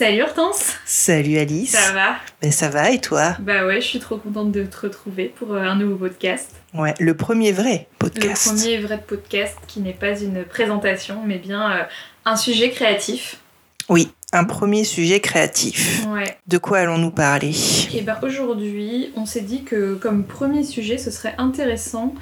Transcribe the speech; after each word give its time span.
Salut 0.00 0.22
Hortense 0.22 0.78
Salut 0.86 1.36
Alice 1.36 1.72
Ça 1.72 1.92
va 1.92 2.16
Ben 2.40 2.50
ça 2.50 2.70
va 2.70 2.90
et 2.90 3.02
toi? 3.02 3.36
Bah 3.38 3.66
ouais, 3.66 3.82
je 3.82 3.86
suis 3.86 3.98
trop 3.98 4.16
contente 4.16 4.50
de 4.50 4.64
te 4.64 4.78
retrouver 4.78 5.26
pour 5.26 5.52
euh, 5.52 5.60
un 5.60 5.74
nouveau 5.74 5.96
podcast. 5.96 6.52
Ouais, 6.72 6.94
le 6.98 7.12
premier 7.12 7.52
vrai 7.52 7.86
podcast. 7.98 8.46
Le 8.46 8.56
premier 8.56 8.78
vrai 8.78 9.04
podcast 9.06 9.58
qui 9.66 9.80
n'est 9.80 9.92
pas 9.92 10.18
une 10.18 10.44
présentation, 10.46 11.20
mais 11.26 11.36
bien 11.36 11.70
euh, 11.70 11.82
un 12.24 12.36
sujet 12.36 12.70
créatif. 12.70 13.40
Oui, 13.90 14.08
un 14.32 14.44
premier 14.44 14.84
sujet 14.84 15.20
créatif. 15.20 16.06
Ouais. 16.08 16.34
De 16.46 16.56
quoi 16.56 16.78
allons-nous 16.78 17.10
parler? 17.10 17.52
Et 17.92 18.00
ben 18.00 18.18
aujourd'hui, 18.22 19.12
on 19.16 19.26
s'est 19.26 19.42
dit 19.42 19.64
que 19.64 19.96
comme 19.96 20.24
premier 20.24 20.64
sujet, 20.64 20.96
ce 20.96 21.10
serait 21.10 21.34
intéressant 21.36 22.14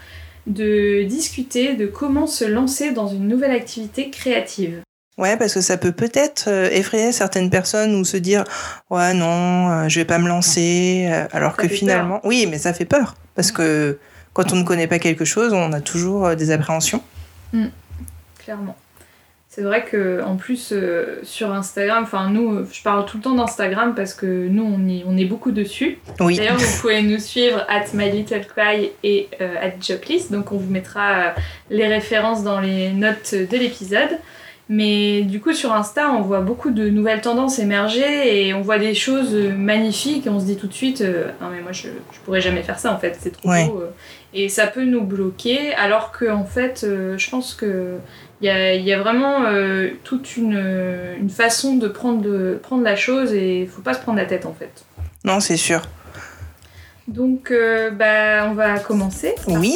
de 0.48 1.04
discuter 1.04 1.76
de 1.76 1.86
comment 1.86 2.26
se 2.26 2.44
lancer 2.44 2.90
dans 2.90 3.06
une 3.06 3.28
nouvelle 3.28 3.52
activité 3.52 4.10
créative. 4.10 4.82
Ouais, 5.18 5.36
parce 5.36 5.52
que 5.52 5.60
ça 5.60 5.76
peut 5.76 5.92
peut-être 5.92 6.44
euh, 6.48 6.68
effrayer 6.70 7.10
certaines 7.12 7.50
personnes 7.50 7.94
ou 7.96 8.04
se 8.04 8.16
dire 8.16 8.44
ouais 8.90 9.12
non, 9.14 9.68
euh, 9.70 9.88
je 9.88 9.98
vais 9.98 10.04
pas 10.04 10.18
me 10.18 10.28
lancer, 10.28 11.08
euh, 11.10 11.26
alors 11.32 11.56
Ça 11.56 11.62
que 11.62 11.68
finalement, 11.68 12.20
oui, 12.24 12.46
mais 12.48 12.56
ça 12.58 12.72
fait 12.72 12.84
peur 12.84 13.14
parce 13.34 13.50
que 13.52 13.98
quand 14.32 14.52
on 14.52 14.56
ne 14.56 14.62
connaît 14.64 14.86
pas 14.86 15.00
quelque 15.00 15.24
chose, 15.24 15.52
on 15.52 15.72
a 15.72 15.80
toujours 15.80 16.26
euh, 16.26 16.34
des 16.36 16.50
appréhensions. 16.52 17.02
Clairement. 18.44 18.76
C'est 19.50 19.62
vrai 19.62 19.84
que 19.84 20.22
en 20.22 20.36
plus 20.36 20.68
euh, 20.72 21.18
sur 21.24 21.52
Instagram, 21.52 22.04
enfin 22.04 22.30
nous, 22.30 22.54
euh, 22.54 22.68
je 22.70 22.80
parle 22.82 23.04
tout 23.06 23.16
le 23.16 23.22
temps 23.24 23.34
d'Instagram 23.34 23.94
parce 23.96 24.14
que 24.14 24.46
nous 24.46 24.62
on, 24.62 24.86
y- 24.86 25.02
on 25.04 25.16
est 25.16 25.24
beaucoup 25.24 25.50
dessus. 25.50 25.98
Oui. 26.20 26.36
D'ailleurs, 26.36 26.58
vous 26.58 26.76
pouvez 26.80 27.02
nous 27.02 27.18
suivre 27.18 27.64
at 27.68 27.84
mylittlecry 27.92 28.92
et 29.02 29.28
euh, 29.40 29.54
at 29.60 29.72
joplist. 29.80 30.30
Donc, 30.30 30.52
on 30.52 30.58
vous 30.58 30.70
mettra 30.70 31.10
euh, 31.14 31.30
les 31.70 31.88
références 31.88 32.44
dans 32.44 32.60
les 32.60 32.92
notes 32.92 33.34
de 33.34 33.56
l'épisode. 33.56 34.18
Mais 34.70 35.22
du 35.22 35.40
coup, 35.40 35.54
sur 35.54 35.72
Insta, 35.72 36.10
on 36.12 36.20
voit 36.20 36.40
beaucoup 36.42 36.70
de 36.70 36.90
nouvelles 36.90 37.22
tendances 37.22 37.58
émerger 37.58 38.46
et 38.46 38.52
on 38.52 38.60
voit 38.60 38.78
des 38.78 38.94
choses 38.94 39.34
euh, 39.34 39.54
magnifiques 39.54 40.26
et 40.26 40.30
on 40.30 40.38
se 40.40 40.44
dit 40.44 40.56
tout 40.56 40.66
de 40.66 40.74
suite 40.74 41.00
euh, 41.00 41.28
Non, 41.40 41.48
mais 41.50 41.62
moi, 41.62 41.72
je, 41.72 41.88
je 42.12 42.18
pourrais 42.24 42.42
jamais 42.42 42.62
faire 42.62 42.78
ça 42.78 42.92
en 42.92 42.98
fait, 42.98 43.16
c'est 43.18 43.30
trop 43.30 43.48
Ouais. 43.48 43.66
beau. 43.66 43.80
euh. 43.80 43.90
Et 44.34 44.50
ça 44.50 44.66
peut 44.66 44.84
nous 44.84 45.04
bloquer, 45.04 45.72
alors 45.74 46.12
que 46.12 46.30
en 46.30 46.44
fait, 46.44 46.82
euh, 46.84 47.16
je 47.16 47.30
pense 47.30 47.54
que. 47.54 47.94
Il 48.40 48.46
y 48.46 48.50
a, 48.50 48.74
y 48.74 48.92
a 48.92 49.00
vraiment 49.00 49.46
euh, 49.46 49.88
toute 50.04 50.36
une, 50.36 50.62
une 51.18 51.28
façon 51.30 51.74
de 51.76 51.88
prendre, 51.88 52.20
de 52.22 52.56
prendre 52.62 52.84
la 52.84 52.94
chose 52.94 53.32
et 53.32 53.62
il 53.62 53.66
faut 53.68 53.82
pas 53.82 53.94
se 53.94 54.00
prendre 54.00 54.16
la 54.18 54.26
tête 54.26 54.46
en 54.46 54.54
fait. 54.56 54.70
Non, 55.24 55.40
c'est 55.40 55.56
sûr. 55.56 55.82
Donc, 57.08 57.52
bah, 57.98 58.46
on 58.48 58.52
va 58.54 58.78
commencer. 58.78 59.34
Oui. 59.48 59.74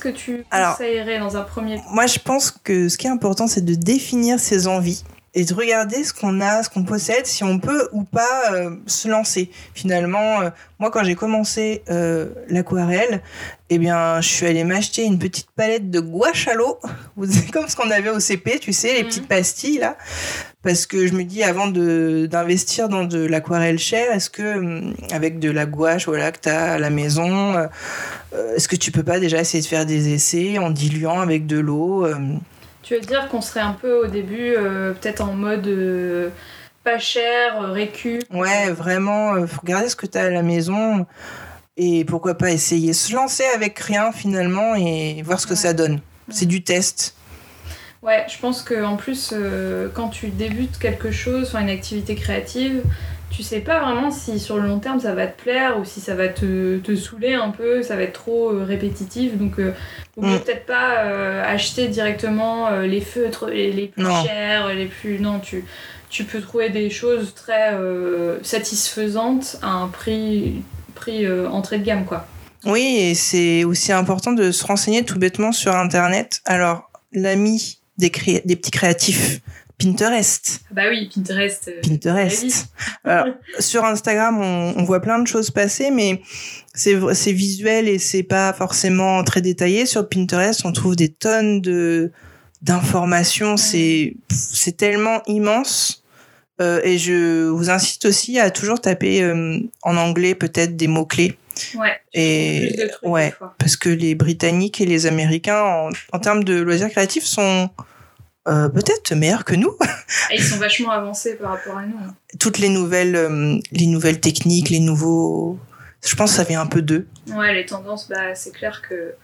Que 0.00 0.08
tu 0.08 0.44
Alors- 0.50 0.72
conseillerais 0.76 1.18
dans 1.18 1.36
un 1.36 1.42
premier 1.42 1.80
Moi, 1.90 2.06
je 2.06 2.18
pense 2.18 2.50
que 2.50 2.88
ce 2.88 2.96
qui 2.98 3.06
est 3.06 3.10
important, 3.10 3.46
c'est 3.46 3.64
de 3.64 3.74
définir 3.74 4.40
ses 4.40 4.66
envies 4.66 5.04
et 5.34 5.44
de 5.44 5.54
regarder 5.54 6.02
ce 6.02 6.12
qu'on 6.12 6.40
a, 6.40 6.62
ce 6.64 6.68
qu'on 6.68 6.82
possède, 6.82 7.24
si 7.24 7.44
on 7.44 7.60
peut 7.60 7.88
ou 7.92 8.02
pas 8.02 8.52
euh, 8.52 8.70
se 8.86 9.06
lancer. 9.06 9.48
Finalement, 9.74 10.40
euh, 10.40 10.50
moi, 10.80 10.90
quand 10.90 11.04
j'ai 11.04 11.14
commencé 11.14 11.82
euh, 11.88 12.30
l'aquarelle, 12.48 13.22
eh 13.68 13.78
bien, 13.78 14.20
je 14.20 14.28
suis 14.28 14.46
allée 14.46 14.64
m'acheter 14.64 15.04
une 15.04 15.20
petite 15.20 15.46
palette 15.54 15.88
de 15.90 16.00
gouache 16.00 16.48
à 16.48 16.54
l'eau, 16.54 16.78
comme 17.52 17.68
ce 17.68 17.76
qu'on 17.76 17.90
avait 17.90 18.10
au 18.10 18.18
CP, 18.18 18.58
tu 18.58 18.72
sais, 18.72 18.92
les 18.94 19.02
Mhm. 19.02 19.08
petites 19.08 19.28
pastilles 19.28 19.78
là, 19.78 19.96
parce 20.64 20.84
que 20.86 21.06
je 21.06 21.12
me 21.12 21.22
dis 21.22 21.44
avant 21.44 21.68
de 21.68 22.26
d'investir 22.28 22.88
dans 22.88 23.04
de 23.04 23.24
l'aquarelle 23.24 23.78
chère, 23.78 24.12
est-ce 24.12 24.30
que 24.30 24.58
hum, 24.58 24.94
avec 25.12 25.38
de 25.38 25.50
la 25.50 25.64
gouache, 25.64 26.06
voilà, 26.06 26.32
que 26.32 26.40
t'as 26.40 26.72
à 26.72 26.78
la 26.78 26.90
maison, 26.90 27.54
est-ce 28.56 28.66
que 28.68 28.76
tu 28.76 28.90
peux 28.90 29.04
pas 29.04 29.20
déjà 29.20 29.38
essayer 29.40 29.62
de 29.62 29.68
faire 29.68 29.86
des 29.86 30.12
essais 30.12 30.58
en 30.58 30.70
diluant 30.70 31.20
avec 31.20 31.46
de 31.46 31.58
l'eau 31.60 32.04
euh, 32.04 32.16
Tu 32.82 32.94
veux 32.94 33.00
dire 33.00 33.28
qu'on 33.28 33.40
serait 33.40 33.60
un 33.60 33.72
peu 33.72 34.04
au 34.04 34.06
début 34.06 34.54
euh, 34.56 34.92
peut-être 34.92 35.20
en 35.22 35.34
mode 35.34 35.66
euh, 35.66 36.30
pas 36.82 36.98
cher, 36.98 37.60
euh, 37.62 37.72
récup 37.72 38.22
Ouais, 38.32 38.70
vraiment, 38.70 39.34
euh, 39.34 39.46
faut 39.46 39.60
regarder 39.60 39.88
ce 39.88 39.96
que 39.96 40.06
tu 40.06 40.16
as 40.18 40.22
à 40.24 40.30
la 40.30 40.42
maison 40.42 41.06
et 41.76 42.04
pourquoi 42.04 42.34
pas 42.34 42.50
essayer. 42.50 42.92
Se 42.92 43.14
lancer 43.14 43.44
avec 43.54 43.78
rien 43.78 44.12
finalement 44.12 44.74
et 44.74 45.22
voir 45.22 45.40
ce 45.40 45.46
que 45.46 45.52
Ouais. 45.52 45.56
ça 45.58 45.72
donne. 45.72 46.00
C'est 46.30 46.46
du 46.46 46.62
test. 46.64 47.14
Ouais, 48.02 48.24
je 48.28 48.38
pense 48.38 48.62
que 48.62 48.82
en 48.82 48.96
plus, 48.96 49.34
quand 49.94 50.08
tu 50.08 50.28
débutes 50.28 50.78
quelque 50.78 51.10
chose, 51.10 51.54
une 51.54 51.68
activité 51.68 52.14
créative, 52.14 52.82
tu 53.30 53.42
sais 53.42 53.60
pas 53.60 53.80
vraiment 53.80 54.10
si 54.10 54.38
sur 54.40 54.56
le 54.58 54.66
long 54.68 54.80
terme 54.80 54.98
ça 55.00 55.14
va 55.14 55.26
te 55.26 55.40
plaire 55.40 55.78
ou 55.78 55.84
si 55.84 56.00
ça 56.00 56.14
va 56.14 56.28
te, 56.28 56.78
te 56.78 56.96
saouler 56.96 57.34
un 57.34 57.50
peu, 57.50 57.82
ça 57.82 57.96
va 57.96 58.02
être 58.02 58.12
trop 58.14 58.50
euh, 58.50 58.64
répétitif. 58.64 59.36
Donc, 59.38 59.58
euh, 59.58 59.72
vaut 60.16 60.26
mieux 60.26 60.36
Mm. 60.36 60.40
peut-être 60.40 60.66
pas 60.66 61.04
euh, 61.04 61.42
acheter 61.44 61.88
directement 61.88 62.68
euh, 62.68 62.86
les 62.86 63.00
feutres 63.00 63.46
les, 63.48 63.72
les 63.72 63.86
plus 63.86 64.02
Non. 64.02 64.24
chers, 64.24 64.74
les 64.74 64.86
plus. 64.86 65.20
Non, 65.20 65.38
tu, 65.38 65.64
tu 66.10 66.24
peux 66.24 66.40
trouver 66.40 66.70
des 66.70 66.90
choses 66.90 67.32
très 67.34 67.72
satisfaisantes 68.42 69.56
à 69.62 69.68
un 69.70 69.88
prix, 69.88 70.62
prix 70.94 71.26
entrée 71.46 71.78
de 71.78 71.84
gamme, 71.84 72.04
quoi. 72.04 72.26
Oui, 72.66 72.96
et 73.00 73.14
c'est 73.14 73.64
aussi 73.64 73.90
important 73.92 74.32
de 74.32 74.50
se 74.50 74.66
renseigner 74.66 75.04
tout 75.04 75.18
bêtement 75.18 75.52
sur 75.52 75.74
Internet. 75.74 76.40
Alors, 76.44 76.90
l'ami 77.12 77.78
des, 77.96 78.10
cré- 78.10 78.42
des 78.44 78.56
petits 78.56 78.70
créatifs, 78.70 79.40
Pinterest. 79.80 80.60
Bah 80.70 80.82
oui, 80.90 81.10
Pinterest. 81.14 81.68
euh, 81.68 81.80
Pinterest. 81.82 82.66
Alors, 83.04 83.26
sur 83.58 83.84
Instagram, 83.84 84.38
on, 84.40 84.74
on 84.76 84.84
voit 84.84 85.00
plein 85.00 85.18
de 85.18 85.26
choses 85.26 85.50
passer, 85.50 85.90
mais 85.90 86.20
c'est 86.74 87.32
visuel 87.32 87.88
et 87.88 87.98
c'est 87.98 88.22
pas 88.22 88.52
forcément 88.52 89.24
très 89.24 89.40
détaillé. 89.40 89.86
Sur 89.86 90.08
Pinterest, 90.08 90.64
on 90.64 90.72
trouve 90.72 90.96
des 90.96 91.08
tonnes 91.08 91.60
de 91.60 92.12
d'informations. 92.62 93.56
C'est 93.56 94.16
c'est 94.30 94.76
tellement 94.76 95.22
immense. 95.26 96.04
Euh, 96.60 96.80
et 96.84 96.98
je 96.98 97.48
vous 97.48 97.70
incite 97.70 98.04
aussi 98.04 98.38
à 98.38 98.50
toujours 98.50 98.82
taper 98.82 99.22
euh, 99.22 99.58
en 99.82 99.96
anglais 99.96 100.34
peut-être 100.34 100.76
des 100.76 100.88
mots 100.88 101.06
clés. 101.06 101.38
Ouais. 101.74 101.98
Et 102.12 102.78
ouais, 103.02 103.32
parce 103.58 103.76
que 103.76 103.88
les 103.88 104.14
Britanniques 104.14 104.80
et 104.80 104.86
les 104.86 105.06
Américains, 105.06 105.62
en, 105.62 105.88
en 106.12 106.18
termes 106.18 106.44
de 106.44 106.60
loisirs 106.60 106.90
créatifs, 106.90 107.24
sont 107.24 107.70
euh, 108.50 108.68
peut-être 108.68 109.14
meilleurs 109.14 109.44
que 109.44 109.54
nous. 109.54 109.76
Et 110.30 110.36
ils 110.36 110.42
sont 110.42 110.58
vachement 110.58 110.90
avancés 110.90 111.36
par 111.36 111.50
rapport 111.52 111.76
à 111.78 111.86
nous. 111.86 111.96
hein. 111.98 112.14
toutes 112.38 112.58
les 112.58 112.68
nouvelles, 112.68 113.16
euh, 113.16 113.58
les 113.72 113.86
nouvelles 113.86 114.20
techniques, 114.20 114.68
les 114.70 114.80
nouveaux. 114.80 115.58
Je 116.04 116.14
pense 116.16 116.30
que 116.32 116.36
ça 116.38 116.44
vient 116.44 116.60
un 116.60 116.66
peu 116.66 116.82
d'eux. 116.82 117.06
Ouais, 117.28 117.54
les 117.54 117.66
tendances, 117.66 118.08
bah, 118.08 118.34
c'est 118.34 118.52
clair 118.52 118.82
que 118.88 119.14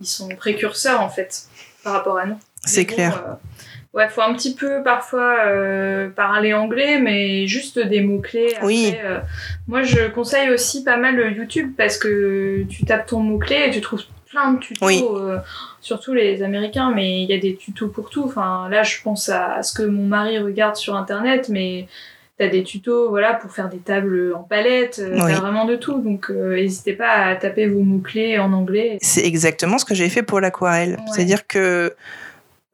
ils 0.00 0.06
sont 0.06 0.28
précurseurs 0.36 1.00
en 1.00 1.08
fait 1.08 1.42
par 1.82 1.92
rapport 1.94 2.18
à 2.18 2.26
nous. 2.26 2.38
C'est 2.64 2.84
bon, 2.84 2.94
clair. 2.94 3.24
euh, 3.26 3.34
ouais, 3.98 4.08
faut 4.08 4.20
un 4.22 4.34
petit 4.34 4.54
peu 4.54 4.82
parfois 4.82 5.38
euh, 5.46 6.08
parler 6.10 6.52
anglais, 6.54 7.00
mais 7.00 7.46
juste 7.46 7.78
des 7.78 8.00
mots 8.00 8.20
clés. 8.20 8.54
Oui. 8.62 8.94
moi, 9.66 9.82
je 9.82 10.08
conseille 10.08 10.50
aussi 10.50 10.84
pas 10.84 10.96
mal 10.96 11.34
YouTube 11.36 11.72
parce 11.76 11.96
que 11.98 12.64
tu 12.68 12.84
tapes 12.84 13.06
ton 13.06 13.20
mot 13.20 13.38
clé 13.38 13.64
et 13.68 13.70
tu 13.70 13.80
trouves 13.80 14.02
plein 14.30 14.52
de 14.52 14.58
tutos. 14.58 14.86
Oui. 14.86 15.02
euh, 15.10 15.38
surtout 15.80 16.12
les 16.14 16.42
Américains, 16.42 16.92
mais 16.94 17.22
il 17.22 17.30
y 17.30 17.34
a 17.34 17.38
des 17.38 17.56
tutos 17.56 17.88
pour 17.88 18.10
tout. 18.10 18.24
Enfin, 18.24 18.68
là, 18.68 18.82
je 18.82 18.96
pense 19.02 19.28
à, 19.28 19.54
à 19.54 19.62
ce 19.62 19.72
que 19.72 19.82
mon 19.82 20.06
mari 20.06 20.38
regarde 20.38 20.76
sur 20.76 20.96
Internet, 20.96 21.48
mais 21.48 21.86
T'as 22.40 22.46
des 22.46 22.62
tutos 22.62 23.08
voilà, 23.08 23.34
pour 23.34 23.50
faire 23.50 23.68
des 23.68 23.78
tables 23.78 24.32
en 24.32 24.44
palette, 24.44 25.00
euh, 25.02 25.10
Oui. 25.14 25.32
t'as 25.34 25.40
vraiment 25.40 25.64
de 25.64 25.74
tout. 25.74 26.00
Donc 26.00 26.30
euh, 26.30 26.54
n'hésitez 26.54 26.92
pas 26.92 27.10
à 27.10 27.34
taper 27.34 27.66
vos 27.66 27.80
mots-clés 27.82 28.38
en 28.38 28.52
anglais. 28.52 28.96
C'est 29.02 29.24
exactement 29.26 29.76
ce 29.76 29.84
que 29.84 29.92
j'ai 29.96 30.08
fait 30.08 30.22
pour 30.22 30.38
l'aquarelle. 30.38 30.90
Ouais. 30.90 31.04
C'est-à-dire 31.12 31.48
que 31.48 31.92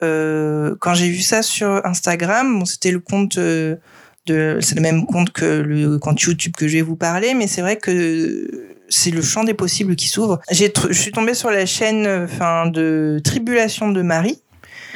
euh, 0.03 0.75
quand 0.79 0.93
j'ai 0.93 1.09
vu 1.09 1.21
ça 1.21 1.41
sur 1.41 1.83
Instagram, 1.83 2.59
bon, 2.59 2.65
c'était 2.65 2.91
le 2.91 2.99
compte 2.99 3.39
de, 3.39 3.79
c'est 4.27 4.75
le 4.75 4.81
même 4.81 5.07
compte 5.07 5.31
que 5.31 5.61
le 5.61 5.97
compte 5.97 6.21
YouTube 6.21 6.53
que 6.55 6.67
je 6.67 6.77
vais 6.77 6.83
vous 6.83 6.95
parler, 6.95 7.33
mais 7.33 7.47
c'est 7.47 7.61
vrai 7.61 7.77
que 7.77 8.74
c'est 8.89 9.11
le 9.11 9.21
champ 9.21 9.43
des 9.43 9.53
possibles 9.53 9.95
qui 9.95 10.07
s'ouvre. 10.07 10.39
J'ai, 10.51 10.71
je 10.89 10.93
suis 10.99 11.11
tombée 11.11 11.33
sur 11.33 11.51
la 11.51 11.65
chaîne, 11.65 12.07
enfin, 12.07 12.67
de 12.67 13.19
Tribulation 13.23 13.89
de 13.91 14.01
Marie. 14.01 14.41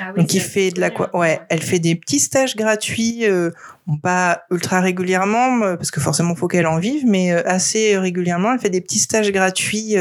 Ah 0.01 0.11
oui, 0.15 0.21
Donc, 0.21 0.33
il 0.33 0.41
c'est 0.41 0.47
fait 0.47 0.71
de 0.71 0.79
la 0.79 0.91
quoi 0.91 1.09
Ouais, 1.15 1.41
elle 1.49 1.61
fait 1.61 1.79
des 1.79 1.95
petits 1.95 2.19
stages 2.19 2.55
gratuits. 2.55 3.25
euh, 3.25 3.51
pas 4.03 4.43
ultra 4.51 4.79
régulièrement, 4.81 5.59
parce 5.75 5.89
que 5.91 5.99
forcément, 5.99 6.35
faut 6.35 6.47
qu'elle 6.47 6.67
en 6.67 6.77
vive, 6.77 7.05
mais 7.07 7.31
assez 7.31 7.97
régulièrement, 7.97 8.53
elle 8.53 8.59
fait 8.59 8.69
des 8.69 8.81
petits 8.81 8.99
stages 8.99 9.31
gratuits. 9.31 9.95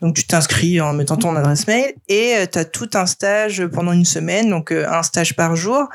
donc, 0.00 0.16
tu 0.16 0.26
t'inscris 0.26 0.80
en 0.80 0.92
mettant 0.94 1.16
ton 1.16 1.36
adresse 1.36 1.68
mail 1.68 1.94
et 2.08 2.34
tu 2.50 2.58
as 2.58 2.64
tout 2.64 2.90
un 2.94 3.06
stage 3.06 3.64
pendant 3.66 3.92
une 3.92 4.04
semaine, 4.04 4.50
donc 4.50 4.72
un 4.72 5.02
stage 5.04 5.36
par 5.36 5.54
jour, 5.54 5.88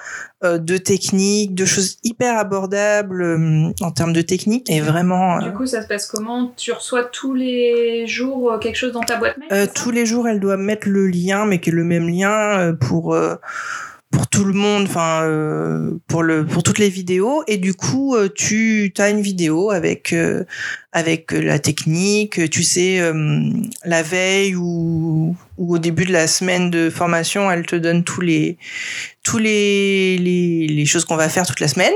de 0.43 0.77
techniques, 0.77 1.55
de 1.55 1.65
choses 1.65 1.97
hyper 2.03 2.37
abordables 2.37 3.73
en 3.81 3.91
termes 3.91 4.13
de 4.13 4.21
technique. 4.21 4.69
Et 4.69 4.81
vraiment. 4.81 5.39
Du 5.39 5.53
coup, 5.53 5.65
ça 5.65 5.81
se 5.81 5.87
passe 5.87 6.05
comment? 6.05 6.53
Tu 6.57 6.71
reçois 6.71 7.03
tous 7.03 7.33
les 7.33 8.07
jours 8.07 8.57
quelque 8.59 8.75
chose 8.75 8.91
dans 8.91 9.01
ta 9.01 9.17
boîte 9.17 9.37
mail 9.37 9.67
Tous 9.73 9.91
les 9.91 10.05
jours, 10.05 10.27
elle 10.27 10.39
doit 10.39 10.57
mettre 10.57 10.87
le 10.87 11.07
lien, 11.07 11.45
mais 11.45 11.59
qui 11.59 11.69
est 11.69 11.73
le 11.73 11.83
même 11.83 12.09
lien 12.09 12.75
pour 12.79 13.15
pour 14.13 14.27
tout 14.33 14.45
le 14.45 14.53
monde, 14.53 14.85
enfin 14.87 15.25
euh, 15.25 15.91
pour 16.07 16.23
le 16.23 16.43
pour 16.43 16.63
toutes 16.63 16.79
les 16.79 16.89
vidéos 16.89 17.43
et 17.45 17.57
du 17.57 17.75
coup 17.75 18.15
euh, 18.15 18.29
tu 18.33 18.91
as 18.97 19.11
une 19.11 19.21
vidéo 19.21 19.69
avec 19.69 20.11
euh, 20.11 20.43
avec 20.91 21.31
la 21.31 21.59
technique, 21.59 22.49
tu 22.49 22.63
sais 22.63 23.01
la 23.83 24.03
veille 24.03 24.55
ou, 24.55 25.35
ou 25.57 25.75
au 25.75 25.79
début 25.79 26.05
de 26.05 26.11
la 26.11 26.27
semaine 26.27 26.69
de 26.69 26.91
formation, 26.91 27.49
elle 27.49 27.65
te 27.65 27.75
donne 27.75 28.03
tous 28.03 28.21
les 28.21 28.59
tous 29.23 29.39
les, 29.39 30.17
les, 30.19 30.67
les 30.67 30.85
choses 30.85 31.05
qu'on 31.05 31.15
va 31.15 31.29
faire 31.29 31.47
toute 31.47 31.61
la 31.61 31.69
semaine. 31.69 31.93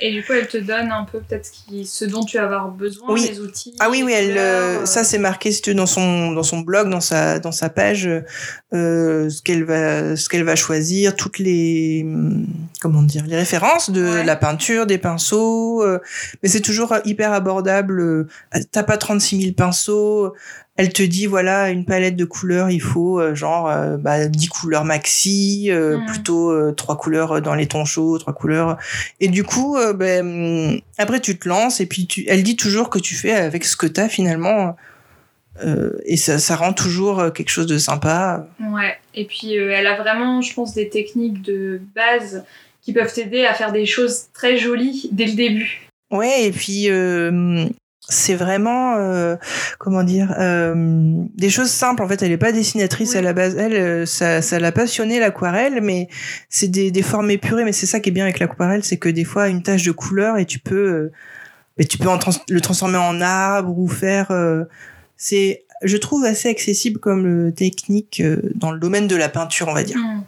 Et 0.00 0.12
du 0.12 0.22
coup, 0.22 0.32
elle 0.32 0.46
te 0.46 0.56
donne 0.56 0.92
un 0.92 1.04
peu 1.04 1.18
peut-être 1.18 1.50
ce, 1.84 2.04
dont 2.04 2.24
tu 2.24 2.38
vas 2.38 2.44
avoir 2.44 2.70
besoin, 2.70 3.12
oui. 3.12 3.26
les 3.28 3.40
outils. 3.40 3.74
Ah 3.80 3.90
oui, 3.90 4.02
oui, 4.02 4.12
elle, 4.14 4.86
ça 4.86 5.04
c'est 5.04 5.18
marqué 5.18 5.52
si 5.52 5.60
tu 5.60 5.74
dans 5.74 5.86
son 5.86 6.32
dans 6.32 6.42
son 6.42 6.60
blog, 6.60 6.88
dans 6.88 7.02
sa 7.02 7.38
dans 7.40 7.52
sa 7.52 7.68
page, 7.68 8.08
ce 8.72 9.42
qu'elle 9.42 9.64
va 9.64 10.16
ce 10.16 10.28
qu'elle 10.30 10.44
va 10.44 10.56
choisir, 10.56 11.16
toutes 11.16 11.38
les 11.38 11.77
comment 12.80 13.02
dire 13.02 13.24
les 13.26 13.36
références 13.36 13.90
de 13.90 14.24
la 14.24 14.36
peinture, 14.36 14.86
des 14.86 14.98
pinceaux. 14.98 15.82
Euh, 15.82 16.00
mais 16.42 16.48
c'est 16.48 16.60
toujours 16.60 16.94
hyper 17.04 17.32
abordable. 17.32 18.26
T'as 18.72 18.82
pas 18.82 18.96
36 18.96 19.40
000 19.40 19.52
pinceaux 19.54 20.34
elle 20.78 20.92
te 20.92 21.02
dit 21.02 21.26
voilà 21.26 21.70
une 21.70 21.84
palette 21.84 22.16
de 22.16 22.24
couleurs 22.24 22.70
il 22.70 22.80
faut 22.80 23.20
euh, 23.20 23.34
genre 23.34 23.68
euh, 23.68 23.96
bah, 23.96 24.26
10 24.26 24.48
couleurs 24.48 24.84
maxi 24.84 25.66
euh, 25.70 25.98
mm. 25.98 26.06
plutôt 26.06 26.72
trois 26.72 26.96
couleurs 26.96 27.42
dans 27.42 27.54
les 27.54 27.66
tons 27.66 27.84
chauds 27.84 28.16
trois 28.18 28.32
couleurs 28.32 28.78
et 29.20 29.28
du 29.28 29.44
coup 29.44 29.76
ben 29.94 30.80
après 30.96 31.20
tu 31.20 31.36
te 31.36 31.48
lances 31.48 31.80
et 31.80 31.86
puis 31.86 32.06
tu 32.06 32.24
elle 32.28 32.42
dit 32.42 32.56
toujours 32.56 32.88
que 32.88 32.98
tu 32.98 33.14
fais 33.14 33.32
avec 33.32 33.64
ce 33.64 33.76
que 33.76 33.86
tu 33.86 34.00
as 34.00 34.08
finalement 35.60 35.90
et 36.04 36.16
ça, 36.16 36.38
ça 36.38 36.56
rend 36.56 36.72
toujours 36.72 37.32
quelque 37.32 37.50
chose 37.50 37.66
de 37.66 37.78
sympa. 37.78 38.46
Ouais. 38.60 38.96
Et 39.14 39.24
puis 39.24 39.54
elle 39.54 39.86
a 39.86 39.96
vraiment 39.96 40.40
je 40.40 40.54
pense 40.54 40.74
des 40.74 40.88
techniques 40.88 41.42
de 41.42 41.80
base 41.94 42.44
qui 42.82 42.92
peuvent 42.92 43.12
t'aider 43.12 43.44
à 43.44 43.54
faire 43.54 43.72
des 43.72 43.86
choses 43.86 44.26
très 44.32 44.56
jolies 44.56 45.08
dès 45.12 45.26
le 45.26 45.34
début. 45.34 45.88
Ouais, 46.10 46.44
et 46.44 46.52
puis 46.52 46.88
c'est 48.08 48.34
vraiment 48.34 48.96
euh, 48.96 49.36
comment 49.78 50.02
dire 50.02 50.34
euh, 50.38 50.74
des 51.36 51.50
choses 51.50 51.70
simples. 51.70 52.02
En 52.02 52.08
fait 52.08 52.22
elle 52.22 52.32
est 52.32 52.38
pas 52.38 52.52
dessinatrice 52.52 53.14
à 53.14 53.22
la 53.22 53.32
base. 53.32 53.56
Elle 53.56 53.74
euh, 53.74 54.06
ça 54.06 54.40
ça 54.40 54.58
l'a 54.58 54.72
passionné 54.72 55.20
l'aquarelle 55.20 55.80
mais 55.82 56.08
c'est 56.48 56.68
des, 56.68 56.90
des 56.90 57.02
formes 57.02 57.30
épurées. 57.30 57.64
Mais 57.64 57.72
c'est 57.72 57.86
ça 57.86 58.00
qui 58.00 58.08
est 58.08 58.12
bien 58.12 58.24
avec 58.24 58.38
l'aquarelle 58.38 58.82
c'est 58.82 58.96
que 58.96 59.08
des 59.08 59.24
fois 59.24 59.48
une 59.48 59.62
tache 59.62 59.82
de 59.82 59.92
couleur 59.92 60.38
et 60.38 60.46
tu 60.46 60.58
peux 60.58 61.10
mais 61.76 61.84
tu 61.84 61.98
peux 61.98 62.08
en 62.08 62.18
le 62.48 62.60
transformer 62.60 62.96
en 62.96 63.20
arbre 63.20 63.78
ou 63.78 63.88
faire 63.88 64.32
c'est 65.18 65.64
je 65.82 65.98
trouve 65.98 66.24
assez 66.24 66.48
accessible 66.48 66.98
comme 66.98 67.52
technique 67.52 68.22
dans 68.54 68.72
le 68.72 68.78
domaine 68.78 69.06
de 69.06 69.16
la 69.16 69.28
peinture 69.28 69.68
on 69.68 69.74
va 69.74 69.82
dire 69.82 69.98
mmh. 69.98 70.24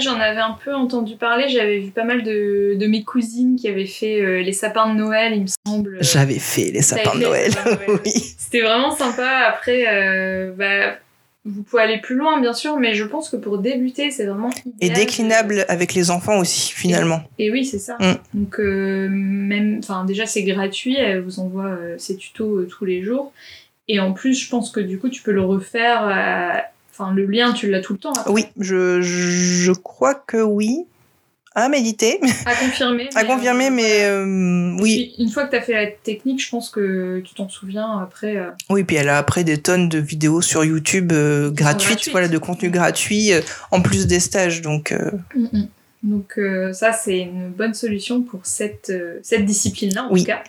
J'en 0.00 0.18
avais 0.18 0.40
un 0.40 0.56
peu 0.64 0.74
entendu 0.74 1.16
parler, 1.16 1.48
j'avais 1.50 1.78
vu 1.78 1.90
pas 1.90 2.04
mal 2.04 2.22
de, 2.22 2.76
de 2.78 2.86
mes 2.86 3.04
cousines 3.04 3.56
qui 3.56 3.68
avaient 3.68 3.86
fait 3.86 4.22
euh, 4.22 4.42
les 4.42 4.52
sapins 4.52 4.92
de 4.94 4.98
Noël, 4.98 5.34
il 5.34 5.42
me 5.42 5.46
semble. 5.66 5.98
J'avais 6.00 6.38
fait 6.38 6.70
les 6.70 6.80
sapins 6.80 7.14
de 7.14 7.20
Noël, 7.20 7.52
oui. 7.88 8.10
C'était 8.38 8.62
vraiment 8.62 8.90
sympa. 8.90 9.28
Après, 9.46 9.84
euh, 9.88 10.52
bah, 10.56 10.96
vous 11.44 11.62
pouvez 11.62 11.82
aller 11.82 11.98
plus 11.98 12.14
loin, 12.14 12.40
bien 12.40 12.54
sûr, 12.54 12.78
mais 12.78 12.94
je 12.94 13.04
pense 13.04 13.28
que 13.28 13.36
pour 13.36 13.58
débuter, 13.58 14.10
c'est 14.10 14.24
vraiment. 14.24 14.48
Et 14.80 14.88
déclinable 14.88 15.66
avec 15.68 15.92
les 15.92 16.10
enfants 16.10 16.38
aussi, 16.38 16.72
finalement. 16.72 17.22
Et, 17.38 17.50
oui, 17.50 17.66
c'est 17.66 17.78
ça. 17.78 17.98
Mm. 18.00 18.14
Donc, 18.32 18.60
euh, 18.60 19.08
même, 19.10 19.80
enfin, 19.82 20.06
déjà, 20.06 20.24
c'est 20.24 20.44
gratuit, 20.44 20.96
elle 20.96 21.20
vous 21.20 21.38
envoie 21.38 21.76
ses 21.98 22.16
tutos 22.16 22.64
tous 22.64 22.86
les 22.86 23.02
jours. 23.02 23.30
Et 23.94 24.00
en 24.00 24.12
plus, 24.12 24.34
je 24.34 24.48
pense 24.48 24.70
que 24.70 24.80
du 24.80 24.98
coup, 24.98 25.08
tu 25.08 25.22
peux 25.22 25.32
le 25.32 25.42
refaire 25.42 26.62
Enfin, 26.92 27.12
le 27.14 27.24
lien, 27.24 27.52
tu 27.52 27.70
l'as 27.70 27.80
tout 27.80 27.94
le 27.94 27.98
temps. 27.98 28.12
Oui, 28.26 28.44
je, 28.58 29.00
je 29.00 29.72
crois 29.72 30.14
que 30.14 30.36
oui. 30.36 30.84
À 31.54 31.68
méditer. 31.68 32.18
À 32.46 32.54
confirmer. 32.54 33.10
à 33.14 33.24
confirmer, 33.24 33.68
mais 33.68 34.04
euh, 34.04 34.24
euh, 34.24 34.76
oui. 34.80 35.14
une 35.18 35.28
fois 35.28 35.44
que 35.44 35.50
tu 35.50 35.56
as 35.56 35.60
fait 35.60 35.74
la 35.74 35.86
technique, 35.86 36.42
je 36.42 36.48
pense 36.48 36.70
que 36.70 37.20
tu 37.20 37.34
t'en 37.34 37.48
souviens 37.50 37.98
après. 37.98 38.38
Euh. 38.38 38.50
Oui, 38.70 38.84
puis 38.84 38.96
elle 38.96 39.10
a 39.10 39.18
après 39.18 39.44
des 39.44 39.58
tonnes 39.58 39.90
de 39.90 39.98
vidéos 39.98 40.40
sur 40.40 40.64
YouTube 40.64 41.12
gratuites, 41.52 42.08
voilà, 42.10 42.28
de 42.28 42.38
contenu 42.38 42.70
gratuit, 42.70 43.32
en 43.70 43.82
plus 43.82 44.06
des 44.06 44.20
stages. 44.20 44.62
Donc, 44.62 44.94
mm, 45.34 45.40
mm. 45.52 45.68
donc 46.04 46.40
ça, 46.72 46.92
c'est 46.92 47.18
une 47.18 47.50
bonne 47.50 47.74
solution 47.74 48.22
pour 48.22 48.40
cette, 48.44 48.92
cette 49.22 49.44
discipline-là, 49.44 50.04
en 50.04 50.16
tout 50.16 50.24
cas. 50.24 50.42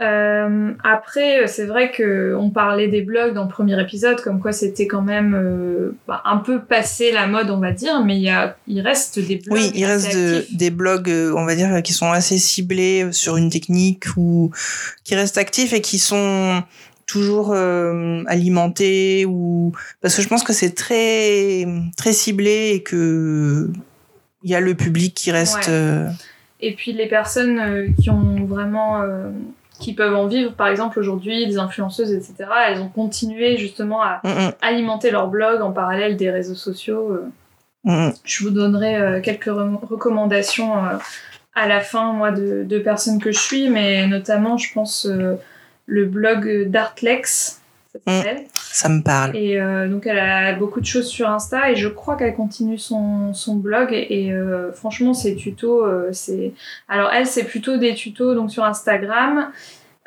Euh, 0.00 0.72
après, 0.82 1.46
c'est 1.46 1.66
vrai 1.66 1.90
que 1.90 2.34
on 2.34 2.48
parlait 2.48 2.88
des 2.88 3.02
blogs 3.02 3.34
dans 3.34 3.42
le 3.42 3.50
premier 3.50 3.78
épisode, 3.80 4.20
comme 4.22 4.40
quoi 4.40 4.52
c'était 4.52 4.86
quand 4.86 5.02
même 5.02 5.34
euh, 5.34 5.94
bah, 6.08 6.22
un 6.24 6.38
peu 6.38 6.62
passé 6.62 7.12
la 7.12 7.26
mode, 7.26 7.50
on 7.50 7.58
va 7.58 7.72
dire, 7.72 8.02
mais 8.02 8.16
il 8.16 8.22
y 8.22 8.30
a, 8.30 8.56
il 8.66 8.80
reste 8.80 9.18
des 9.18 9.36
blogs. 9.36 9.58
Oui, 9.58 9.70
il 9.74 9.84
reste 9.84 10.56
des 10.56 10.70
blogs, 10.70 11.10
euh, 11.10 11.34
on 11.36 11.44
va 11.44 11.54
dire, 11.54 11.82
qui 11.82 11.92
sont 11.92 12.10
assez 12.10 12.38
ciblés 12.38 13.12
sur 13.12 13.36
une 13.36 13.50
technique 13.50 14.06
ou 14.16 14.50
qui 15.04 15.14
restent 15.14 15.36
actifs 15.36 15.74
et 15.74 15.82
qui 15.82 15.98
sont 15.98 16.62
toujours 17.04 17.52
euh, 17.52 18.22
alimentés 18.26 19.26
ou 19.26 19.72
parce 20.00 20.14
que 20.14 20.22
je 20.22 20.28
pense 20.28 20.44
que 20.44 20.52
c'est 20.52 20.76
très 20.76 21.66
très 21.96 22.12
ciblé 22.12 22.70
et 22.74 22.82
que 22.84 23.68
il 24.44 24.50
y 24.50 24.54
a 24.54 24.60
le 24.60 24.74
public 24.74 25.12
qui 25.12 25.30
reste. 25.30 25.68
Euh, 25.68 26.08
et 26.60 26.74
puis 26.74 26.92
les 26.92 27.08
personnes 27.08 27.94
qui 28.00 28.08
ont 28.08 28.46
vraiment 28.46 29.02
qui 29.80 29.94
peuvent 29.94 30.14
en 30.14 30.26
vivre. 30.26 30.52
Par 30.52 30.68
exemple, 30.68 31.00
aujourd'hui, 31.00 31.46
des 31.46 31.58
influenceuses, 31.58 32.12
etc., 32.12 32.48
elles 32.68 32.80
ont 32.80 32.88
continué 32.88 33.56
justement 33.56 34.02
à 34.02 34.20
mm, 34.22 34.28
mm. 34.28 34.52
alimenter 34.60 35.10
leur 35.10 35.28
blog 35.28 35.62
en 35.62 35.72
parallèle 35.72 36.16
des 36.16 36.30
réseaux 36.30 36.54
sociaux. 36.54 37.12
Euh. 37.12 37.30
Mm, 37.84 38.12
je 38.22 38.44
vous 38.44 38.50
donnerai 38.50 38.96
euh, 38.96 39.20
quelques 39.20 39.46
recommandations 39.46 40.76
euh, 40.76 40.98
à 41.54 41.66
la 41.66 41.80
fin, 41.80 42.12
moi, 42.12 42.30
de, 42.30 42.62
de, 42.62 42.78
personnes 42.78 43.20
que 43.20 43.32
je 43.32 43.40
suis, 43.40 43.70
mais 43.70 44.06
notamment, 44.06 44.56
je 44.56 44.72
pense, 44.72 45.08
le 45.86 46.04
blog 46.04 46.68
d'Artlex. 46.68 47.60
Ça 48.54 48.88
me 48.88 49.02
parle. 49.02 49.34
Et 49.34 49.58
donc 49.88 50.06
elle 50.06 50.20
a 50.20 50.52
beaucoup 50.52 50.80
de 50.80 50.86
choses 50.86 51.08
sur 51.08 51.28
Insta 51.28 51.72
et 51.72 51.74
je 51.74 51.88
crois 51.88 52.14
qu'elle 52.14 52.36
continue 52.36 52.78
son, 52.78 53.34
son 53.34 53.56
blog 53.56 53.88
et, 53.92 54.32
franchement 54.74 55.12
ses 55.12 55.34
tutos 55.34 55.84
c'est 56.12 56.52
alors 56.88 57.10
elle 57.12 57.26
c'est 57.26 57.42
plutôt 57.42 57.78
des 57.78 57.96
tutos 57.96 58.36
donc 58.36 58.52
sur 58.52 58.62
Instagram 58.62 59.50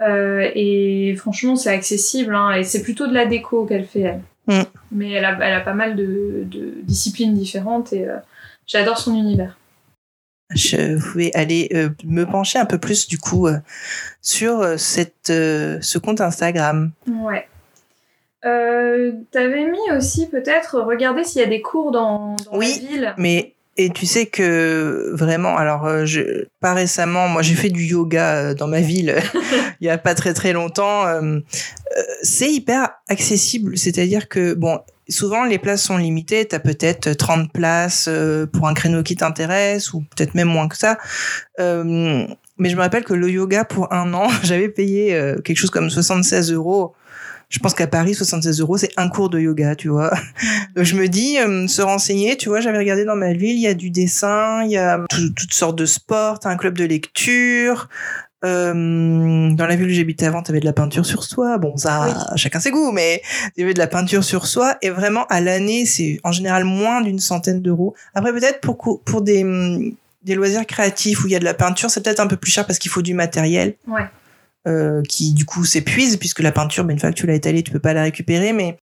euh, 0.02 0.50
et 0.56 1.16
franchement, 1.18 1.56
c'est 1.56 1.70
accessible. 1.70 2.36
Hein, 2.36 2.54
et 2.54 2.64
c'est 2.64 2.82
plutôt 2.82 3.08
de 3.08 3.14
la 3.14 3.26
déco 3.26 3.66
qu'elle 3.66 3.86
fait, 3.86 4.02
elle. 4.02 4.22
Mm. 4.48 4.64
Mais 4.92 5.12
elle 5.12 5.26
a, 5.26 5.38
elle 5.42 5.54
a 5.54 5.62
pas 5.62 5.74
mal 5.74 5.96
de, 5.96 6.44
de 6.46 6.74
disciplines 6.84 7.34
différentes 7.34 7.94
et 7.94 8.08
euh, 8.08 8.18
j'adore 8.68 8.98
son 8.98 9.16
univers. 9.16 9.58
Je 10.54 11.00
vais 11.18 11.32
aller 11.34 11.70
euh, 11.74 11.90
me 12.04 12.26
pencher 12.26 12.60
un 12.60 12.66
peu 12.66 12.78
plus 12.78 13.08
du 13.08 13.18
coup 13.18 13.48
sur 14.22 14.78
cette, 14.78 15.28
ce 15.28 15.98
compte 15.98 16.22
Instagram. 16.22 16.92
Ouais. 17.08 17.48
T'avais 18.42 19.66
mis 19.66 19.92
aussi 19.96 20.28
peut-être 20.28 20.82
regarder 20.82 21.24
s'il 21.24 21.42
y 21.42 21.46
a 21.46 21.48
des 21.48 21.62
cours 21.62 21.92
dans, 21.92 22.36
dans 22.36 22.58
oui, 22.58 22.68
la 22.68 22.88
ville. 22.88 23.14
Mais 23.18 23.54
et 23.76 23.90
tu 23.90 24.06
sais 24.06 24.28
que 24.28 25.12
vraiment, 25.14 25.58
alors 25.58 25.86
euh, 25.86 26.06
je, 26.06 26.46
pas 26.60 26.74
récemment, 26.74 27.28
moi 27.28 27.42
j'ai 27.42 27.56
fait 27.56 27.72
du 27.72 27.84
yoga 27.84 28.36
euh, 28.36 28.54
dans 28.54 28.68
ma 28.68 28.82
ville 28.82 29.16
il 29.82 29.88
y 29.88 29.90
a 29.90 29.98
pas 29.98 30.14
très 30.14 30.34
très 30.36 30.54
longtemps. 30.54 31.08
Euh, 31.08 31.40
c'est 32.22 32.52
hyper 32.52 32.90
accessible, 33.10 33.76
c'est-à-dire 33.78 34.30
que 34.30 34.54
bon, 34.54 34.80
souvent 35.10 35.44
les 35.44 35.58
places 35.58 35.82
sont 35.82 35.98
limitées, 35.98 36.48
tu 36.48 36.56
as 36.56 36.60
peut-être 36.60 37.14
30 37.14 37.52
places 37.52 38.10
pour 38.52 38.68
un 38.68 38.76
créneau 38.76 39.02
qui 39.02 39.16
t'intéresse 39.16 39.94
ou 39.94 40.02
peut-être 40.02 40.36
même 40.36 40.50
moins 40.50 40.68
que 40.68 40.78
ça. 40.78 40.98
mais 41.60 42.70
je 42.70 42.76
me 42.76 42.82
rappelle 42.82 43.04
que 43.04 43.14
le 43.16 43.30
yoga 43.30 43.66
pour 43.66 43.92
un 43.92 44.14
an, 44.14 44.28
j'avais 44.44 44.70
payé 44.70 45.10
quelque 45.44 45.58
chose 45.58 45.72
comme 45.72 45.90
76 45.90 46.52
euros 46.52 46.94
je 47.54 47.60
pense 47.60 47.76
qu'à 47.76 47.86
Paris, 47.86 48.16
76 48.16 48.62
euros, 48.62 48.78
c'est 48.78 48.90
un 48.98 49.10
cours 49.10 49.30
de 49.30 49.40
yoga, 49.40 49.76
tu 49.76 49.88
vois. 49.88 50.12
Donc 50.76 50.86
je 50.86 50.96
me 50.96 51.08
dis, 51.08 51.38
euh, 51.38 51.68
se 51.68 51.84
renseigner, 51.84 52.36
tu 52.36 52.50
vois, 52.50 52.62
j'avais 52.62 52.80
regardé 52.80 53.06
dans 53.06 53.16
ma 53.16 53.34
ville, 53.34 53.56
il 53.56 53.62
y 53.62 53.68
a 53.68 53.76
du 53.76 53.92
dessin, 53.92 54.64
il 54.64 54.72
y 54.72 54.78
a 54.78 55.00
toutes 55.08 55.54
sortes 55.54 55.78
de 55.78 55.86
sports, 55.86 56.40
un 56.46 56.58
club 56.58 56.76
de 56.76 56.84
lecture. 56.84 57.90
Euh, 58.44 59.54
dans 59.54 59.68
la 59.68 59.76
ville 59.76 59.86
où 59.86 59.94
j'habitais 59.94 60.26
avant, 60.26 60.42
t'avais 60.42 60.62
de 60.62 60.66
la 60.66 60.74
peinture 60.74 61.06
sur 61.06 61.24
soi. 61.24 61.60
Bon, 61.60 61.78
ça, 61.78 62.26
chacun 62.38 62.60
ses 62.60 62.72
goûts, 62.72 62.92
mais 62.92 63.22
t'avais 63.56 63.76
de 63.76 63.80
la 63.80 63.88
peinture 63.88 64.24
sur 64.24 64.48
soi. 64.48 64.76
Et 64.82 64.90
vraiment, 64.90 65.28
à 65.28 65.40
l'année, 65.40 65.86
c'est 65.86 66.20
en 66.24 66.32
général 66.32 66.64
moins 66.64 67.02
d'une 67.02 67.20
centaine 67.20 67.62
d'euros. 67.62 67.94
Après, 68.16 68.34
peut-être 68.34 68.62
pour, 68.62 69.04
pour 69.04 69.22
des, 69.22 69.46
des 70.24 70.34
loisirs 70.34 70.66
créatifs 70.66 71.24
où 71.24 71.28
il 71.28 71.34
y 71.34 71.36
a 71.36 71.40
de 71.40 71.46
la 71.46 71.54
peinture, 71.54 71.92
c'est 71.92 72.04
peut-être 72.04 72.20
un 72.20 72.28
peu 72.28 72.36
plus 72.36 72.52
cher 72.52 72.66
parce 72.66 72.80
qu'il 72.80 72.90
faut 72.90 73.04
du 73.04 73.14
matériel. 73.14 73.76
Ouais. 73.88 74.08
Euh, 74.68 75.02
qui 75.08 75.34
du 75.34 75.46
coup 75.46 75.66
s'épuise 75.66 76.18
puisque 76.18 76.40
la 76.40 76.52
peinture, 76.52 76.84
ben, 76.86 76.94
une 76.94 77.00
fois 77.00 77.10
que 77.12 77.16
tu 77.16 77.28
l'as 77.28 77.36
étalée, 77.36 77.64
tu 77.64 77.72
peux 77.72 77.80
pas 77.80 77.94
la 77.94 78.04
récupérer. 78.04 78.54
Mais 78.54 78.78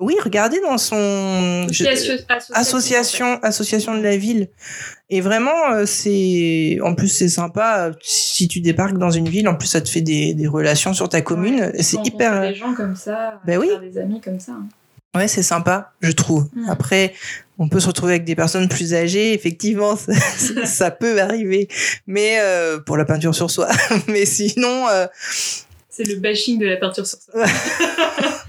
oui, 0.00 0.14
regardez 0.22 0.60
dans 0.60 0.76
son 0.78 1.66
je- 1.70 1.84
qui 1.84 1.84
est 1.84 1.88
asso- 1.92 2.24
associatif, 2.28 2.52
association, 2.54 3.38
association 3.42 3.96
de 3.96 4.02
la 4.02 4.16
ville. 4.16 4.48
Et 5.08 5.20
vraiment, 5.20 5.70
euh, 5.72 5.86
c'est 5.86 6.78
en 6.82 6.94
plus 6.94 7.08
c'est 7.08 7.28
sympa. 7.28 7.86
euh, 7.88 7.92
Si 8.02 8.48
tu 8.48 8.60
débarques 8.60 8.98
dans 8.98 9.10
une 9.10 9.28
ville, 9.28 9.48
en 9.48 9.54
plus 9.54 9.68
ça 9.68 9.80
te 9.80 9.88
fait 9.88 10.00
des, 10.02 10.34
des 10.34 10.46
relations 10.48 10.92
sur 10.92 11.08
ta 11.08 11.22
commune. 11.22 11.60
Ouais, 11.60 11.82
c'est 11.82 12.04
hyper. 12.06 12.40
des 12.42 12.54
gens 12.54 12.74
comme 12.74 12.96
ça, 12.96 13.40
Ben 13.46 13.58
oui. 13.58 13.68
des 13.80 13.98
amis 13.98 14.20
comme 14.20 14.40
ça. 14.40 14.52
Ouais, 15.16 15.28
c'est 15.28 15.42
sympa, 15.42 15.92
je 16.02 16.12
trouve. 16.12 16.48
Mm. 16.54 16.68
Après, 16.68 17.14
on 17.58 17.68
peut 17.68 17.80
se 17.80 17.86
retrouver 17.86 18.12
avec 18.12 18.24
des 18.24 18.36
personnes 18.36 18.68
plus 18.68 18.92
âgées, 18.92 19.32
effectivement, 19.32 19.96
ça 20.64 20.90
peut 20.90 21.20
arriver. 21.20 21.68
Mais 22.06 22.38
euh, 22.40 22.78
pour 22.78 22.98
la 22.98 23.06
peinture 23.06 23.34
sur 23.34 23.50
soi. 23.50 23.68
Mais 24.08 24.26
sinon, 24.26 24.86
euh, 24.88 25.06
C'est 25.88 26.04
le 26.04 26.16
bashing 26.16 26.58
de 26.58 26.66
la 26.66 26.76
peinture 26.76 27.06
sur 27.06 27.18
soi. 27.18 27.44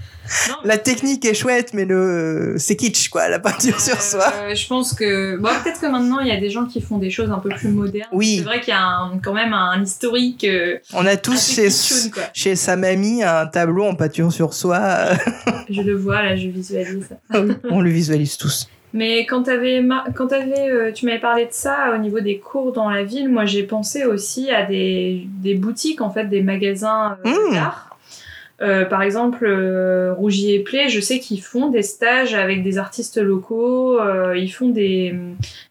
La 0.64 0.78
technique 0.78 1.24
est 1.24 1.34
chouette, 1.34 1.72
mais 1.74 1.84
le 1.84 2.54
c'est 2.58 2.76
kitsch, 2.76 3.08
quoi, 3.08 3.28
la 3.28 3.38
peinture 3.38 3.80
sur 3.80 4.00
soi. 4.00 4.32
Euh, 4.42 4.54
je 4.54 4.66
pense 4.66 4.92
que 4.92 5.36
bon, 5.36 5.48
peut-être 5.64 5.80
que 5.80 5.86
maintenant 5.86 6.20
il 6.20 6.28
y 6.28 6.32
a 6.32 6.36
des 6.40 6.50
gens 6.50 6.66
qui 6.66 6.80
font 6.80 6.98
des 6.98 7.10
choses 7.10 7.30
un 7.30 7.38
peu 7.38 7.48
plus 7.50 7.68
modernes. 7.68 8.08
Oui. 8.12 8.36
C'est 8.38 8.44
vrai 8.44 8.60
qu'il 8.60 8.72
y 8.74 8.76
a 8.76 8.82
un- 8.86 9.18
quand 9.22 9.32
même 9.34 9.52
un 9.52 9.82
historique 9.82 10.44
euh, 10.44 10.78
On 10.94 11.06
a 11.06 11.16
tous 11.16 11.52
chez, 11.54 11.68
chez 12.34 12.56
sa 12.56 12.76
mamie 12.76 13.22
un 13.22 13.46
tableau 13.46 13.84
en 13.84 13.94
peinture 13.94 14.32
sur 14.32 14.54
soi. 14.54 14.80
Je 15.70 15.82
le 15.82 15.94
vois 15.96 16.22
là, 16.22 16.34
je 16.36 16.48
visualise. 16.48 17.08
on 17.70 17.80
le 17.80 17.90
visualise 17.90 18.36
tous. 18.38 18.68
Mais 18.94 19.26
quand 19.26 19.46
ma- 19.82 20.06
euh, 20.08 20.92
tu 20.92 21.04
m'avais 21.04 21.18
parlé 21.18 21.44
de 21.44 21.52
ça 21.52 21.92
au 21.94 21.98
niveau 21.98 22.20
des 22.20 22.38
cours 22.38 22.72
dans 22.72 22.88
la 22.88 23.02
ville, 23.02 23.28
moi 23.28 23.44
j'ai 23.44 23.62
pensé 23.64 24.04
aussi 24.04 24.50
à 24.50 24.64
des, 24.64 25.26
des 25.42 25.54
boutiques 25.54 26.00
en 26.00 26.10
fait, 26.10 26.24
des 26.24 26.42
magasins 26.42 27.18
euh, 27.26 27.30
Mm. 27.30 27.52
d'art. 27.54 27.87
Euh, 28.60 28.84
par 28.84 29.02
exemple, 29.02 29.46
euh, 29.46 30.12
Rougier 30.14 30.56
et 30.56 30.58
Play, 30.64 30.88
je 30.88 30.98
sais 31.00 31.20
qu'ils 31.20 31.40
font 31.42 31.68
des 31.70 31.82
stages 31.82 32.34
avec 32.34 32.64
des 32.64 32.76
artistes 32.78 33.16
locaux, 33.18 34.00
euh, 34.00 34.36
ils 34.36 34.50
font 34.50 34.68
des, 34.68 35.14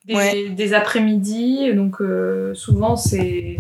des, 0.06 0.16
Ouais. 0.16 0.50
des 0.50 0.74
après-midi, 0.74 1.74
donc 1.74 2.02
euh, 2.02 2.54
souvent 2.54 2.96
c'est. 2.96 3.58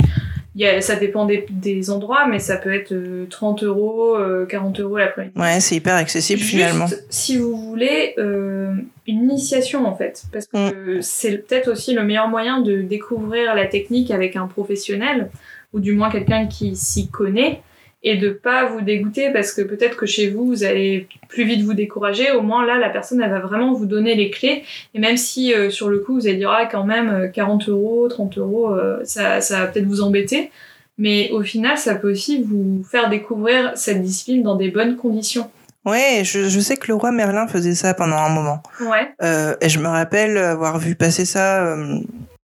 Y 0.56 0.66
a, 0.66 0.82
ça 0.82 0.96
dépend 0.96 1.26
des, 1.26 1.46
des 1.52 1.92
endroits, 1.92 2.26
mais 2.28 2.40
ça 2.40 2.58
peut 2.58 2.74
être 2.74 2.92
euh, 2.92 3.28
30 3.30 3.62
euros, 3.64 4.16
euh, 4.16 4.46
40 4.48 4.80
euros 4.80 4.98
l'après-midi. 4.98 5.38
Ouais, 5.38 5.60
c'est 5.60 5.76
hyper 5.76 5.94
accessible 5.96 6.40
Juste, 6.40 6.50
finalement. 6.52 6.88
si 7.12 7.38
vous 7.38 7.56
voulez 7.56 8.16
euh, 8.18 8.74
une 9.06 9.24
initiation 9.30 9.86
en 9.86 9.96
fait, 9.96 10.24
parce 10.34 10.48
que 10.48 11.00
c'est 11.02 11.46
peut-être 11.46 11.70
aussi 11.70 11.94
le 11.94 12.04
meilleur 12.04 12.28
moyen 12.28 12.62
de 12.62 12.82
découvrir 12.82 13.54
la 13.54 13.68
technique 13.68 14.10
avec 14.10 14.36
un 14.36 14.48
professionnel 14.48 15.30
ou 15.74 15.80
du 15.80 15.94
moins 15.94 16.10
quelqu'un 16.10 16.48
qui 16.48 16.76
s'y 16.76 17.08
connaît 17.10 17.62
et 18.04 18.16
de 18.16 18.30
pas 18.30 18.66
vous 18.66 18.82
dégoûter 18.82 19.32
parce 19.32 19.52
que 19.52 19.62
peut-être 19.62 19.98
que 19.98 20.06
chez 20.06 20.30
vous 20.30 20.46
vous 20.46 20.64
allez 20.64 21.08
plus 21.30 21.44
vite 21.46 21.64
vous 21.64 21.74
décourager. 21.74 22.32
Au 22.32 22.42
moins 22.42 22.66
là, 22.66 22.78
la 22.78 22.90
personne 22.90 23.22
elle 23.22 23.32
va 23.32 23.40
vraiment 23.40 23.74
vous 23.74 23.86
donner 23.86 24.16
les 24.16 24.30
clés 24.30 24.64
et 24.94 25.00
même 25.00 25.18
si 25.18 25.54
euh, 25.54 25.70
sur 25.70 25.90
le 25.90 26.00
coup 26.00 26.16
vous 26.16 26.28
allez 26.28 26.38
dire 26.38 26.52
ah 26.52 26.68
quand 26.68 26.84
même 26.84 27.10
euh, 27.10 27.28
40 27.28 27.70
euros, 27.70 28.08
30 28.08 28.38
euros, 28.38 28.72
euh, 28.72 29.00
ça, 29.04 29.42
ça 29.42 29.60
va 29.60 29.68
peut-être 29.68 29.86
vous 29.86 30.02
embêter. 30.02 30.52
Mais 31.00 31.30
au 31.32 31.44
final, 31.44 31.78
ça 31.78 31.96
peut 31.96 32.10
aussi 32.10 32.42
vous 32.42 32.84
faire 32.84 33.10
découvrir 33.10 33.74
cette 33.76 34.02
discipline 34.02 34.42
dans 34.42 34.56
des 34.56 34.70
bonnes 34.70 34.96
conditions. 34.96 35.50
Ouais, 35.88 36.24
je, 36.26 36.50
je 36.50 36.60
sais 36.60 36.76
que 36.76 36.88
le 36.88 36.96
roi 36.96 37.12
Merlin 37.12 37.48
faisait 37.48 37.74
ça 37.74 37.94
pendant 37.94 38.18
un 38.18 38.30
moment. 38.30 38.62
Ouais. 38.82 39.10
Euh, 39.24 39.56
et 39.62 39.70
je 39.70 39.80
me 39.80 39.88
rappelle 39.88 40.38
avoir 40.38 40.80
vu 40.80 40.96
passer 40.96 41.24
ça 41.24 41.64
euh, 41.64 42.00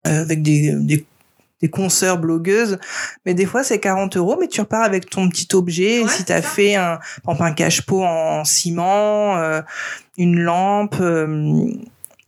euh, 0.08 0.22
avec 0.22 0.42
des, 0.42 0.72
des, 0.76 1.06
des 1.64 1.70
consoeurs 1.70 2.18
blogueuses. 2.18 2.78
Mais 3.26 3.34
des 3.34 3.46
fois, 3.46 3.64
c'est 3.64 3.80
40 3.80 4.18
euros, 4.18 4.38
mais 4.40 4.48
tu 4.50 4.60
repars 4.60 4.84
avec 4.84 5.10
ton 5.10 5.30
petit 5.30 5.48
objet. 5.54 6.02
Ouais, 6.04 6.10
si 6.10 6.26
tu 6.26 6.32
as 6.34 6.42
ça. 6.42 6.48
fait 6.48 6.76
un, 6.76 7.00
par 7.24 7.34
exemple, 7.36 7.50
un 7.50 7.54
cache-pot 7.54 8.04
en 8.04 8.44
ciment, 8.44 9.38
euh, 9.38 9.62
une 10.18 10.40
lampe. 10.40 10.98
euh, 11.00 11.66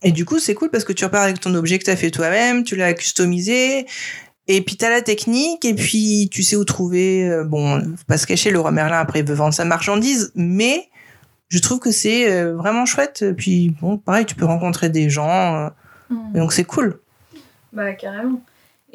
et 0.01 0.12
du 0.12 0.24
coup, 0.24 0.39
c'est 0.39 0.54
cool 0.56 0.70
parce 0.70 0.86
que 0.86 0.94
tu 0.94 1.04
repars 1.04 1.24
avec 1.24 1.39
ton 1.42 1.54
objet 1.54 1.77
que 1.80 1.84
tu 1.84 1.89
as 1.92 1.96
fait 1.98 2.12
toi-même, 2.12 2.63
tu 2.63 2.75
l'as 2.77 2.94
customisé. 2.94 3.86
Et 4.48 4.62
puis 4.62 4.77
t'as 4.77 4.89
la 4.92 5.01
technique, 5.01 5.65
et 5.65 5.74
puis 5.74 6.30
tu 6.32 6.42
sais 6.44 6.56
où 6.56 6.63
trouver. 6.63 7.27
euh, 7.27 7.44
bon, 7.44 7.82
faut 7.82 8.06
pas 8.08 8.18
se 8.18 8.27
cacher, 8.27 8.51
le 8.51 8.60
roi 8.60 8.72
Merlin 8.72 9.00
après 9.00 9.20
il 9.20 9.25
veut 9.27 9.34
vendre 9.34 9.54
sa 9.56 9.65
marchandise, 9.65 10.32
mais 10.36 10.88
je 11.50 11.58
trouve 11.60 11.80
que 11.80 11.89
c'est 11.92 12.32
euh, 12.32 12.56
vraiment 12.56 12.86
chouette. 12.86 13.25
Puis 13.36 13.75
bon, 13.82 13.98
pareil, 13.98 14.25
tu 14.25 14.36
peux 14.36 14.46
rencontrer 14.46 14.89
des 14.89 15.10
gens, 15.10 15.56
euh, 15.56 15.70
et 16.36 16.38
donc 16.38 16.54
c'est 16.54 16.63
cool. 16.63 17.00
Bah 17.74 17.94
carrément. 17.94 18.39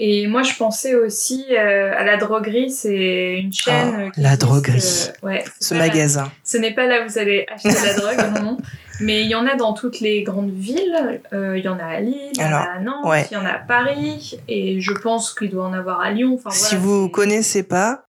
Et 0.03 0.27
moi 0.29 0.43
je 0.43 0.55
pensais 0.57 0.95
aussi 0.95 1.45
euh, 1.51 1.93
à 1.95 2.05
la 2.05 2.17
droguerie, 2.17 2.71
c'est 2.71 3.39
une 3.39 3.53
chaîne. 3.53 3.93
Ah, 3.95 4.01
euh, 4.01 4.11
qui 4.11 4.21
la 4.23 4.29
existe, 4.35 4.41
droguerie. 4.41 5.09
euh, 5.23 5.27
ouais, 5.27 5.45
Ce 5.61 5.75
magasin. 5.75 6.33
Ce 6.43 6.57
n'est 6.57 6.73
pas 6.73 6.87
là 6.87 7.03
où 7.05 7.09
vous 7.11 7.19
allez 7.19 7.45
acheter 7.53 7.69
de 7.69 7.85
la 7.87 7.95
drogue, 8.17 8.35
non, 8.35 8.43
non. 8.43 8.57
Mais 9.01 9.23
il 9.23 9.29
y 9.29 9.35
en 9.35 9.47
a 9.47 9.57
dans 9.57 9.73
toutes 9.75 10.01
les 10.01 10.23
grandes 10.23 10.53
villes. 10.53 11.21
Euh, 11.35 11.57
Il 11.59 11.65
y 11.65 11.69
en 11.69 11.79
a 11.79 11.85
à 11.85 12.01
Lille, 12.01 12.31
il 12.35 12.41
y 12.41 12.45
en 12.45 12.53
a 12.53 12.57
à 12.77 12.79
Nantes, 12.81 13.05
ouais. 13.07 13.27
il 13.31 13.35
y 13.35 13.37
en 13.37 13.45
a 13.45 13.51
à 13.51 13.59
Paris, 13.59 14.39
et 14.49 14.81
je 14.81 14.93
pense 14.93 15.35
qu'il 15.35 15.51
doit 15.51 15.67
en 15.67 15.73
avoir 15.75 16.01
à 16.01 16.11
Lyon. 16.11 16.35
Enfin, 16.39 16.51
si 16.51 16.77
vous 16.77 17.05
c'est- 17.05 17.11
connaissez 17.11 17.63
pas, 17.63 18.05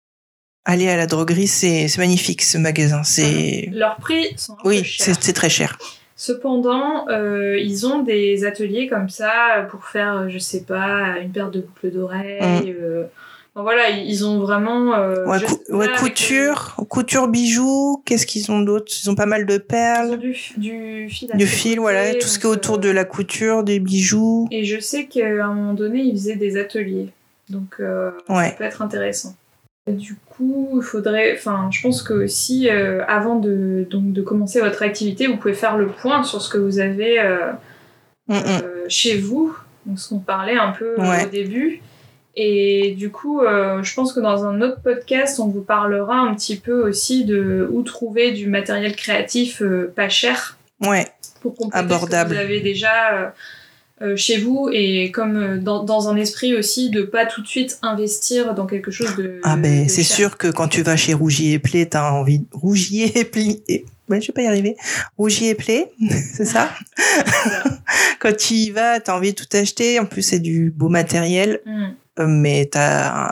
allez 0.67 0.89
à 0.91 0.97
la 0.97 1.07
droguerie, 1.07 1.47
c'est 1.47 1.89
magnifique 1.97 2.43
ce 2.43 2.59
magasin. 2.59 3.03
C'est 3.03 3.69
Leurs 3.73 3.97
prix 3.97 4.35
sont 4.37 4.55
un 4.55 4.69
oui, 4.69 4.83
c'est 4.99 5.33
très 5.33 5.49
cher. 5.51 5.79
Cependant, 6.21 7.07
euh, 7.09 7.57
ils 7.61 7.87
ont 7.87 8.01
des 8.01 8.45
ateliers 8.45 8.89
comme 8.89 9.09
ça 9.09 9.67
pour 9.71 9.85
faire, 9.85 10.17
euh, 10.17 10.29
je 10.29 10.39
sais 10.39 10.63
pas, 10.63 11.17
une 11.23 11.31
paire 11.31 11.49
de 11.53 11.61
boucles 11.61 11.93
d'oreilles. 11.93 12.75
euh, 12.77 13.05
enfin, 13.55 13.63
voilà, 13.63 13.89
ils 13.91 14.27
ont 14.27 14.41
vraiment. 14.41 14.95
euh, 14.97 15.25
Mm. 15.25 15.29
Ouais, 15.31 15.39
cou- 15.47 15.77
ouais, 15.77 15.87
avec, 15.87 15.99
couture, 16.01 16.75
couture 16.89 17.29
bijoux. 17.29 18.03
Qu'est-ce 18.05 18.27
qu'ils 18.27 18.51
ont 18.51 18.59
d'autre? 18.59 18.93
Ils 19.01 19.09
ont 19.09 19.15
pas 19.15 19.27
mal 19.27 19.47
de 19.47 19.55
euh, 19.55 19.59
perles, 19.61 20.19
du, 20.19 20.37
du 20.57 21.09
fil. 21.09 21.31
du 21.33 21.47
fil, 21.47 21.79
voilà, 21.79 22.13
tout 22.15 22.27
ce 22.27 22.41
qui 22.41 22.47
est 22.47 22.51
autour 22.51 22.75
euh, 22.75 22.79
de 22.79 22.91
la 22.91 23.05
couture, 23.05 23.63
des 23.63 23.79
bijoux. 23.79 24.49
Et 24.51 24.65
je 24.65 24.81
sais 24.81 25.07
qu'à 25.07 25.25
un 25.47 25.55
moment 25.55 25.75
donné, 25.75 26.01
ils 26.01 26.17
faisaient 26.19 26.35
des 26.35 26.57
ateliers. 26.57 27.11
Donc, 27.49 27.77
euh, 27.79 28.11
ça 28.29 28.51
peut 28.59 28.65
être 28.65 28.83
intéressant. 28.83 29.37
Du 29.87 30.17
coup, 30.39 30.71
il 30.77 30.83
faudrait. 30.83 31.35
Enfin, 31.37 31.69
je 31.71 31.83
pense 31.83 32.03
que 32.03 32.15
aussi, 32.15 32.71
euh, 32.71 33.05
avant 33.07 33.37
de, 33.37 33.87
donc, 33.91 34.13
de 34.15 34.23
commencer 34.23 34.61
votre 34.61 34.83
activité, 34.83 35.27
vous 35.27 35.37
pouvez 35.37 35.53
faire 35.55 35.77
le 35.77 35.89
point 35.89 36.23
sur 36.23 36.41
ce 36.41 36.49
que 36.49 36.57
vous 36.59 36.79
avez 36.79 37.21
euh, 37.21 37.53
Mm, 38.29 38.35
mm. 38.35 38.43
euh, 38.47 38.85
chez 38.89 39.17
vous, 39.19 39.55
donc 39.87 39.99
ce 39.99 40.09
qu'on 40.11 40.19
parlait 40.21 40.57
un 40.57 40.71
peu 40.73 40.95
euh, 40.99 41.11
Ouais. 41.11 41.27
au 41.27 41.29
début. 41.29 41.83
Et 42.37 42.95
du 42.97 43.11
coup, 43.11 43.41
je 43.43 43.95
pense 43.95 44.13
que 44.13 44.21
dans 44.21 44.45
un 44.47 44.61
autre 44.63 44.81
podcast, 44.81 45.41
on 45.41 45.49
vous 45.49 45.61
parlera 45.63 46.19
un 46.21 46.35
petit 46.37 46.57
peu 46.57 46.89
aussi 46.89 47.25
de 47.25 47.69
où 47.73 47.83
trouver 47.83 48.31
du 48.31 48.47
matériel 48.47 48.95
créatif 48.95 49.61
pas 49.97 50.09
cher 50.09 50.57
Ouais, 50.87 51.05
pour 51.43 51.57
compléter 51.57 51.85
Abordable. 51.85 52.31
ce 52.31 52.35
que 52.35 52.39
vous 52.39 52.45
avez 52.45 52.61
déjà 52.61 53.35
chez 54.17 54.39
vous 54.39 54.69
et 54.73 55.11
comme 55.11 55.37
euh, 55.37 55.59
dans, 55.59 55.83
dans 55.85 56.09
un 56.09 56.17
esprit 56.17 56.55
aussi 56.55 56.91
de 56.91 57.03
pas 57.03 57.27
tout 57.27 57.43
de 57.43 57.47
suite 57.47 57.79
investir 57.83 58.55
dans 58.55 58.67
quelque 58.67 58.91
chose 58.91 59.15
de 59.17 59.41
ah 59.43 59.57
ben 59.57 59.89
c'est 59.89 60.03
sûr 60.03 60.37
que 60.39 60.49
quand 60.49 60.69
tu 60.69 60.83
vas 60.83 60.97
chez 60.97 61.15
Rougier 61.15 61.55
et 61.55 61.59
Play, 61.59 61.87
t'as 61.87 62.11
envie 62.13 62.45
Rougier 62.53 63.13
et 63.19 63.31
et- 63.69 63.85
Ouais, 64.11 64.23
je 64.23 64.29
vais 64.29 64.33
pas 64.33 64.41
y 64.41 64.47
arriver. 64.47 64.75
Rougier 65.19 65.51
et 65.51 65.55
Play, 65.55 65.93
c'est 66.35 66.47
ça? 66.47 66.71
Quand 68.21 68.35
tu 68.37 68.55
y 68.55 68.71
vas, 68.71 69.01
t'as 69.01 69.15
envie 69.15 69.33
de 69.35 69.37
tout 69.45 69.57
acheter. 69.57 69.99
En 70.01 70.07
plus, 70.07 70.23
c'est 70.23 70.39
du 70.41 70.71
beau 70.75 70.89
matériel. 70.89 71.61
Mm. 71.67 71.85
Euh, 72.21 72.27
mais 72.27 72.65
t'as 72.73 73.31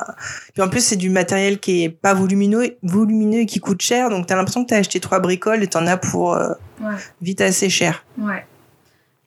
puis 0.53 0.63
en 0.63 0.69
plus 0.69 0.79
c'est 0.81 0.95
du 0.97 1.11
matériel 1.11 1.59
qui 1.59 1.83
est 1.83 1.89
pas 1.89 2.15
volumineux 2.15 2.77
volumineux 2.85 3.41
et 3.41 3.47
qui 3.47 3.59
coûte 3.59 3.83
cher 3.83 4.11
donc 4.11 4.29
t'as 4.29 4.37
l'impression 4.37 4.63
que 4.63 4.69
t'as 4.69 4.77
acheté 4.77 5.01
trois 5.01 5.19
bricoles 5.19 5.65
et 5.65 5.67
t'en 5.67 5.85
as 5.89 5.97
pour 5.97 6.35
euh, 6.35 6.51
Ouais. 6.81 6.95
vite 7.21 7.41
assez 7.41 7.69
cher 7.69 8.05
Ouais. 8.17 8.47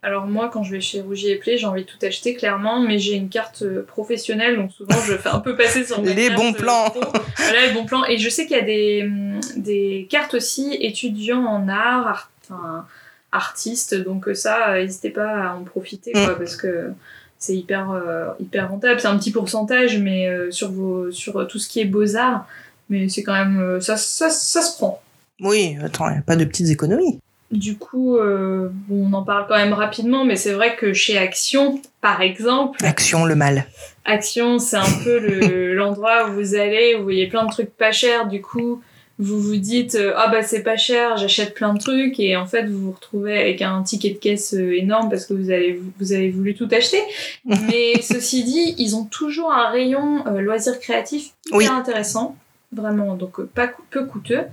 Alors 0.02 0.26
moi, 0.28 0.50
quand 0.52 0.64
je 0.64 0.72
vais 0.72 0.80
chez 0.82 1.02
Rougier 1.02 1.34
et 1.34 1.36
Play, 1.36 1.58
j'ai 1.58 1.66
envie 1.66 1.84
de 1.84 1.88
tout 1.88 1.98
acheter 2.06 2.34
clairement, 2.34 2.80
mais 2.80 3.00
j'ai 3.00 3.16
une 3.16 3.28
carte 3.28 3.64
euh, 3.64 3.84
professionnelle, 3.86 4.56
donc 4.56 4.72
souvent 4.72 4.96
je 5.06 5.18
fais 5.18 5.28
un 5.30 5.40
peu 5.40 5.58
passer 5.58 5.84
sur 5.86 6.02
ma 6.04 6.12
Les 6.14 6.30
bons 6.30 6.52
euh, 6.54 6.58
plans. 6.58 6.90
pro. 6.90 7.02
Voilà 7.38 7.68
les 7.68 7.74
bons 7.74 7.86
plans. 7.86 8.06
Et 8.06 8.18
je 8.18 8.30
sais 8.30 8.46
qu'il 8.48 8.56
y 8.56 8.60
a 8.60 8.64
des, 8.64 9.04
hum, 9.06 9.42
des 9.58 10.08
cartes 10.10 10.36
aussi 10.36 10.78
étudiants 10.80 11.44
en 11.46 11.68
art, 11.68 12.08
art- 12.08 12.32
enfin 12.50 12.86
artistes, 13.34 13.94
donc 13.94 14.28
euh, 14.30 14.34
ça, 14.34 14.76
n'hésitez 14.76 15.10
pas 15.10 15.50
à 15.50 15.54
en 15.56 15.64
profiter, 15.64 16.12
Mm. 16.16 16.26
quoi, 16.26 16.38
parce 16.38 16.56
que 16.56 16.92
c'est 17.38 17.56
hyper 17.56 17.92
euh, 17.92 18.28
hyper 18.40 18.70
rentable. 18.70 19.00
C'est 19.02 19.08
un 19.08 19.18
petit 19.18 19.32
pourcentage, 19.32 19.98
mais 20.00 20.28
euh, 20.28 20.50
sur 20.50 20.72
vos 20.72 21.12
sur 21.12 21.46
tout 21.48 21.60
ce 21.60 21.68
qui 21.68 21.82
est 21.82 21.86
beaux 21.86 22.16
arts, 22.16 22.48
mais 22.90 23.10
c'est 23.10 23.24
quand 23.24 23.34
même 23.34 23.80
ça, 23.82 23.98
ça 23.98 24.30
ça 24.30 24.62
se 24.62 24.78
prend. 24.78 25.02
oui 25.42 25.78
attends 25.84 26.10
y 26.10 26.18
a 26.18 26.22
pas 26.22 26.36
de 26.38 26.46
petites 26.46 26.70
économies 26.70 27.20
Du 27.52 27.78
coup, 27.78 28.18
euh, 28.18 28.70
on 28.92 29.12
en 29.14 29.24
parle 29.24 29.46
quand 29.48 29.56
même 29.58 29.74
rapidement, 29.74 30.24
mais 30.24 30.36
c'est 30.36 30.52
vrai 30.54 30.76
que 30.76 30.94
chez 30.94 31.18
Action, 31.18 31.82
par 32.00 32.22
exemple, 32.22 32.84
action 32.86 33.26
le 33.26 33.34
mal 33.36 33.66
Action, 34.06 34.60
c'est 34.60 34.78
un 34.78 34.92
peu 35.04 35.18
le- 35.20 35.74
l'endroit 35.80 36.30
où 36.30 36.34
vous 36.34 36.54
allez, 36.56 36.94
où 36.96 37.00
vous 37.00 37.04
voyez 37.06 37.28
plein 37.28 37.46
de 37.46 37.52
trucs 37.52 37.76
pas 37.76 37.92
chers, 37.92 38.28
du 38.28 38.42
coup, 38.42 38.82
vous 39.18 39.42
vous 39.42 39.58
dites 39.58 39.96
euh, 39.96 40.14
ah 40.16 40.30
bah 40.30 40.44
c'est 40.44 40.64
pas 40.64 40.78
cher, 40.78 41.18
j'achète 41.18 41.54
plein 41.54 41.74
de 41.74 41.80
trucs 41.80 42.20
et 42.22 42.38
en 42.38 42.46
fait 42.46 42.64
vous 42.68 42.80
vous 42.80 42.92
retrouvez 42.94 43.38
avec 43.38 43.62
un 43.62 43.84
ticket 43.84 44.12
de 44.12 44.18
caisse 44.18 44.54
euh, 44.54 44.78
énorme 44.78 45.10
parce 45.10 45.26
que 45.26 45.34
vous 45.34 45.50
avez 45.50 45.78
vous 46.00 46.14
avez 46.14 46.30
voulu 46.30 46.56
tout 46.56 46.70
acheter. 46.72 47.02
Mais 47.46 48.02
ceci 48.02 48.44
dit, 48.46 48.76
ils 48.78 48.96
ont 48.96 49.04
toujours 49.06 49.52
un 49.52 49.70
rayon 49.72 50.26
euh, 50.28 50.40
loisirs 50.40 50.80
créatifs 50.80 51.32
hyper 51.48 51.58
Oui. 51.58 51.68
intéressant, 51.68 52.38
vraiment 52.72 53.16
donc 53.16 53.42
pas 53.42 53.70
peu 53.90 54.06
coûteux. 54.06 54.44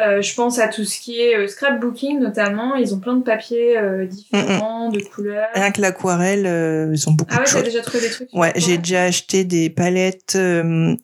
Euh, 0.00 0.20
je 0.20 0.34
pense 0.34 0.58
à 0.58 0.66
tout 0.68 0.84
ce 0.84 0.98
qui 0.98 1.20
est 1.20 1.36
euh, 1.36 1.46
scrapbooking 1.46 2.18
notamment, 2.18 2.74
ils 2.74 2.92
ont 2.94 2.98
plein 2.98 3.14
de 3.14 3.22
papiers 3.22 3.78
euh, 3.78 4.06
différents, 4.06 4.90
de 4.90 4.98
couleurs. 5.00 5.46
Rien 5.54 5.70
que 5.70 5.80
l'aquarelle, 5.80 6.90
ils 6.92 7.08
ont 7.08 7.12
beaucoup 7.12 7.30
Ah 7.32 7.38
ouais, 7.38 7.44
de 7.44 7.48
t'as 7.48 7.56
choses. 7.58 7.64
déjà 7.64 7.80
trouvé 7.82 8.00
des 8.00 8.10
trucs 8.10 8.28
Ouais, 8.32 8.52
j'ai 8.56 8.78
déjà 8.78 9.04
acheté 9.04 9.44
des 9.44 9.70
palettes 9.70 10.36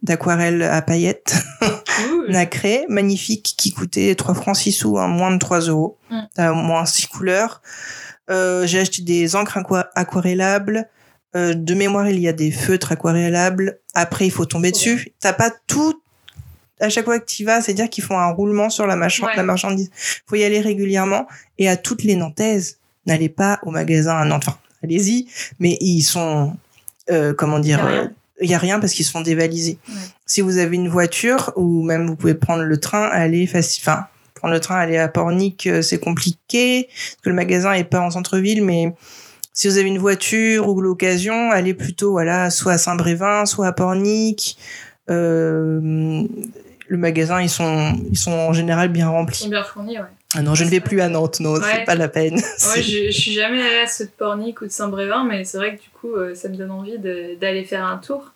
d'aquarelle 0.02 0.62
à 0.62 0.82
paillettes 0.82 1.36
nacrées, 2.28 2.84
magnifiques, 2.88 3.54
qui 3.56 3.70
coûtaient 3.72 4.14
3 4.14 4.34
francs 4.34 4.56
6 4.56 4.72
sous, 4.72 4.98
hein, 4.98 5.08
moins 5.08 5.30
de 5.30 5.38
3 5.38 5.60
euros. 5.68 5.98
Mm. 6.10 6.20
T'as 6.34 6.50
au 6.52 6.56
moins 6.56 6.84
6 6.84 7.06
couleurs. 7.06 7.62
J'ai 8.28 8.80
acheté 8.80 9.02
des 9.02 9.34
encres 9.36 9.56
aqua- 9.58 9.90
aquarellables. 9.94 10.88
De 11.34 11.74
mémoire, 11.74 12.08
il 12.08 12.18
y 12.18 12.26
a 12.28 12.32
des 12.32 12.50
feutres 12.50 12.92
aquarellables. 12.92 13.78
Après, 13.94 14.26
il 14.26 14.30
faut 14.30 14.46
tomber 14.46 14.72
Trop 14.72 14.78
dessus. 14.80 15.12
T'as 15.20 15.32
pas 15.32 15.52
tout 15.68 16.00
à 16.80 16.88
chaque 16.88 17.04
fois 17.04 17.18
que 17.20 17.26
tu 17.26 17.44
vas, 17.44 17.60
c'est-à-dire 17.60 17.88
qu'ils 17.90 18.04
font 18.04 18.18
un 18.18 18.30
roulement 18.32 18.70
sur 18.70 18.86
la, 18.86 18.96
marchand- 18.96 19.26
Ouais. 19.26 19.36
la 19.36 19.42
marchandise. 19.42 19.90
faut 20.26 20.36
y 20.36 20.44
aller 20.44 20.60
régulièrement. 20.60 21.26
Et 21.58 21.68
à 21.68 21.76
toutes 21.76 22.02
les 22.04 22.16
Nantaises, 22.16 22.78
n'allez 23.06 23.28
pas 23.28 23.58
au 23.64 23.70
magasin 23.70 24.16
à 24.16 24.24
Nantes. 24.24 24.44
Enfin, 24.48 24.58
allez-y, 24.82 25.26
mais 25.58 25.76
ils 25.80 26.02
sont, 26.02 26.56
euh, 27.10 27.34
comment 27.34 27.58
dire, 27.58 27.78
Y 27.78 27.82
a 27.82 27.86
rien. 27.86 28.02
euh, 28.04 28.08
il 28.42 28.54
a 28.54 28.58
rien 28.58 28.80
parce 28.80 28.92
qu'ils 28.94 29.04
se 29.04 29.10
font 29.10 29.20
dévaliser. 29.20 29.78
Ouais. 29.88 29.94
Si 30.26 30.40
vous 30.40 30.56
avez 30.58 30.76
une 30.76 30.88
voiture 30.88 31.52
ou 31.56 31.82
même 31.82 32.06
vous 32.06 32.16
pouvez 32.16 32.34
prendre 32.34 32.62
le 32.62 32.80
train, 32.80 33.04
aller 33.04 33.46
facile. 33.46 33.82
Enfin, 33.86 34.06
prendre 34.34 34.54
le 34.54 34.60
train, 34.60 34.76
aller 34.76 34.96
à 34.96 35.08
Pornic, 35.08 35.66
euh, 35.66 35.82
c'est 35.82 35.98
compliqué 35.98 36.88
parce 36.88 37.16
que 37.22 37.28
le 37.28 37.34
magasin 37.34 37.72
est 37.74 37.84
pas 37.84 38.00
en 38.00 38.10
centre-ville, 38.10 38.64
mais 38.64 38.94
si 39.52 39.68
vous 39.68 39.76
avez 39.76 39.88
une 39.88 39.98
voiture 39.98 40.68
ou 40.68 40.80
l'occasion, 40.80 41.50
allez 41.50 41.74
plutôt 41.74 42.12
voilà 42.12 42.48
soit 42.48 42.72
à 42.72 42.78
Saint-Brévin, 42.78 43.44
soit 43.44 43.66
à 43.66 43.72
Pornic. 43.72 44.56
Euh, 45.10 46.26
le 46.90 46.98
magasin, 46.98 47.40
ils 47.40 47.48
sont, 47.48 47.94
ils 48.10 48.18
sont 48.18 48.32
en 48.32 48.52
général 48.52 48.88
bien 48.88 49.06
Ils 49.06 49.10
remplis. 49.10 49.36
sont 49.38 49.48
bien 49.48 49.62
fournis, 49.62 49.96
ouais. 49.98 50.04
Ah 50.34 50.42
non, 50.42 50.54
je 50.56 50.64
ne 50.64 50.70
vais 50.70 50.80
plus 50.80 51.00
à 51.00 51.08
Nantes, 51.08 51.38
non, 51.40 51.54
Ouais. 51.54 51.60
c'est 51.62 51.84
pas 51.84 51.94
la 51.94 52.08
peine. 52.08 52.34
Ouais, 52.34 52.42
je, 52.82 53.06
je 53.06 53.10
suis 53.10 53.32
jamais 53.32 53.62
allée 53.62 53.78
à 53.78 53.86
ceux 53.86 54.06
de 54.06 54.10
Pornic 54.10 54.60
ou 54.60 54.66
de 54.66 54.70
Saint-Brévin, 54.70 55.24
mais 55.24 55.44
c'est 55.44 55.58
vrai 55.58 55.76
que 55.76 55.82
du 55.82 55.88
coup, 55.90 56.14
euh, 56.16 56.34
ça 56.34 56.48
me 56.48 56.56
donne 56.56 56.70
envie 56.72 56.98
d'aller 56.98 57.64
faire 57.64 57.86
un 57.86 57.96
tour. 57.98 58.32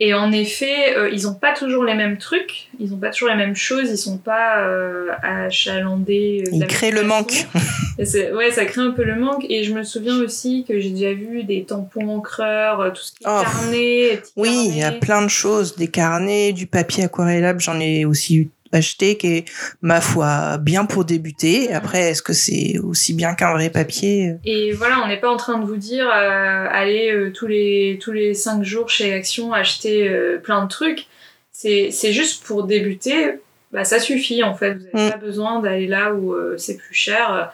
Et 0.00 0.14
en 0.14 0.30
effet, 0.30 0.96
euh, 0.96 1.10
ils 1.10 1.26
ont 1.26 1.34
pas 1.34 1.52
toujours 1.52 1.82
les 1.82 1.94
mêmes 1.94 2.18
trucs, 2.18 2.68
ils 2.78 2.94
ont 2.94 2.98
pas 2.98 3.10
toujours 3.10 3.30
les 3.30 3.34
mêmes 3.34 3.56
choses, 3.56 3.90
ils 3.90 3.98
sont 3.98 4.16
pas 4.18 4.60
euh, 4.60 5.08
achalandés. 5.22 6.44
euh, 6.46 6.50
Ils 6.52 6.66
créent 6.66 6.90
le 6.92 7.02
manque. 7.02 7.46
Ouais, 7.98 8.52
ça 8.52 8.64
crée 8.64 8.80
un 8.82 8.92
peu 8.92 9.02
le 9.02 9.16
manque. 9.16 9.44
Et 9.48 9.64
je 9.64 9.72
me 9.74 9.82
souviens 9.82 10.16
aussi 10.20 10.64
que 10.68 10.78
j'ai 10.78 10.90
déjà 10.90 11.12
vu 11.12 11.42
des 11.42 11.64
tampons 11.64 12.08
encreurs, 12.08 12.80
euh, 12.80 12.90
tout 12.90 13.02
ce 13.02 13.10
qui 13.10 13.24
est 13.24 13.26
Oh. 13.28 13.40
carnet, 13.42 14.22
Oui, 14.36 14.66
il 14.68 14.78
y 14.78 14.84
a 14.84 14.92
plein 14.92 15.20
de 15.22 15.28
choses, 15.28 15.74
des 15.74 15.88
carnets, 15.88 16.52
du 16.52 16.68
papier 16.68 17.02
aquarellable, 17.04 17.60
j'en 17.60 17.80
ai 17.80 18.04
aussi 18.04 18.50
acheté 18.72 19.16
qui 19.16 19.26
est 19.28 19.44
ma 19.82 20.00
foi 20.00 20.58
bien 20.58 20.84
pour 20.84 21.04
débuter. 21.04 21.72
Après, 21.72 22.10
est-ce 22.10 22.22
que 22.22 22.32
c'est 22.32 22.78
aussi 22.78 23.14
bien 23.14 23.34
qu'un 23.34 23.52
vrai 23.52 23.70
papier? 23.70 24.34
Et 24.44 24.72
voilà, 24.72 25.00
on 25.04 25.08
n'est 25.08 25.20
pas 25.20 25.30
en 25.30 25.36
train 25.36 25.58
de 25.58 25.64
vous 25.66 25.76
dire 25.76 26.06
euh, 26.06 26.66
allez 26.70 27.10
euh, 27.10 27.32
tous 27.32 27.46
les 27.46 27.98
tous 28.00 28.12
les 28.12 28.34
cinq 28.34 28.62
jours 28.64 28.90
chez 28.90 29.12
Action 29.14 29.52
acheter 29.52 30.08
euh, 30.08 30.38
plein 30.38 30.62
de 30.64 30.68
trucs. 30.68 31.06
C'est 31.52 31.90
c'est 31.90 32.12
juste 32.12 32.44
pour 32.44 32.64
débuter, 32.64 33.40
bah 33.72 33.84
ça 33.84 33.98
suffit 33.98 34.42
en 34.42 34.54
fait. 34.54 34.74
Vous 34.74 34.84
n'avez 34.94 35.08
Mm. 35.08 35.10
pas 35.12 35.16
besoin 35.18 35.60
d'aller 35.60 35.86
là 35.86 36.12
où 36.14 36.32
euh, 36.32 36.56
c'est 36.56 36.76
plus 36.76 36.94
cher. 36.94 37.52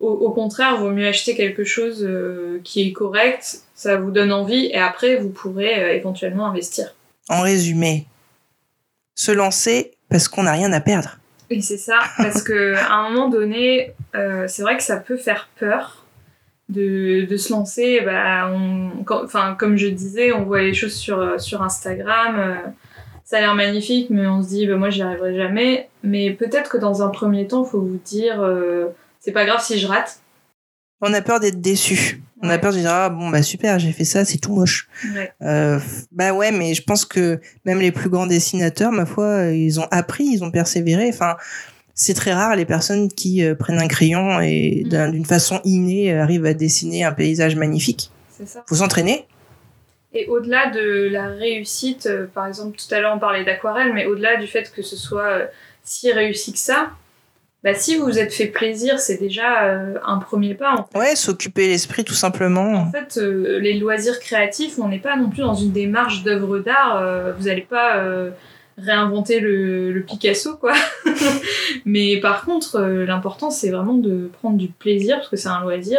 Au, 0.00 0.10
au 0.10 0.30
contraire, 0.30 0.76
vaut 0.76 0.90
mieux 0.90 1.08
acheter 1.08 1.34
quelque 1.34 1.64
chose 1.64 2.08
qui 2.64 2.86
est 2.88 2.92
correct. 2.92 3.62
Ça 3.74 3.96
vous 3.96 4.10
donne 4.12 4.32
envie 4.32 4.66
et 4.66 4.76
après 4.78 5.16
vous 5.16 5.30
pourrez 5.30 5.96
éventuellement 5.96 6.46
investir. 6.46 6.94
En 7.28 7.42
résumé, 7.42 8.06
se 9.16 9.32
lancer 9.32 9.92
parce 10.08 10.28
qu'on 10.28 10.42
n'a 10.44 10.52
rien 10.52 10.72
à 10.72 10.80
perdre. 10.80 11.18
Et 11.50 11.62
c'est 11.62 11.78
ça, 11.78 11.98
parce 12.18 12.42
que 12.42 12.74
à 12.74 12.94
un 12.94 13.10
moment 13.10 13.28
donné, 13.28 13.92
euh, 14.14 14.44
c'est 14.48 14.62
vrai 14.62 14.76
que 14.76 14.82
ça 14.82 14.96
peut 14.98 15.16
faire 15.16 15.48
peur 15.58 16.04
de, 16.68 17.24
de 17.24 17.36
se 17.38 17.50
lancer. 17.52 18.02
Bah, 18.02 18.50
on, 18.52 19.02
quand- 19.04 19.24
enfin, 19.24 19.56
comme 19.58 19.76
je 19.76 19.86
disais, 19.88 20.32
on 20.32 20.44
voit 20.44 20.60
les 20.62 20.74
choses 20.74 20.94
sur, 20.94 21.40
sur 21.40 21.62
Instagram. 21.62 22.36
euh, 22.38 22.54
ça 23.24 23.38
a 23.38 23.40
l'air 23.40 23.54
magnifique, 23.54 24.08
mais 24.10 24.26
on 24.26 24.42
se 24.42 24.48
dit, 24.48 24.66
bah, 24.66 24.76
moi, 24.76 24.90
j'y 24.90 25.02
arriverai 25.02 25.34
jamais. 25.36 25.88
Mais 26.02 26.30
peut-être 26.32 26.70
que 26.70 26.76
dans 26.78 27.02
un 27.02 27.08
premier 27.08 27.46
temps, 27.46 27.64
il 27.64 27.70
faut 27.70 27.80
vous 27.80 28.00
dire, 28.04 28.40
euh, 28.42 28.86
c'est 29.20 29.32
pas 29.32 29.44
grave 29.46 29.62
si 29.62 29.78
je 29.78 29.86
rate. 29.86 30.20
On 31.00 31.12
a 31.14 31.22
peur 31.22 31.40
d'être 31.40 31.60
déçu. 31.60 32.20
On 32.42 32.48
a 32.48 32.58
peur 32.58 32.72
de 32.72 32.78
dire 32.78 32.90
ah 32.90 33.08
bon 33.08 33.30
bah 33.30 33.42
super 33.42 33.78
j'ai 33.78 33.92
fait 33.92 34.04
ça 34.04 34.24
c'est 34.24 34.38
tout 34.38 34.54
moche. 34.54 34.88
Ouais. 35.14 35.32
Euh, 35.42 35.78
bah 36.12 36.32
ouais 36.32 36.52
mais 36.52 36.74
je 36.74 36.82
pense 36.82 37.04
que 37.04 37.40
même 37.64 37.80
les 37.80 37.90
plus 37.92 38.08
grands 38.10 38.26
dessinateurs 38.26 38.92
ma 38.92 39.06
foi 39.06 39.24
euh, 39.24 39.54
ils 39.54 39.80
ont 39.80 39.86
appris 39.90 40.24
ils 40.24 40.44
ont 40.44 40.50
persévéré. 40.50 41.08
Enfin 41.12 41.36
c'est 41.94 42.14
très 42.14 42.32
rare 42.32 42.54
les 42.54 42.64
personnes 42.64 43.08
qui 43.08 43.42
euh, 43.42 43.54
prennent 43.56 43.80
un 43.80 43.88
crayon 43.88 44.40
et 44.40 44.82
Mm. 44.84 44.88
d'un- 44.88 45.08
d'une 45.10 45.24
façon 45.24 45.60
innée 45.64 46.12
arrivent 46.16 46.46
à 46.46 46.54
dessiner 46.54 47.02
un 47.04 47.12
paysage 47.12 47.56
magnifique. 47.56 48.10
C'est 48.38 48.46
ça. 48.46 48.62
Faut 48.68 48.76
s'entraîner. 48.76 49.26
Et 50.14 50.26
au-delà 50.26 50.70
de 50.70 51.08
la 51.10 51.26
réussite, 51.26 52.06
euh, 52.06 52.26
par 52.32 52.46
exemple, 52.46 52.78
tout 52.78 52.94
à 52.94 53.00
l'heure 53.00 53.14
on 53.14 53.18
parlait 53.18 53.44
d'aquarelle, 53.44 53.92
mais 53.92 54.06
au-delà 54.06 54.36
du 54.36 54.46
fait 54.46 54.72
que 54.74 54.80
ce 54.82 54.96
soit 54.96 55.48
si 55.84 56.12
réussi 56.12 56.52
que 56.52 56.58
ça, 56.58 56.90
bah, 57.64 57.74
si 57.74 57.96
vous 57.96 58.04
vous 58.04 58.18
êtes 58.18 58.32
fait 58.32 58.46
plaisir, 58.46 59.00
c'est 59.00 59.18
déjà 59.18 59.64
euh, 59.64 59.94
un 60.06 60.18
premier 60.18 60.54
pas. 60.54 60.74
En 60.74 60.84
fait, 60.84 60.98
Ouais 60.98 61.16
s'occuper 61.16 61.68
l'esprit 61.68 62.04
tout 62.04 62.14
simplement. 62.14 62.74
En 62.74 62.90
fait, 62.90 63.18
euh, 63.18 63.58
les 63.58 63.74
loisirs 63.74 64.20
créatifs, 64.20 64.78
on 64.78 64.88
n'est 64.88 64.98
pas 64.98 65.16
non 65.16 65.28
plus 65.28 65.42
dans 65.42 65.54
une 65.54 65.72
démarche 65.72 66.22
d'œuvre 66.22 66.58
d'art. 66.58 66.96
euh, 67.02 67.32
vous 67.36 67.46
n'allez 67.46 67.62
pas 67.62 68.04
réinventer 68.76 69.40
le, 69.40 69.90
le 69.90 70.02
Picasso, 70.04 70.56
quoi. 70.56 70.72
mais 71.84 72.20
par 72.20 72.44
contre, 72.44 72.80
l'important, 72.80 73.50
c'est 73.50 73.70
vraiment 73.70 73.94
de 73.94 74.30
prendre 74.40 74.56
du 74.56 74.68
plaisir, 74.68 75.16
parce 75.16 75.28
que 75.28 75.36
c'est 75.36 75.48
un 75.48 75.60
loisir. 75.62 75.98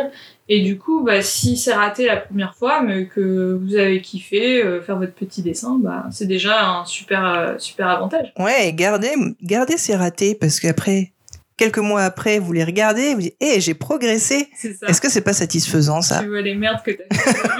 Et 0.51 0.61
du 0.61 0.79
coup, 0.79 1.03
bah, 1.03 1.21
si 1.21 1.55
c'est 1.57 1.73
raté 1.73 2.07
la 2.07 2.17
première 2.17 2.55
fois, 2.55 2.81
mais 2.81 3.05
que 3.05 3.53
vous 3.61 3.75
avez 3.75 4.01
kiffé 4.01 4.63
euh, 4.63 4.81
faire 4.81 4.97
votre 4.97 5.13
petit 5.13 5.43
dessin, 5.43 5.77
bah, 5.79 6.05
c'est 6.11 6.25
déjà 6.25 6.67
un 6.67 6.85
super, 6.85 7.23
euh, 7.23 7.55
super 7.59 7.87
avantage. 7.87 8.33
Ouais 8.39 8.67
et 8.67 8.73
gardez 8.73 9.13
gardez 9.43 9.77
ces 9.77 9.95
ratés 9.95 10.33
parce 10.33 10.59
qu'après 10.59 11.13
quelques 11.59 11.77
mois 11.79 12.01
après 12.03 12.39
vous 12.39 12.51
les 12.53 12.63
regardez 12.63 13.13
vous 13.13 13.21
dites 13.21 13.35
eh 13.39 13.61
j'ai 13.61 13.73
progressé. 13.75 14.47
Est-ce 14.87 14.99
que 15.01 15.09
c'est 15.09 15.21
pas 15.21 15.33
satisfaisant 15.33 16.01
ça 16.01 16.19
Tu 16.21 16.29
vois 16.29 16.41
les 16.41 16.55
merdes 16.55 16.81
que 16.83 16.91
t'as. 16.91 17.03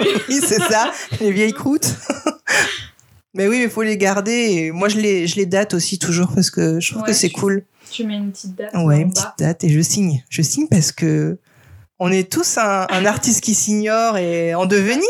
Oui, 0.28 0.40
c'est 0.44 0.58
ça, 0.60 0.90
les 1.20 1.30
vieilles 1.30 1.52
croûtes. 1.62 1.94
mais 3.34 3.46
oui, 3.46 3.58
mais 3.60 3.68
faut 3.68 3.82
les 3.82 3.96
garder. 3.96 4.32
Et 4.32 4.70
moi, 4.72 4.88
je 4.88 4.98
les, 4.98 5.26
je 5.26 5.36
les 5.36 5.46
date 5.46 5.74
aussi 5.74 5.98
toujours 5.98 6.32
parce 6.34 6.50
que 6.50 6.80
je 6.80 6.90
trouve 6.90 7.02
Ouais, 7.02 7.08
que 7.08 7.14
c'est 7.14 7.30
cool. 7.30 7.64
tu 7.90 8.04
mets 8.04 8.16
une 8.16 8.32
petite 8.32 8.56
date 8.56 8.70
Ouais, 8.74 9.00
une 9.00 9.12
petite 9.12 9.38
date 9.38 9.62
et 9.64 9.68
je 9.68 9.80
signe. 9.80 10.24
Je 10.28 10.42
signe 10.42 10.66
parce 10.68 10.90
que 10.92 11.38
on 11.98 12.10
est 12.10 12.32
tous 12.32 12.56
un, 12.58 12.86
un 12.88 13.04
artiste 13.04 13.42
qui 13.42 13.54
s'ignore 13.54 14.16
et 14.16 14.54
en 14.54 14.66
devenir. 14.66 15.04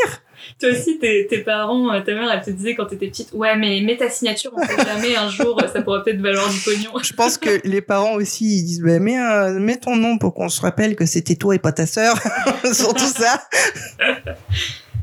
Toi 0.60 0.70
aussi, 0.70 0.98
tes, 0.98 1.26
tes 1.26 1.38
parents, 1.38 1.92
euh, 1.92 2.00
ta 2.00 2.14
mère, 2.14 2.30
elle 2.32 2.42
te 2.42 2.50
disait 2.50 2.74
quand 2.74 2.86
t'étais 2.86 3.08
petite, 3.08 3.32
ouais, 3.32 3.56
mais 3.56 3.80
mets 3.80 3.96
ta 3.96 4.08
signature, 4.10 4.52
on 4.56 4.62
sait 4.62 4.84
jamais, 4.84 5.16
un 5.16 5.28
jour, 5.28 5.60
ça 5.72 5.82
pourrait 5.82 6.02
peut-être 6.02 6.20
valoir 6.20 6.48
du 6.50 6.58
pognon. 6.60 6.90
Je 7.02 7.12
pense 7.12 7.38
que 7.38 7.60
les 7.64 7.80
parents 7.80 8.14
aussi, 8.14 8.44
ils 8.44 8.62
disent, 8.64 8.82
bah, 8.82 8.98
mets, 8.98 9.18
mets 9.58 9.76
ton 9.78 9.96
nom 9.96 10.18
pour 10.18 10.34
qu'on 10.34 10.48
se 10.48 10.60
rappelle 10.60 10.96
que 10.96 11.06
c'était 11.06 11.36
toi 11.36 11.54
et 11.54 11.58
pas 11.58 11.72
ta 11.72 11.86
sœur. 11.86 12.16
Surtout 12.72 13.04
ça. 13.04 13.40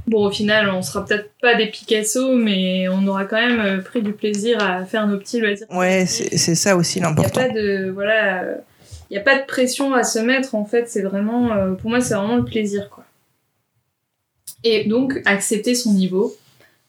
Bon, 0.07 0.25
au 0.25 0.31
final, 0.31 0.69
on 0.69 0.81
sera 0.81 1.03
peut-être 1.03 1.31
pas 1.41 1.55
des 1.55 1.67
Picasso, 1.67 2.33
mais 2.33 2.87
on 2.87 3.05
aura 3.07 3.25
quand 3.25 3.35
même 3.35 3.59
euh, 3.59 3.81
pris 3.81 4.01
du 4.01 4.13
plaisir 4.13 4.57
à 4.63 4.85
faire 4.85 5.05
nos 5.05 5.17
petits 5.17 5.41
loisirs. 5.41 5.67
Ouais, 5.69 6.05
c'est 6.05 6.55
ça 6.55 6.77
aussi 6.77 6.99
Il 6.99 7.01
n'y 7.01 7.07
a 7.07 7.09
l'important. 7.09 7.41
pas 7.41 7.49
de, 7.49 7.89
voilà, 7.93 8.43
euh, 8.43 8.55
il 9.09 9.17
a 9.17 9.21
pas 9.21 9.37
de 9.37 9.45
pression 9.45 9.93
à 9.93 10.03
se 10.03 10.19
mettre, 10.19 10.55
en 10.55 10.63
fait, 10.63 10.87
c'est 10.87 11.01
vraiment, 11.01 11.51
euh, 11.51 11.73
pour 11.73 11.89
moi, 11.89 11.99
c'est 11.99 12.13
vraiment 12.13 12.37
le 12.37 12.45
plaisir, 12.45 12.89
quoi. 12.89 12.96
Et 14.63 14.85
donc, 14.85 15.21
accepter 15.25 15.75
son 15.75 15.93
niveau, 15.93 16.35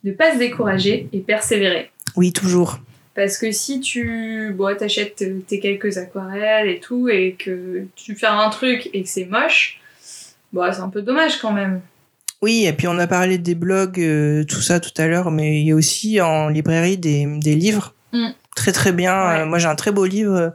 ne 0.04 0.12
pas 0.12 0.34
se 0.34 0.38
décourager 0.38 1.08
et 1.12 1.20
persévérer. 1.20 1.90
Oui, 2.16 2.32
toujours. 2.32 2.80
Parce 3.14 3.36
que 3.36 3.50
si 3.50 3.80
tu 3.80 4.52
bon, 4.56 4.76
t'achètes 4.76 5.24
tes 5.46 5.60
quelques 5.60 5.96
aquarelles 5.98 6.68
et 6.68 6.78
tout, 6.78 7.08
et 7.08 7.36
que 7.38 7.84
tu 7.96 8.14
fais 8.14 8.26
un 8.26 8.48
truc 8.48 8.88
et 8.92 9.02
que 9.02 9.08
c'est 9.08 9.24
moche, 9.24 9.80
bon, 10.52 10.72
c'est 10.72 10.80
un 10.80 10.88
peu 10.88 11.02
dommage 11.02 11.38
quand 11.38 11.52
même. 11.52 11.80
Oui, 12.40 12.66
et 12.66 12.72
puis 12.72 12.86
on 12.86 12.96
a 12.98 13.08
parlé 13.08 13.36
des 13.38 13.56
blogs, 13.56 13.98
euh, 13.98 14.44
tout 14.44 14.60
ça 14.60 14.78
tout 14.78 14.92
à 14.96 15.08
l'heure, 15.08 15.32
mais 15.32 15.60
il 15.60 15.66
y 15.66 15.72
a 15.72 15.74
aussi 15.74 16.20
en 16.20 16.48
librairie 16.48 16.96
des, 16.96 17.26
des 17.26 17.56
livres. 17.56 17.94
Mm. 18.12 18.28
Très 18.56 18.72
très 18.72 18.92
bien. 18.92 19.12
Ouais. 19.28 19.40
Euh, 19.40 19.46
moi 19.46 19.58
j'ai 19.58 19.68
un 19.68 19.76
très 19.76 19.92
beau 19.92 20.04
livre 20.04 20.54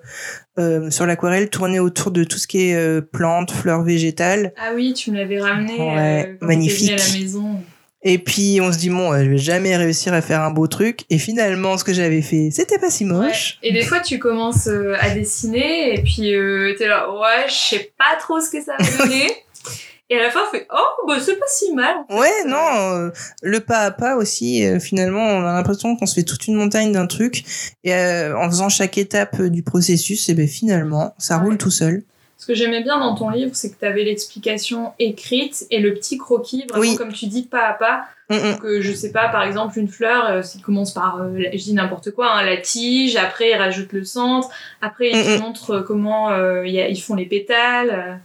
euh, 0.60 0.90
sur 0.92 1.06
l'aquarelle 1.06 1.50
tourné 1.50 1.80
autour 1.80 2.12
de 2.12 2.24
tout 2.24 2.38
ce 2.38 2.48
qui 2.48 2.70
est 2.70 2.76
euh, 2.76 3.02
plantes, 3.02 3.52
fleurs 3.52 3.84
végétales. 3.84 4.54
Ah 4.58 4.72
oui, 4.76 4.94
tu 4.94 5.12
me 5.12 5.18
l'avais 5.18 5.40
ramené 5.40 5.74
Ouais, 5.80 6.28
euh, 6.30 6.38
quand 6.40 6.48
magnifique. 6.48 6.92
à 6.92 6.96
la 6.98 7.20
maison. 7.20 7.62
Et 8.06 8.18
puis 8.18 8.60
on 8.62 8.70
se 8.74 8.78
dit 8.78 8.90
bon, 8.90 9.18
je 9.18 9.30
vais 9.30 9.38
jamais 9.38 9.78
réussir 9.78 10.14
à 10.14 10.22
faire 10.22 10.42
un 10.42 10.52
beau 10.52 10.68
truc. 10.68 11.06
Et 11.10 11.18
finalement, 11.18 11.78
ce 11.78 11.86
que 11.86 11.94
j'avais 11.94 12.22
fait, 12.22 12.50
c'était 12.52 12.78
pas 12.78 12.90
si 12.90 13.06
moche. 13.06 13.58
Et 13.64 13.72
des 13.72 13.84
fois, 13.84 14.02
tu 14.02 14.20
commences 14.20 14.68
euh, 14.68 14.96
à 15.00 15.12
dessiner 15.12 15.94
et 15.98 16.04
puis 16.04 16.36
euh, 16.36 16.76
t'es 16.78 16.88
là, 16.90 17.10
ouais, 17.10 17.46
je 17.48 17.54
sais 17.54 17.94
pas 17.98 18.18
trop 18.20 18.42
ce 18.42 18.50
que 18.50 18.62
ça 18.62 18.74
va 18.78 19.06
donner. 19.06 19.28
et 20.14 20.20
à 20.20 20.24
la 20.24 20.30
fin, 20.32 20.42
on 20.48 20.52
fait, 20.52 20.68
oh, 20.72 21.08
bah 21.08 21.16
c'est 21.20 21.36
pas 21.38 21.46
si 21.48 21.74
mal. 21.74 21.96
en 22.10 22.14
fait. 22.14 22.20
Ouais, 22.20 22.44
non, 22.46 22.58
euh, 22.94 23.10
le 23.42 23.60
pas 23.60 23.80
à 23.80 23.92
pas 23.92 24.16
aussi. 24.16 24.66
euh, 24.66 24.80
finalement, 24.80 25.22
on 25.24 25.42
a 25.46 25.54
l'impression 25.54 25.96
qu'on 25.96 26.06
se 26.06 26.16
fait 26.16 26.24
toute 26.24 26.48
une 26.48 26.56
montagne 26.56 26.92
d'un 26.92 27.08
truc. 27.08 27.44
Et 27.84 27.94
euh, 27.94 28.38
en 28.38 28.48
faisant 28.50 28.70
chaque 28.70 28.98
étape 28.98 29.42
du 29.42 29.64
processus, 29.64 30.30
et 30.30 30.34
ben 30.34 30.48
finalement, 30.48 31.14
ça 31.18 31.38
Ouais. 31.38 31.44
roule 31.46 31.58
tout 31.58 31.72
seul. 31.72 32.04
Ce 32.38 32.46
que 32.48 32.56
j'aimais 32.56 32.84
bien 32.84 33.00
dans 33.00 33.16
ton 33.16 33.30
livre, 33.30 33.52
c'est 33.54 33.70
que 33.72 33.80
t'avais 33.80 34.04
l'explication 34.04 34.92
écrite 35.00 35.66
et 35.72 35.80
le 35.80 35.94
petit 35.94 36.18
croquis, 36.18 36.66
vraiment 36.68 36.82
Oui. 36.82 36.98
comme 36.98 37.14
tu 37.14 37.28
dis, 37.28 37.44
pas 37.44 37.68
à 37.70 37.74
pas. 37.74 38.04
Mm, 38.30 38.36
mm. 38.36 38.52
Donc, 38.52 38.62
je 38.82 38.92
sais 38.94 39.12
pas, 39.14 39.30
par 39.30 39.44
exemple, 39.44 39.80
une 39.80 39.88
fleur, 39.88 40.44
ça 40.44 40.60
commence 40.62 40.94
par, 40.94 41.22
je 41.38 41.58
dis 41.58 41.74
n'importe 41.74 42.12
quoi, 42.12 42.34
hein, 42.34 42.44
la 42.44 42.58
tige, 42.58 43.16
après 43.16 43.52
ils 43.52 43.56
rajoutent 43.56 43.94
le 43.94 44.04
centre, 44.04 44.50
après 44.82 45.12
Mm, 45.14 45.42
montrent 45.42 45.72
euh, 45.72 45.82
comment 45.84 46.32
y 46.66 46.80
a- 46.82 46.90
ils 46.90 47.02
font 47.02 47.16
les 47.16 47.26
pétales. 47.26 48.20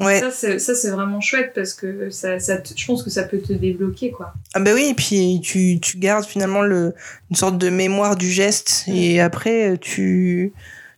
Ouais. 0.00 0.20
Ça, 0.20 0.74
c'est 0.74 0.90
vraiment 0.90 1.20
chouette 1.20 1.52
parce 1.54 1.74
que 1.74 2.08
ça, 2.10 2.38
ça 2.38 2.56
te- 2.56 2.70
je 2.76 2.86
pense 2.86 3.02
que 3.02 3.10
ça 3.10 3.22
peut 3.24 3.38
te 3.38 3.52
débloquer, 3.52 4.10
quoi. 4.10 4.32
Ah 4.54 4.60
bah 4.60 4.70
oui, 4.74 4.88
et 4.90 4.94
puis 4.94 5.40
tu, 5.42 5.78
tu 5.80 5.98
gardes 5.98 6.24
finalement 6.24 6.62
le, 6.62 6.94
une 7.30 7.36
sorte 7.36 7.58
de 7.58 7.68
mémoire 7.68 8.16
du 8.16 8.30
geste. 8.30 8.84
Et 8.88 9.20
après, 9.20 9.72
euh, 9.72 9.76
tu, 9.78 10.52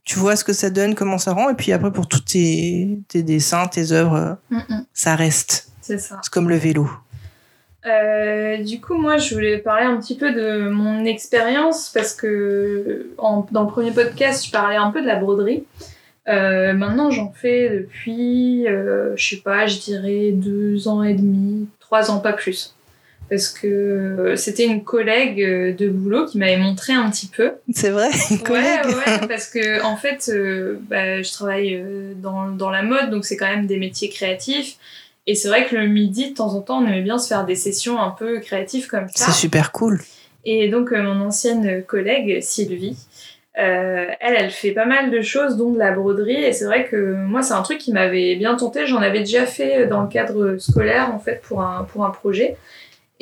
tu 0.05 0.19
vois 0.19 0.37
ce 0.37 0.45
que 0.45 0.53
ça 0.53 0.71
donne, 0.71 0.95
comment 0.95 1.19
ça 1.19 1.33
rend. 1.33 1.51
Et 1.51 1.55
puis 1.55 1.73
après, 1.73 1.91
pour 1.91 2.07
tous 2.07 2.21
tes, 2.21 2.99
tes 3.09 3.23
dessins, 3.23 3.67
tes 3.67 3.91
œuvres, 3.93 4.39
euh, 4.53 4.59
ça 4.95 5.17
reste. 5.17 5.69
C'est 5.81 5.99
ça. 5.99 6.21
C'est 6.23 6.33
comme 6.33 6.49
le 6.49 6.57
vélo. 6.57 6.89
Euh, 7.85 8.63
du 8.63 8.81
coup, 8.81 8.95
moi, 8.95 9.17
je 9.17 9.35
voulais 9.35 9.59
parler 9.59 9.85
un 9.87 9.97
petit 9.97 10.17
peu 10.17 10.33
de 10.33 10.69
mon 10.69 11.05
expérience 11.05 11.89
parce 11.93 12.15
que 12.15 13.09
en- 13.19 13.45
dans 13.51 13.63
le 13.65 13.69
premier 13.71 13.91
podcast, 13.91 14.47
je 14.47 14.53
parlais 14.53 14.77
un 14.77 14.91
peu 14.93 15.03
de 15.03 15.07
la 15.09 15.17
broderie. 15.17 15.65
Euh, 16.29 16.73
maintenant, 16.73 17.11
j'en 17.11 17.33
fais 17.33 17.69
depuis, 17.71 18.67
euh, 18.69 19.15
je 19.17 19.29
sais 19.31 19.43
pas, 19.43 19.67
je 19.67 19.79
dirais 19.81 20.31
deux 20.33 20.87
ans 20.89 21.03
et 21.03 21.15
demi, 21.15 21.67
trois 21.81 22.11
ans, 22.11 22.19
pas 22.21 22.33
plus. 22.33 22.75
Parce 23.29 23.49
que 23.49 23.67
euh, 23.67 24.37
c'était 24.37 24.67
une 24.67 24.85
collègue 24.85 25.41
euh, 25.43 25.73
de 25.73 25.89
boulot 25.89 26.27
qui 26.27 26.37
m'avait 26.39 26.59
montré 26.59 26.93
un 26.93 27.09
petit 27.11 27.29
peu. 27.29 27.53
C'est 27.73 27.89
vrai, 27.91 28.11
une 28.31 28.37
Ouais, 28.37 28.43
collègue. 28.43 28.87
ouais, 28.87 29.27
parce 29.27 29.49
que 29.49 29.83
en 29.85 29.97
fait, 29.97 30.31
euh, 30.33 30.79
bah, 30.91 31.23
je 31.23 31.33
travaille 31.33 31.83
dans, 32.21 32.49
dans 32.51 32.71
la 32.71 32.83
mode, 32.83 33.11
donc 33.11 33.25
c'est 33.25 33.37
quand 33.37 33.49
même 33.49 33.67
des 33.67 33.79
métiers 33.79 34.11
créatifs. 34.11 34.77
Et 35.27 35.35
c'est 35.35 35.49
vrai 35.49 35.67
que 35.67 35.75
le 35.77 35.87
midi, 35.87 36.31
de 36.31 36.35
temps 36.35 36.55
en 36.55 36.61
temps, 36.61 36.83
on 36.83 36.87
aimait 36.87 37.01
bien 37.01 37.19
se 37.19 37.29
faire 37.29 37.47
des 37.47 37.55
sessions 37.55 38.01
un 38.01 38.11
peu 38.11 38.41
créatives 38.41 38.87
comme 38.89 39.07
ça. 39.15 39.27
C'est 39.27 39.33
super 39.41 39.73
cool. 39.73 40.01
Et 40.45 40.69
donc, 40.69 40.91
mon 40.91 41.21
ancienne 41.21 41.85
collègue, 41.85 42.41
Sylvie, 42.43 42.97
euh, 43.59 44.07
elle, 44.21 44.35
elle 44.37 44.51
fait 44.51 44.73
pas 44.73 44.87
mal 44.87 45.11
de 45.11 45.21
choses, 45.21 45.57
dont 45.57 45.73
de 45.73 45.79
la 45.79 45.93
broderie. 45.93 46.43
Et 46.43 46.53
c'est 46.53 46.65
vrai 46.65 46.85
que 46.85 47.15
moi, 47.15 47.43
c'est 47.43 47.55
un 47.55 47.63
truc 47.63 47.79
qui 47.79 47.93
m'avait 47.93 48.37
bien 48.37 48.55
tenté. 48.57 48.87
J'en 48.87 49.03
avais 49.03 49.21
déjà 49.21 49.47
fait 49.47 49.87
dans 49.87 50.03
le 50.03 50.09
cadre 50.09 50.57
scolaire, 50.59 51.11
en 51.15 51.19
fait, 51.19 51.41
pour 51.43 51.63
un, 51.63 51.85
pour 51.85 52.05
un 52.05 52.11
projet. 52.11 52.57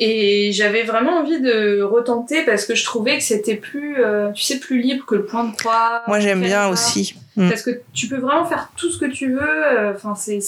Et 0.03 0.51
j'avais 0.51 0.81
vraiment 0.81 1.19
envie 1.19 1.39
de 1.39 1.83
retenter 1.83 2.41
parce 2.43 2.65
que 2.65 2.73
je 2.73 2.83
trouvais 2.83 3.17
que 3.19 3.23
c'était 3.23 3.53
plus, 3.55 4.03
euh, 4.03 4.31
tu 4.31 4.41
sais, 4.41 4.57
plus 4.57 4.81
libre 4.81 5.05
que 5.05 5.13
le 5.13 5.25
point 5.25 5.43
de 5.43 5.55
croix. 5.55 6.01
Moi, 6.07 6.19
j'aime 6.19 6.41
bien 6.41 6.67
aussi. 6.69 7.13
Mm. 7.35 7.47
Parce 7.49 7.61
que 7.61 7.81
tu 7.93 8.07
peux 8.07 8.17
vraiment 8.17 8.43
faire 8.45 8.71
tout 8.75 8.89
ce 8.89 8.97
que 8.97 9.05
tu 9.05 9.31
veux. 9.33 9.39
euh, 9.43 9.93
Enfin, 9.95 10.15
c'est, 10.15 10.39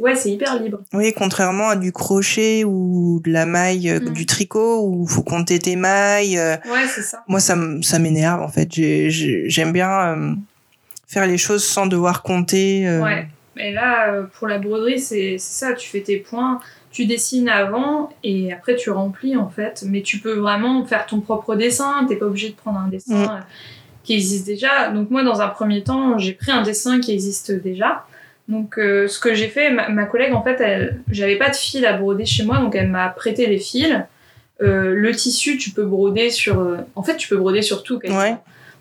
ouais, 0.00 0.16
c'est 0.16 0.30
hyper 0.30 0.60
libre. 0.60 0.80
Oui, 0.92 1.12
contrairement 1.16 1.68
à 1.68 1.76
du 1.76 1.92
crochet 1.92 2.64
ou 2.64 3.22
de 3.24 3.30
la 3.30 3.46
maille, 3.46 3.88
euh, 3.88 4.00
Mm. 4.00 4.08
du 4.12 4.26
tricot, 4.26 4.84
où 4.84 5.06
faut 5.06 5.22
compter 5.22 5.60
tes 5.60 5.76
mailles. 5.76 6.36
Ouais, 6.38 6.86
c'est 6.92 7.02
ça. 7.02 7.22
moi, 7.28 7.38
ça, 7.38 7.56
ça 7.82 8.00
m'énerve, 8.00 8.42
en 8.42 8.48
fait. 8.48 8.68
J'ai- 8.72 9.10
j'ai- 9.10 9.44
J'aime 9.48 9.72
bien 9.72 9.90
euh, 10.16 10.32
faire 11.06 11.26
les 11.28 11.38
choses 11.38 11.62
sans 11.64 11.86
devoir 11.86 12.24
compter. 12.24 12.88
euh. 12.88 13.00
Ouais. 13.00 13.28
Et 13.60 13.72
là, 13.72 14.22
pour 14.38 14.46
la 14.48 14.58
broderie, 14.58 15.00
c'est 15.00 15.36
c'est 15.38 15.66
ça. 15.66 15.72
Tu 15.72 15.88
fais 15.88 16.00
tes 16.00 16.16
points, 16.18 16.60
tu 16.98 17.06
dessines 17.06 17.48
avant 17.48 18.10
et 18.24 18.52
après 18.52 18.74
tu 18.74 18.90
remplis 18.90 19.36
en 19.36 19.48
fait. 19.48 19.84
Mais 19.86 20.02
tu 20.02 20.18
peux 20.18 20.32
vraiment 20.34 20.84
faire 20.84 21.06
ton 21.06 21.20
propre 21.20 21.54
dessin. 21.54 22.04
T'es 22.08 22.16
pas 22.16 22.26
obligé 22.26 22.48
de 22.48 22.54
prendre 22.56 22.78
un 22.80 22.88
dessin 22.88 23.14
Mm. 23.14 23.30
euh, 23.30 23.40
qui 24.02 24.14
existe 24.14 24.46
déjà. 24.46 24.90
Donc 24.90 25.10
moi, 25.10 25.22
dans 25.22 25.40
un 25.40 25.46
premier 25.48 25.84
temps, 25.84 26.18
j'ai 26.18 26.32
pris 26.32 26.50
un 26.50 26.62
dessin 26.62 26.98
qui 27.00 27.12
existe 27.12 27.52
déjà. 27.52 28.04
Donc 28.48 28.78
euh, 28.78 29.06
ce 29.06 29.20
que 29.20 29.32
j'ai 29.34 29.46
fait, 29.48 29.70
ma, 29.70 29.88
ma 29.90 30.06
collègue 30.06 30.32
en 30.34 30.42
fait, 30.42 30.56
elle, 30.60 31.00
j'avais 31.10 31.36
pas 31.36 31.50
de 31.50 31.54
fil 31.56 31.86
à 31.86 31.92
broder 31.92 32.24
chez 32.24 32.44
moi, 32.44 32.58
donc 32.58 32.74
elle 32.74 32.88
m'a 32.88 33.08
prêté 33.10 33.46
les 33.46 33.58
fils. 33.58 33.94
Euh, 34.60 34.92
le 34.94 35.12
tissu, 35.14 35.56
tu 35.56 35.70
peux 35.70 35.84
broder 35.84 36.30
sur. 36.30 36.58
euh, 36.58 36.78
en 36.96 37.04
fait, 37.04 37.16
tu 37.16 37.28
peux 37.28 37.36
broder 37.36 37.62
sur 37.62 37.84
tout. 37.84 38.00
Ouais. 38.04 38.34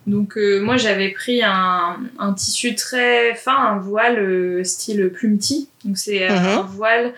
Donc 0.08 0.38
moi 0.62 0.77
j'avais 0.77 1.10
pris 1.10 1.43
un, 1.43 1.97
un 2.17 2.32
tissu 2.34 2.75
très 2.75 3.36
fin, 3.36 3.58
un 3.73 3.77
voile 3.77 4.63
style 4.65 5.10
plumetis. 5.10 5.67
Donc 5.84 5.97
c'est 5.97 6.30
Mhm. 6.30 6.36
un 6.47 6.62
voile 6.62 7.13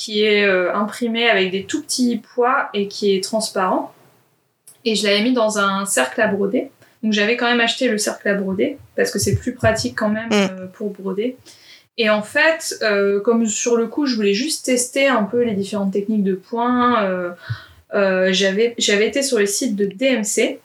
qui 0.00 0.24
est 0.24 0.44
euh, 0.46 0.74
imprimé 0.74 1.28
avec 1.28 1.50
des 1.50 1.64
tout 1.64 1.82
petits 1.82 2.22
pois 2.34 2.70
et 2.72 2.88
qui 2.88 3.14
est 3.14 3.22
transparent. 3.22 3.92
Et 4.86 4.94
je 4.94 5.06
l'avais 5.06 5.22
mis 5.22 5.34
dans 5.34 5.58
un 5.58 5.84
cercle 5.84 6.22
à 6.22 6.28
broder. 6.28 6.70
Donc 7.02 7.12
j'avais 7.12 7.36
quand 7.36 7.44
même 7.44 7.60
acheté 7.60 7.86
le 7.86 7.98
cercle 7.98 8.26
à 8.28 8.34
broder 8.34 8.78
parce 8.96 9.10
que 9.10 9.18
c'est 9.18 9.36
plus 9.36 9.52
pratique 9.52 9.94
quand 9.98 10.08
même 10.08 10.30
Mm. 10.30 10.32
euh, 10.32 10.66
pour 10.72 10.88
broder. 10.88 11.36
Et 11.98 12.08
en 12.08 12.22
fait, 12.22 12.78
euh, 12.80 13.20
comme 13.20 13.44
sur 13.44 13.76
le 13.76 13.88
coup, 13.88 14.06
je 14.06 14.16
voulais 14.16 14.32
juste 14.32 14.64
tester 14.64 15.06
un 15.06 15.24
peu 15.24 15.42
les 15.42 15.52
différentes 15.52 15.92
techniques 15.92 16.24
de 16.24 16.34
points, 16.34 17.34
j'avais 17.92 18.74
j'avais 18.78 19.06
été 19.06 19.22
sur 19.22 19.38
le 19.38 19.44
site 19.44 19.76
de 19.76 19.84
DMC. 19.84 20.60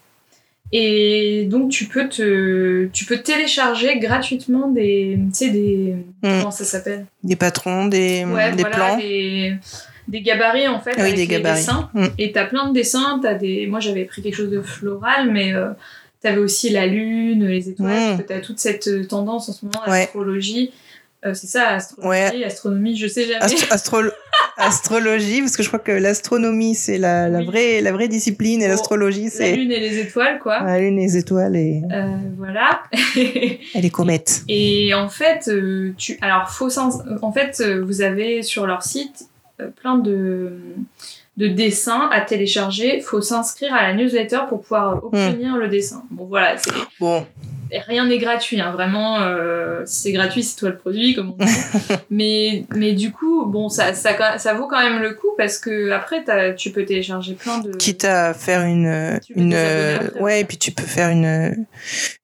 Et 0.72 1.46
donc 1.50 1.70
tu 1.72 1.86
peux 1.86 2.10
te 2.10 2.88
tu 2.88 3.06
peux 3.06 3.18
télécharger 3.20 3.98
gratuitement 4.00 4.70
des 4.70 5.18
tu 5.32 5.38
sais 5.38 5.50
des 5.50 5.96
Mm. 6.24 6.40
comment 6.40 6.52
ça 6.52 6.66
s'appelle? 6.66 7.06
Des 7.24 7.36
patrons, 7.36 7.86
des, 7.86 8.26
ouais 8.26 8.52
des 8.52 8.64
voilà 8.64 8.76
plans. 8.76 8.98
des 8.98 9.54
des 10.08 10.22
gabarits 10.22 10.68
en 10.68 10.80
fait 10.80 10.94
Oui, 10.96 11.02
avec 11.02 11.16
des 11.16 11.22
les 11.22 11.28
gabarits. 11.28 11.60
dessins 11.60 11.90
Mm. 11.94 12.06
et 12.18 12.32
t'as 12.32 12.46
plein 12.46 12.68
de 12.70 12.74
dessins 12.74 13.20
t'as 13.22 13.36
des 13.36 13.68
moi 13.68 13.80
j'avais 13.80 14.06
pris 14.06 14.22
quelque 14.22 14.36
chose 14.36 14.50
de 14.52 14.62
floral 14.62 15.32
mais 15.32 15.54
euh, 15.54 15.70
t'avais 16.22 16.40
aussi 16.40 16.70
la 16.72 16.88
lune 16.88 17.46
les 17.48 17.70
étoiles 17.70 18.16
Mm. 18.16 18.18
que 18.18 18.24
t'as 18.24 18.40
toute 18.40 18.60
cette 18.60 18.88
euh, 18.88 19.06
tendance 19.06 19.48
en 19.50 19.54
ce 19.54 19.66
moment 19.66 19.82
Ouais. 19.88 20.04
astrologie 20.04 20.72
Euh, 21.26 21.34
c'est 21.34 21.48
ça 21.48 21.70
astrologie 21.70 22.08
Ouais. 22.38 22.44
astronomie 22.44 22.96
je 22.98 23.08
sais 23.08 23.26
jamais 23.26 23.40
Astro- 23.72 24.12
astrologie, 24.58 25.42
parce 25.42 25.56
que 25.58 25.64
je 25.64 25.68
crois 25.68 25.80
que 25.80 25.92
l'astronomie, 25.92 26.76
c'est 26.76 26.98
la, 26.98 27.28
la, 27.30 27.40
Oui. 27.40 27.46
vraie, 27.46 27.82
la 27.82 27.92
vraie 27.92 28.08
discipline, 28.08 28.62
et 28.62 28.66
Bon, 28.66 28.72
l'astrologie, 28.72 29.26
la 29.26 29.30
c'est 29.30 29.56
lune 29.56 29.72
et 29.72 29.80
les 29.80 30.00
étoiles 30.00 30.40
quoi 30.40 30.62
la 30.62 30.80
lune, 30.80 30.98
les 30.98 31.18
étoiles 31.18 31.56
et, 31.56 31.82
Euh, 31.92 32.08
voilà 32.38 32.84
et 33.18 33.60
les 33.76 33.90
comètes. 33.90 34.44
Et 34.48 34.94
en 34.94 35.10
fait, 35.10 35.48
euh, 35.48 35.94
tu, 35.98 36.18
alors 36.22 36.50
s'ins- 36.70 37.04
en 37.22 37.32
fait, 37.32 37.60
euh, 37.62 37.84
vous 37.84 38.02
avez 38.02 38.44
sur 38.44 38.66
leur 38.68 38.84
site 38.84 39.28
euh, 39.62 39.68
plein 39.70 39.98
de 39.98 40.54
de 41.38 41.48
dessins 41.50 42.08
à 42.14 42.22
télécharger. 42.22 43.02
Faut 43.02 43.20
s'inscrire 43.22 43.74
à 43.74 43.84
la 43.84 43.94
newsletter 43.94 44.40
pour 44.48 44.62
pouvoir 44.62 45.04
obtenir 45.04 45.58
le 45.58 45.68
dessin. 45.68 46.04
Bon 46.10 46.26
voilà, 46.28 46.56
Bon, 46.98 47.26
rien 47.80 48.06
n'est 48.06 48.18
gratuit, 48.18 48.60
hein, 48.62 48.72
vraiment. 48.72 49.22
euh, 49.22 49.82
si 49.86 50.02
c'est 50.04 50.12
gratuit, 50.12 50.44
c'est 50.44 50.58
toi 50.58 50.70
le 50.70 50.78
produit, 50.78 51.14
comme 51.16 51.34
on 51.40 51.44
dit. 51.46 51.52
mais 52.10 52.66
mais 52.76 52.94
du 52.94 53.12
coup, 53.12 53.46
bon, 53.46 53.70
ça 53.70 53.94
ça 53.94 54.38
ça 54.38 54.54
vaut 54.54 54.68
quand 54.68 54.80
même 54.82 55.02
le 55.02 55.14
coup 55.14 55.30
parce 55.38 55.58
que 55.58 55.92
après, 55.92 56.24
tu 56.56 56.72
peux 56.72 56.86
télécharger 56.86 57.34
plein 57.34 57.60
de. 57.60 57.72
quitte 57.74 58.06
à 58.06 58.34
faire 58.34 58.62
une, 58.62 59.20
une, 59.36 59.54
après. 59.54 60.20
ouais, 60.22 60.42
et 60.42 60.46
puis 60.46 60.58
tu 60.58 60.72
peux 60.72 60.84
faire 60.84 61.10
une, 61.10 61.66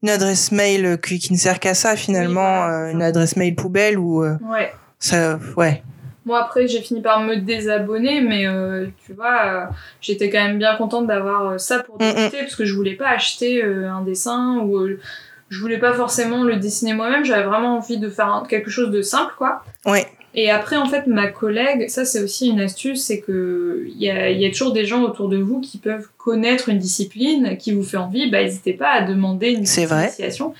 une 0.04 0.10
adresse 0.10 0.52
mail 0.52 1.00
qui, 1.02 1.20
qui 1.20 1.34
ne 1.34 1.38
sert 1.38 1.60
qu'à 1.60 1.74
ça 1.74 1.96
finalement, 1.96 2.42
Oui, 2.42 2.66
voilà, 2.68 2.88
euh, 2.88 2.92
une 2.92 3.02
adresse 3.02 3.36
mail 3.36 3.56
poubelle 3.56 3.98
ou 4.00 4.24
euh, 4.24 4.36
Ouais. 4.50 4.72
ça, 5.00 5.40
ouais, 5.58 5.84
Moi 6.26 6.40
après 6.44 6.68
j'ai 6.68 6.82
fini 6.82 7.02
par 7.02 7.20
me 7.22 7.36
désabonner 7.38 8.22
mais 8.22 8.46
euh, 8.48 8.88
tu 9.06 9.14
vois 9.14 9.42
euh, 9.46 9.66
j'étais 10.02 10.30
quand 10.30 10.44
même 10.44 10.58
bien 10.60 10.76
contente 10.76 11.08
d'avoir 11.08 11.60
ça 11.60 11.80
pour 11.84 11.96
Mm, 12.00 12.06
mm. 12.06 12.16
débuter 12.16 12.38
parce 12.40 12.56
que 12.56 12.66
je 12.66 12.74
voulais 12.76 12.96
pas 12.96 13.10
acheter 13.10 13.64
euh, 13.64 13.90
un 13.92 14.02
dessin 14.04 14.60
ou 14.64 14.88
je 15.52 15.60
voulais 15.62 15.78
pas 15.78 15.94
forcément 15.94 16.44
le 16.44 16.56
dessiner 16.56 16.94
moi-même 16.94 17.24
j'avais 17.26 17.44
vraiment 17.44 17.78
envie 17.78 18.00
de 18.00 18.10
faire 18.10 18.44
quelque 18.50 18.72
chose 18.72 18.90
de 18.90 19.02
simple 19.04 19.34
quoi 19.38 19.64
ouais, 19.86 20.08
et 20.34 20.50
après 20.50 20.78
en 20.78 20.86
fait 20.88 21.06
ma 21.08 21.28
collègue 21.28 21.90
ça 21.90 22.06
c'est 22.06 22.24
aussi 22.24 22.48
une 22.50 22.60
astuce 22.62 23.02
c'est 23.04 23.20
que 23.20 23.86
il 23.88 24.02
y 24.02 24.10
a, 24.10 24.32
y 24.32 24.46
a 24.46 24.50
toujours 24.50 24.72
des 24.74 24.86
gens 24.86 25.04
autour 25.04 25.30
de 25.30 25.38
vous 25.38 25.60
qui 25.62 25.78
peuvent 25.78 26.08
connaître 26.18 26.70
une 26.70 26.80
discipline 26.80 27.58
qui 27.58 27.72
vous 27.74 27.84
fait 27.84 27.98
envie 27.98 28.32
bah 28.32 28.42
n'hésitez 28.42 28.74
pas 28.74 28.90
à 28.92 29.02
demander 29.04 29.52
une 29.52 29.66
C'est 29.66 29.82
petite 29.84 29.94
vrai. 29.94 30.06
initiation 30.08 30.54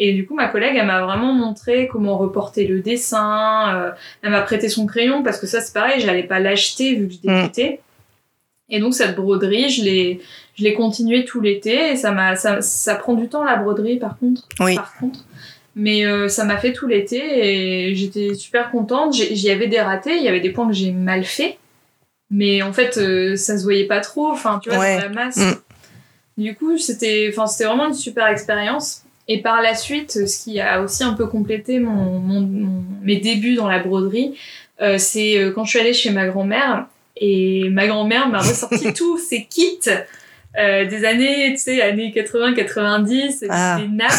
et 0.00 0.12
du 0.12 0.26
coup, 0.28 0.36
ma 0.36 0.46
collègue, 0.46 0.76
elle 0.78 0.86
m'a 0.86 1.02
vraiment 1.04 1.32
montré 1.34 1.88
comment 1.88 2.16
reporter 2.18 2.68
le 2.68 2.78
dessin. 2.78 3.74
euh, 3.76 3.90
elle 4.22 4.30
m'a 4.30 4.42
prêté 4.42 4.68
son 4.68 4.86
crayon 4.86 5.24
parce 5.24 5.40
que 5.40 5.48
ça, 5.48 5.60
c'est 5.60 5.74
pareil, 5.74 6.00
j'allais 6.00 6.22
pas 6.22 6.38
l'acheter 6.38 6.94
vu 6.94 7.08
que 7.08 7.14
je 7.14 7.18
Mm. 7.28 7.40
débutais. 7.42 7.80
Et 8.70 8.78
donc, 8.78 8.94
cette 8.94 9.16
broderie, 9.16 9.68
je 9.70 9.82
l'ai, 9.82 10.20
je 10.58 10.64
l'ai 10.64 10.74
continuée 10.74 11.24
tout 11.24 11.40
l'été. 11.40 11.92
Et 11.92 11.96
ça 11.96 12.10
m'a, 12.10 12.34
ça, 12.36 12.60
ça 12.60 12.94
prend 12.96 13.14
du 13.14 13.28
temps, 13.28 13.44
la 13.44 13.56
broderie, 13.56 13.98
par 13.98 14.18
contre. 14.18 14.48
Oui. 14.60 14.74
Par 14.74 14.94
contre. 14.98 15.20
Mais 15.76 16.04
euh, 16.04 16.28
ça 16.28 16.44
m'a 16.44 16.56
fait 16.58 16.72
tout 16.72 16.88
l'été 16.88 17.20
et 17.90 17.94
j'étais 17.94 18.34
super 18.34 18.70
contente. 18.72 19.14
J'y 19.14 19.50
avais 19.50 19.68
des 19.68 19.80
ratés, 19.80 20.16
il 20.16 20.22
y 20.24 20.28
avait 20.28 20.40
des 20.40 20.50
points 20.50 20.66
que 20.66 20.74
j'ai 20.74 20.90
mal 20.92 21.24
fait. 21.24 21.58
mais 22.30 22.60
en 22.62 22.72
fait, 22.72 22.98
euh, 22.98 23.36
ça 23.36 23.56
se 23.56 23.62
voyait 23.62 23.86
pas 23.86 24.00
trop. 24.00 24.26
Enfin, 24.30 24.60
tu 24.62 24.68
vois, 24.70 24.80
Ouais. 24.80 24.96
dans 24.96 25.02
la 25.04 25.08
masse. 25.10 25.36
Mm. 25.36 25.54
Du 26.42 26.54
coup, 26.54 26.76
c'était, 26.78 27.28
enfin, 27.32 27.46
c'était 27.46 27.64
vraiment 27.64 27.86
une 27.88 27.94
super 27.94 28.26
expérience. 28.26 29.02
Et 29.28 29.40
par 29.42 29.60
la 29.62 29.74
suite, 29.74 30.26
ce 30.26 30.44
qui 30.44 30.58
a 30.60 30.80
aussi 30.82 31.04
un 31.04 31.12
peu 31.12 31.26
complété 31.26 31.78
mon, 31.80 32.18
mon- 32.18 32.40
mon- 32.40 32.84
mes 33.02 33.16
débuts 33.16 33.54
dans 33.54 33.68
la 33.68 33.78
broderie, 33.78 34.34
euh, 34.80 34.96
c'est 34.98 35.38
euh, 35.38 35.50
quand 35.52 35.64
je 35.64 35.70
suis 35.70 35.78
allée 35.78 35.92
chez 35.92 36.10
ma 36.10 36.26
grand-mère 36.26 36.86
et 37.16 37.68
ma 37.70 37.86
grand-mère 37.86 38.28
m'a 38.28 38.38
ressorti 38.40 38.92
tous 38.96 39.18
ses 39.18 39.44
kits 39.44 39.80
euh, 40.58 40.84
des 40.86 41.04
années, 41.04 41.52
tu 41.52 41.58
sais, 41.58 41.80
années 41.82 42.12
80-90, 42.14 43.46
Ah. 43.50 43.78
des 43.80 43.88
nappes. 43.88 44.10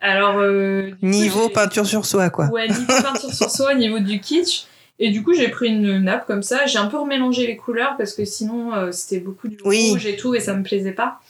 Alors, 0.00 0.38
euh, 0.38 0.90
coup, 0.90 0.96
Niveau 1.06 1.48
peinture 1.48 1.86
sur 1.86 2.06
soi, 2.06 2.30
quoi. 2.30 2.46
Ouais, 2.46 2.68
niveau 2.68 2.84
peinture 3.02 3.32
sur 3.34 3.50
soi, 3.50 3.74
niveau 3.74 3.98
du 3.98 4.20
kitsch. 4.20 4.64
Et 5.00 5.10
du 5.10 5.22
coup, 5.22 5.32
j'ai 5.34 5.48
pris 5.48 5.68
une 5.68 5.98
nappe 5.98 6.26
comme 6.26 6.42
ça. 6.42 6.66
J'ai 6.66 6.78
un 6.78 6.86
peu 6.86 6.96
remélangé 6.98 7.46
les 7.46 7.56
couleurs 7.56 7.94
parce 7.96 8.14
que 8.14 8.24
sinon, 8.24 8.74
euh, 8.74 8.90
c'était 8.92 9.18
beaucoup 9.20 9.48
du 9.48 9.56
Oui. 9.64 9.90
rouge 9.90 10.06
et 10.06 10.16
tout 10.16 10.34
et 10.34 10.40
ça 10.40 10.54
me 10.54 10.62
plaisait 10.64 10.92
pas. 10.92 11.20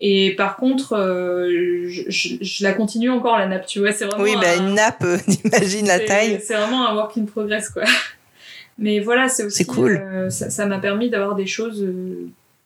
Et 0.00 0.34
par 0.36 0.56
contre, 0.56 0.94
euh, 0.94 1.86
je, 1.88 2.02
je- 2.08 2.34
je 2.40 2.64
la 2.64 2.72
continue 2.72 3.10
encore 3.10 3.38
la 3.38 3.46
nappe, 3.46 3.66
tu 3.66 3.78
vois. 3.78 3.92
C'est 3.92 4.04
vraiment. 4.06 4.22
Oui, 4.24 4.34
bah, 4.40 4.48
un- 4.58 4.68
une 4.68 4.74
nappe, 4.74 5.04
imagine 5.44 5.86
la 5.86 6.00
taille. 6.00 6.40
C'est 6.44 6.54
vraiment 6.54 6.88
un 6.88 6.94
work 6.96 7.16
in 7.16 7.24
progress, 7.24 7.68
quoi. 7.68 7.84
Mais 8.78 8.98
voilà, 8.98 9.28
c'est 9.28 9.44
aussi. 9.44 9.58
C'est 9.58 9.64
cool. 9.64 10.02
ça 10.30 10.66
m'a 10.66 10.78
permis 10.78 11.08
d'avoir 11.10 11.36
des 11.36 11.46
choses 11.46 11.86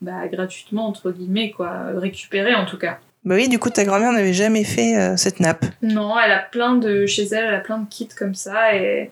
bah, 0.00 0.28
gratuitement, 0.28 0.86
entre 0.86 1.10
guillemets, 1.10 1.50
quoi. 1.50 1.70
Récupérées 1.96 2.54
en 2.54 2.64
tout 2.66 2.78
cas. 2.78 2.98
Bah 3.24 3.34
oui, 3.34 3.48
du 3.48 3.58
coup, 3.58 3.68
ta 3.70 3.84
grand-mère 3.84 4.12
n'avait 4.12 4.32
jamais 4.32 4.64
fait 4.64 4.96
euh, 4.96 5.16
cette 5.16 5.40
nappe. 5.40 5.64
Non, 5.82 6.14
elle 6.18 6.32
a 6.32 6.38
plein 6.38 6.76
de. 6.76 7.04
Chez 7.06 7.24
elle, 7.26 7.44
elle 7.46 7.54
a 7.54 7.60
plein 7.60 7.78
de 7.78 7.88
kits 7.88 8.08
comme 8.16 8.34
ça 8.34 8.74
et. 8.76 9.10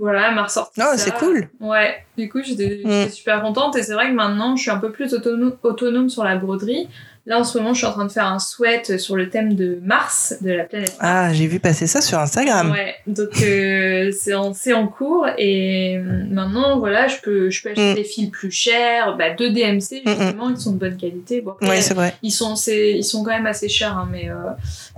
Voilà, 0.00 0.28
elle 0.28 0.34
m'a 0.36 0.44
ressorti. 0.44 0.78
Non, 0.78 0.86
ça. 0.92 0.96
c'est 0.98 1.14
cool. 1.14 1.48
Ouais, 1.60 2.04
du 2.16 2.28
coup, 2.28 2.40
j'étais 2.44 2.82
Mm. 2.84 3.08
super 3.10 3.42
contente 3.42 3.74
et 3.76 3.82
c'est 3.82 3.94
vrai 3.94 4.08
que 4.08 4.14
maintenant, 4.14 4.54
je 4.54 4.62
suis 4.62 4.70
un 4.70 4.78
peu 4.78 4.92
plus 4.92 5.12
autonome, 5.12 5.56
autonome 5.64 6.08
sur 6.08 6.22
la 6.22 6.36
broderie. 6.36 6.88
Là, 7.28 7.38
en 7.38 7.44
ce 7.44 7.58
moment, 7.58 7.74
je 7.74 7.78
suis 7.78 7.86
en 7.86 7.92
train 7.92 8.06
de 8.06 8.10
faire 8.10 8.26
un 8.26 8.38
sweat 8.38 8.98
sur 8.98 9.14
le 9.14 9.28
thème 9.28 9.54
de 9.54 9.78
Mars, 9.82 10.34
de 10.40 10.50
la 10.50 10.64
planète. 10.64 10.96
Ah, 10.98 11.30
j'ai 11.34 11.46
vu 11.46 11.60
passer 11.60 11.86
ça 11.86 12.00
sur 12.00 12.18
Instagram. 12.18 12.70
Ouais, 12.70 12.94
donc 13.06 13.42
euh, 13.42 14.10
c'est 14.54 14.72
en, 14.72 14.86
cours 14.88 15.26
et 15.36 15.98
euh, 15.98 16.24
maintenant, 16.30 16.78
voilà, 16.78 17.06
je 17.06 17.16
peux, 17.22 17.50
je 17.50 17.62
peux 17.62 17.70
acheter 17.70 17.88
Mm. 17.88 17.94
des 17.94 18.04
fils 18.04 18.30
plus 18.30 18.50
chers, 18.50 19.16
bah, 19.16 19.34
de 19.34 19.48
DMC, 19.48 20.02
justement, 20.06 20.54
qui 20.54 20.60
sont 20.60 20.72
de 20.72 20.78
bonne 20.78 20.96
qualité. 20.96 21.40
Bon, 21.40 21.54
Ouais, 21.62 21.80
c'est 21.80 21.94
vrai. 21.94 22.14
ils, 22.22 22.30
sont, 22.30 22.54
ils 22.54 23.04
sont 23.04 23.22
quand 23.22 23.30
même 23.30 23.46
assez 23.46 23.68
chers, 23.68 23.96
hein, 23.96 24.08
mais, 24.10 24.30
euh, 24.30 24.34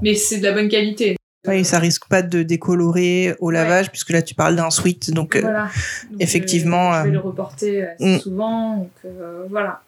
mais 0.03 0.15
c'est 0.15 0.39
de 0.39 0.45
la 0.45 0.53
bonne 0.53 0.69
qualité. 0.69 1.17
Oui, 1.49 1.65
ça 1.65 1.79
risque 1.79 2.07
pas 2.09 2.23
de 2.23 2.43
décolorer 2.43 3.35
au 3.41 3.51
lavage, 3.51 3.91
puisque 3.91 4.11
là, 4.11 4.21
tu 4.23 4.35
parles 4.35 4.57
d'un 4.57 4.71
sweat. 4.71 5.11
Donc, 5.11 5.37
Voilà. 5.37 5.69
Donc, 6.11 6.23
effectivement, 6.23 6.93
je 7.01 7.05
vais 7.07 7.11
le 7.11 7.19
reporter 7.19 7.83
assez 7.83 8.17
mm. 8.17 8.21
souvent. 8.21 8.77
Donc 8.77 8.91
euh, 9.05 9.45
voilà. 9.49 9.81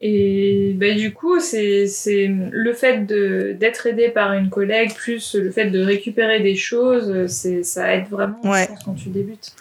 Et 0.00 0.74
bah, 0.78 0.92
du 0.94 1.12
coup, 1.14 1.40
c'est 1.40 1.86
le 2.28 2.72
fait 2.74 3.06
d'être 3.06 3.86
aidé 3.86 4.08
par 4.10 4.32
une 4.34 4.50
collègue, 4.50 4.92
plus 4.94 5.34
le 5.34 5.50
fait 5.50 5.70
de 5.70 5.80
récupérer 5.80 6.40
des 6.40 6.56
choses, 6.56 7.26
ça 7.62 7.94
aide 7.94 8.08
vraiment 8.10 8.38
Ouais. 8.44 8.64
je 8.64 8.68
pense, 8.68 8.82
quand 8.84 8.94
tu 8.94 9.08
débutes. 9.08 9.54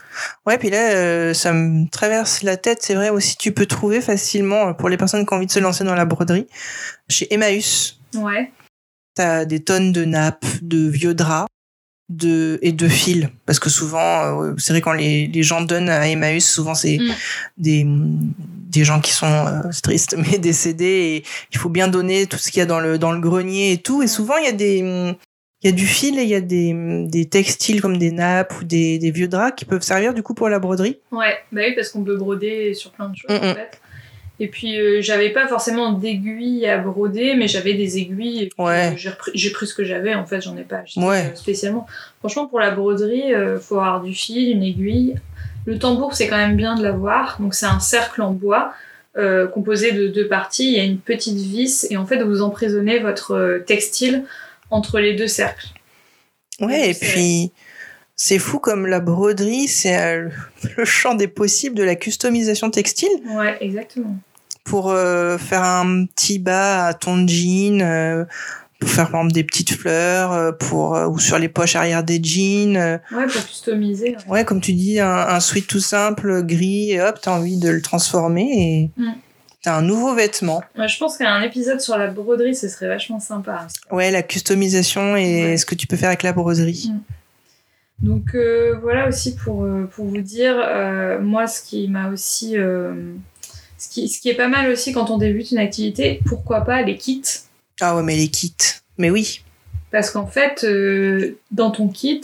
Ouais, 0.45 0.57
puis 0.57 0.69
là, 0.69 0.95
euh, 0.95 1.33
ça 1.33 1.53
me 1.53 1.87
traverse 1.89 2.43
la 2.43 2.57
tête. 2.57 2.79
C'est 2.81 2.95
vrai 2.95 3.09
aussi, 3.09 3.37
tu 3.37 3.51
peux 3.53 3.65
trouver 3.67 4.01
facilement, 4.01 4.69
euh, 4.69 4.73
pour 4.73 4.89
les 4.89 4.97
personnes 4.97 5.25
qui 5.25 5.33
ont 5.33 5.37
envie 5.37 5.45
de 5.45 5.51
se 5.51 5.59
lancer 5.59 5.83
dans 5.83 5.95
la 5.95 6.05
broderie, 6.05 6.47
chez 7.09 7.31
Emmaüs, 7.33 7.99
Ouais. 8.15 8.51
t'as 9.15 9.45
des 9.45 9.63
tonnes 9.63 9.91
de 9.91 10.03
nappes, 10.03 10.45
de 10.61 10.89
vieux 10.89 11.13
draps 11.13 11.47
de, 12.09 12.59
et 12.61 12.71
de 12.71 12.87
fils. 12.87 13.27
Parce 13.45 13.59
que 13.59 13.69
souvent, 13.69 14.41
euh, 14.43 14.53
c'est 14.57 14.73
vrai, 14.73 14.81
quand 14.81 14.93
les, 14.93 15.27
les 15.27 15.43
gens 15.43 15.61
donnent 15.61 15.89
à 15.89 16.07
Emmaüs, 16.07 16.45
souvent, 16.45 16.75
c'est 16.75 16.97
Mm. 16.97 17.11
des, 17.57 17.85
des 17.87 18.83
gens 18.83 18.99
qui 18.99 19.11
sont, 19.13 19.25
euh, 19.27 19.61
c'est 19.71 19.81
triste, 19.81 20.15
mais 20.31 20.37
décédés. 20.37 20.85
Et 20.85 21.23
il 21.51 21.57
faut 21.57 21.69
bien 21.69 21.87
donner 21.87 22.27
tout 22.27 22.37
ce 22.37 22.51
qu'il 22.51 22.59
y 22.59 22.63
a 22.63 22.65
dans 22.65 22.79
le, 22.79 22.97
dans 22.97 23.11
le 23.11 23.19
grenier 23.19 23.73
et 23.73 23.77
tout. 23.77 24.03
Et 24.03 24.07
souvent, 24.07 24.37
il 24.37 24.45
y 24.45 24.49
a 24.49 24.53
des... 24.53 25.15
Il 25.65 25.67
y 25.67 25.69
a 25.69 25.75
du 25.77 25.87
fil 25.87 26.19
et 26.19 26.23
il 26.23 26.27
y 26.27 26.35
a 26.35 26.41
des, 26.41 26.73
des 27.07 27.23
textiles 27.29 27.81
comme 27.81 27.97
des 27.97 28.11
nappes 28.11 28.53
ou 28.59 28.65
des, 28.65 28.97
des 28.99 29.11
vieux 29.11 29.29
draps 29.29 29.55
qui 29.55 29.63
peuvent 29.63 29.81
servir 29.81 30.13
du 30.13 30.21
coup 30.21 30.33
pour 30.33 30.49
la 30.49 30.59
broderie. 30.59 30.99
Ouais, 31.09 31.37
bah 31.53 31.61
oui, 31.65 31.73
parce 31.73 31.87
qu'on 31.87 32.03
peut 32.03 32.17
broder 32.17 32.73
sur 32.73 32.91
plein 32.91 33.07
de 33.07 33.15
choses 33.15 33.31
Mm, 33.31 33.45
en 33.45 33.51
mm. 33.51 33.55
fait. 33.55 33.79
Et 34.39 34.47
puis 34.47 34.79
euh, 34.79 34.99
j'avais 35.01 35.29
pas 35.29 35.47
forcément 35.47 35.91
d'aiguilles 35.91 36.65
à 36.65 36.77
broder, 36.79 37.35
mais 37.35 37.47
j'avais 37.47 37.75
des 37.75 37.97
aiguilles. 37.99 38.43
Et 38.43 38.45
puis, 38.47 38.55
Ouais. 38.63 38.91
euh, 38.93 38.97
j'ai 38.97 39.09
repris- 39.09 39.31
j'ai 39.35 39.51
pris 39.51 39.67
ce 39.67 39.73
que 39.75 39.83
j'avais, 39.83 40.15
en 40.15 40.25
fait, 40.25 40.41
j'en 40.41 40.57
ai 40.57 40.63
pas 40.63 40.77
acheté 40.77 40.99
Ouais. 41.01 41.29
euh, 41.31 41.35
spécialement. 41.35 41.85
Franchement, 42.19 42.47
pour 42.47 42.59
la 42.59 42.71
broderie, 42.71 43.33
euh, 43.33 43.59
faut 43.59 43.75
avoir 43.77 44.01
du 44.01 44.13
fil, 44.13 44.49
une 44.49 44.63
aiguille. 44.63 45.15
Le 45.65 45.77
tambour, 45.79 46.13
c'est 46.15 46.27
quand 46.27 46.37
même 46.37 46.57
bien 46.57 46.75
de 46.75 46.83
l'avoir. 46.83 47.37
Donc 47.39 47.53
c'est 47.53 47.67
un 47.67 47.79
cercle 47.79 48.21
en 48.21 48.31
bois 48.31 48.73
composé 49.53 49.91
de 49.91 50.07
deux 50.07 50.27
parties. 50.27 50.71
Il 50.71 50.77
y 50.77 50.79
a 50.79 50.83
une 50.83 50.97
petite 50.97 51.37
vis 51.37 51.85
et 51.91 51.97
en 51.97 52.05
fait 52.07 52.21
vous 52.23 52.41
emprisonnez 52.41 52.97
votre 52.97 53.61
textile 53.67 54.23
entre 54.71 54.99
les 54.99 55.13
deux 55.13 55.27
cercles. 55.27 55.67
Ouais, 56.59 56.89
et 56.89 56.93
puis 56.95 57.51
c'est 58.25 58.39
fou 58.39 58.59
comme 58.59 58.85
la 58.87 58.99
broderie, 59.01 59.67
c'est 59.67 59.97
euh, 59.99 60.29
le 60.77 60.85
champ 60.85 61.13
des 61.15 61.27
possibles 61.27 61.75
de 61.75 61.83
la 61.83 61.95
customisation 61.95 62.69
textile 62.71 63.09
Ouais, 63.35 63.57
exactement. 63.59 64.15
pour 64.63 64.91
euh, 64.91 65.37
faire 65.37 65.63
un 65.63 66.05
petit 66.05 66.39
bas 66.39 66.85
à 66.85 66.93
ton 66.93 67.27
jean, 67.27 67.81
euh, 67.81 68.23
pour 68.79 68.89
faire 68.89 69.09
par 69.11 69.21
exemple 69.21 69.33
des 69.33 69.43
petites 69.43 69.73
fleurs, 69.73 70.57
pour 70.57 70.95
euh, 70.95 71.07
ou 71.07 71.19
sur 71.19 71.37
les 71.37 71.49
poches 71.49 71.75
arrière 71.75 72.03
des 72.03 72.21
jeans. 72.23 72.77
Ouais, 73.11 73.27
pour 73.27 73.45
customiser. 73.45 74.15
ouais. 74.27 74.31
ouais, 74.39 74.45
comme 74.45 74.61
tu 74.61 74.71
dis, 74.73 74.99
un, 75.01 75.09
un 75.35 75.39
sweat 75.41 75.67
tout 75.67 75.79
simple, 75.81 76.43
gris, 76.43 76.91
et 76.91 77.01
hop, 77.01 77.19
t'as 77.21 77.31
envie 77.31 77.57
de 77.57 77.69
le 77.69 77.81
transformer 77.81 78.47
et 78.53 78.89
Mm. 79.01 79.11
t'as 79.63 79.75
un 79.77 79.81
nouveau 79.81 80.13
vêtement. 80.15 80.61
Ouais, 80.77 80.87
je 80.87 80.97
pense 80.97 81.17
qu'un 81.17 81.41
épisode 81.41 81.81
sur 81.81 81.97
la 81.97 82.07
broderie, 82.07 82.55
ce 82.55 82.69
serait 82.69 82.87
vachement 82.87 83.19
sympa. 83.19 83.67
Ouais, 83.91 84.11
la 84.11 84.21
customisation 84.23 85.17
et 85.17 85.43
Ouais. 85.51 85.57
ce 85.57 85.65
que 85.65 85.75
tu 85.75 85.87
peux 85.87 85.97
faire 85.97 86.09
avec 86.09 86.23
la 86.23 86.31
broderie. 86.33 86.91
Donc 88.01 88.35
euh, 88.35 88.75
voilà 88.81 89.07
aussi 89.07 89.35
pour, 89.35 89.63
euh, 89.63 89.89
pour 89.93 90.05
vous 90.05 90.21
dire, 90.21 90.55
euh, 90.57 91.19
moi 91.21 91.47
ce 91.47 91.61
qui 91.61 91.87
m'a 91.87 92.09
aussi... 92.09 92.57
euh, 92.57 93.13
ce, 93.77 93.89
qui, 93.89 94.07
ce 94.09 94.19
qui 94.21 94.29
est 94.29 94.35
pas 94.35 94.47
mal 94.47 94.69
aussi 94.71 94.91
quand 94.93 95.09
on 95.09 95.17
débute 95.17 95.51
une 95.51 95.57
activité, 95.57 96.19
pourquoi 96.25 96.61
pas 96.61 96.81
les 96.81 96.97
kits? 96.97 97.23
Ah 97.81 97.95
ouais, 97.95 98.03
mais 98.03 98.15
les 98.15 98.29
kits. 98.29 98.55
Mais 98.97 99.09
oui. 99.09 99.41
Parce 99.91 100.09
qu'en 100.09 100.25
fait, 100.25 100.65
dans 101.51 101.69
ton 101.71 101.87
kit, 101.89 102.21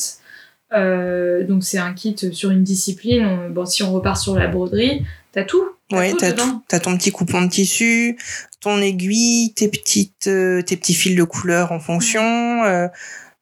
donc 0.72 1.64
c'est 1.64 1.78
un 1.78 1.94
kit 1.94 2.16
sur 2.34 2.52
une 2.52 2.64
discipline, 2.64 3.26
on- 3.26 3.50
bon 3.50 3.66
si 3.66 3.84
on 3.84 3.92
repart 3.92 4.18
sur 4.18 4.36
la 4.38 4.48
broderie, 4.48 5.04
t'as 5.34 5.44
tout. 5.44 5.64
Ouais, 5.92 6.12
tout 6.12 6.18
t'as 6.18 6.32
tout. 6.32 6.64
T'as 6.68 6.80
ton 6.80 6.98
petit 6.98 7.12
coupon 7.12 7.42
de 7.42 7.50
tissu, 7.50 8.18
ton 8.62 8.82
aiguille, 8.82 9.54
tes 9.54 9.68
petites, 9.68 10.20
tes 10.22 10.78
petits 10.78 10.94
fils 10.94 11.16
de 11.16 11.24
couleur 11.24 11.72
en 11.72 11.80
fonction, 11.80 12.22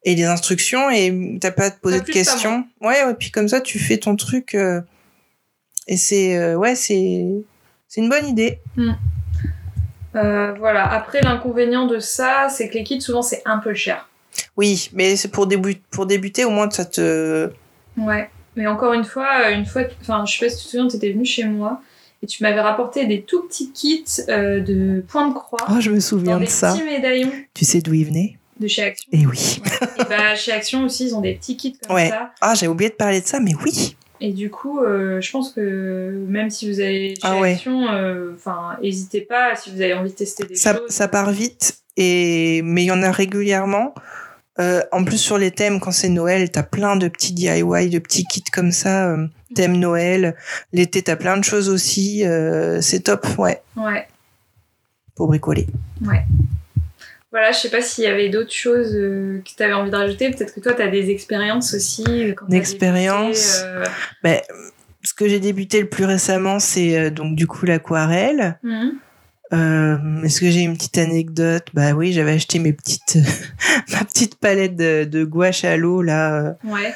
et 0.10 0.16
des 0.16 0.24
instructions, 0.24 0.90
et 0.90 1.38
t'as 1.42 1.52
pas 1.52 1.66
à 1.66 1.72
te 1.72 1.82
poser 1.82 2.00
de 2.00 2.06
questions. 2.06 2.66
Ouais, 2.80 3.04
ouais, 3.04 3.14
puis 3.14 3.30
comme 3.30 3.50
ça, 3.50 3.60
tu 3.60 3.78
fais 3.78 3.98
ton 3.98 4.16
truc, 4.16 4.56
euh, 4.56 4.80
et 5.86 5.98
c'est, 5.98 6.38
euh, 6.38 6.56
ouais, 6.56 6.76
c'est, 6.76 7.26
c'est 7.90 8.00
une 8.00 8.08
bonne 8.08 8.26
idée. 8.26 8.60
Euh, 10.16 10.54
voilà. 10.58 10.90
Après, 10.92 11.22
l'inconvénient 11.22 11.88
de 11.88 12.00
ça, 12.00 12.48
c'est 12.50 12.70
que 12.70 12.76
les 12.76 12.84
kits, 12.86 13.02
souvent, 13.02 13.22
c'est 13.22 13.42
un 13.46 13.58
peu 13.58 13.74
cher. 13.74 14.08
Oui, 14.56 14.90
mais 14.94 15.18
c'est 15.18 15.28
pour, 15.28 15.46
débu- 15.46 15.82
pour 15.92 16.06
débuter, 16.06 16.46
au 16.46 16.52
moins, 16.52 16.70
ça 16.72 16.86
te, 16.86 17.52
Ouais. 17.98 18.30
Mais 18.56 18.66
encore 18.66 18.94
une 18.94 19.04
fois, 19.04 19.52
une 19.52 19.66
fois, 19.66 19.84
enfin, 20.02 20.24
je 20.26 20.38
sais 20.38 20.46
pas 20.46 20.50
si 20.50 20.58
tu 20.60 20.64
te 20.66 20.70
souviens, 20.70 20.88
t'étais 20.88 21.12
venu 21.12 21.26
chez 21.26 21.44
moi 21.44 21.82
et 22.24 22.28
tu 22.28 22.42
m'avais 22.44 22.62
rapporté 22.62 23.06
des 23.06 23.22
tout 23.24 23.44
petits 23.44 23.72
kits 23.72 24.06
euh, 24.30 24.62
de 24.62 25.04
points 25.08 25.28
de 25.28 25.34
croix 25.34 25.60
oh, 25.70 25.80
je 25.80 25.90
me 25.92 25.96
dans 25.96 26.02
souviens 26.02 26.40
des 26.40 26.46
de 26.46 26.50
ça. 26.50 26.74
petits 26.74 26.84
médaillons 26.84 27.32
Tu 27.54 27.66
sais 27.66 27.82
d'où 27.82 27.94
il 27.94 28.06
venait? 28.06 28.38
De 28.60 28.68
chez 28.68 28.84
Action. 28.84 29.10
Eh 29.12 29.26
oui. 29.26 29.60
et 30.00 30.04
bah, 30.10 30.36
chez 30.36 30.52
Action 30.52 30.84
aussi, 30.86 31.08
ils 31.08 31.16
ont 31.16 31.22
des 31.22 31.36
petits 31.36 31.58
kits 31.58 31.78
comme 31.86 31.96
Ouais. 31.96 32.10
ça. 32.10 32.32
Ah, 32.42 32.54
j'ai 32.56 32.68
oublié 32.68 32.90
de 32.90 32.96
parler 32.96 33.22
de 33.22 33.26
ça, 33.28 33.40
mais 33.40 33.54
oui. 33.66 33.96
Et 34.20 34.34
du 34.34 34.50
coup, 34.50 34.80
euh, 34.80 35.22
je 35.22 35.32
pense 35.32 35.52
que 35.54 36.26
même 36.28 36.50
si 36.50 36.68
vous 36.72 36.80
avez 36.80 37.10
chez 37.16 37.22
Ah 37.24 37.38
ouais. 37.40 37.54
Action, 37.54 37.88
euh, 37.92 38.34
enfin, 38.36 38.78
n'hésitez 38.82 39.22
pas 39.22 39.56
si 39.56 39.70
vous 39.72 39.80
avez 39.82 39.94
envie 39.94 40.10
de 40.10 40.16
tester 40.16 40.46
des 40.46 40.56
ça, 40.56 40.74
choses. 40.76 40.90
ça 40.90 41.08
part 41.08 41.30
vite 41.32 41.80
et 41.98 42.62
mais 42.64 42.84
il 42.84 42.88
y 42.88 42.92
en 42.92 43.04
a 43.04 43.12
régulièrement 43.12 43.94
Euh, 44.60 44.82
en 44.92 45.04
plus 45.04 45.20
sur 45.20 45.38
les 45.38 45.52
thèmes 45.52 45.80
quand 45.80 45.92
c'est 45.92 46.10
Noël 46.10 46.50
t'as 46.50 46.64
plein 46.64 46.96
de 46.96 47.08
petits 47.10 47.32
DIY 47.32 47.90
de 47.92 48.00
petits 48.00 48.24
kits 48.26 48.44
comme 48.52 48.72
ça 48.72 49.12
euh, 49.12 49.28
thème 49.54 49.78
Noël 49.78 50.36
l'été 50.74 51.04
t'as 51.04 51.16
plein 51.16 51.38
de 51.38 51.44
choses 51.44 51.70
aussi 51.70 52.26
euh, 52.26 52.82
c'est 52.82 53.02
top 53.02 53.28
ouais 53.38 53.62
Ouais. 53.76 54.08
pour 55.16 55.28
bricoler 55.28 55.68
Voilà, 57.32 57.52
je 57.52 57.58
sais 57.58 57.70
pas 57.70 57.82
s'il 57.82 58.04
y 58.06 58.08
avait 58.08 58.30
d'autres 58.30 58.54
choses 58.54 58.96
euh, 58.96 59.42
que 59.44 59.50
tu 59.56 59.62
avais 59.64 59.74
envie 59.74 59.92
de 59.92 59.96
rajouter. 59.96 60.32
Peut-être 60.32 60.54
que 60.56 60.60
toi, 60.62 60.74
tu 60.74 60.82
as 60.82 60.88
des 60.88 61.10
expériences 61.10 61.74
aussi. 61.74 62.06
euh, 62.08 62.34
D'expériences. 62.48 63.62
débuté, 63.64 63.66
euh, 63.66 63.84
ben, 64.24 64.42
ce 65.04 65.14
que 65.14 65.28
j'ai 65.28 65.40
débuté 65.40 65.80
le 65.80 65.88
plus 65.88 66.04
récemment 66.06 66.60
c'est 66.60 66.98
euh, 66.98 67.10
donc 67.10 67.36
du 67.36 67.48
coup 67.48 67.66
l'aquarelle 67.66 68.60
mhm. 68.64 68.94
Euh, 69.54 69.98
Est-ce 70.24 70.42
que 70.42 70.50
j'ai 70.52 70.60
une 70.60 70.76
petite 70.76 70.98
anecdote? 70.98 71.68
Bah 71.74 71.94
oui, 71.94 72.12
j'avais 72.12 72.34
acheté 72.34 72.60
mes 72.60 72.74
petites, 72.74 73.18
ma 73.94 74.04
petite 74.04 74.36
palette 74.36 74.76
de, 74.76 75.06
de 75.06 75.24
gouache 75.24 75.64
à 75.64 75.78
l'eau 75.78 76.02
là. 76.02 76.36
euh, 76.36 76.54
Ouais. 76.66 76.94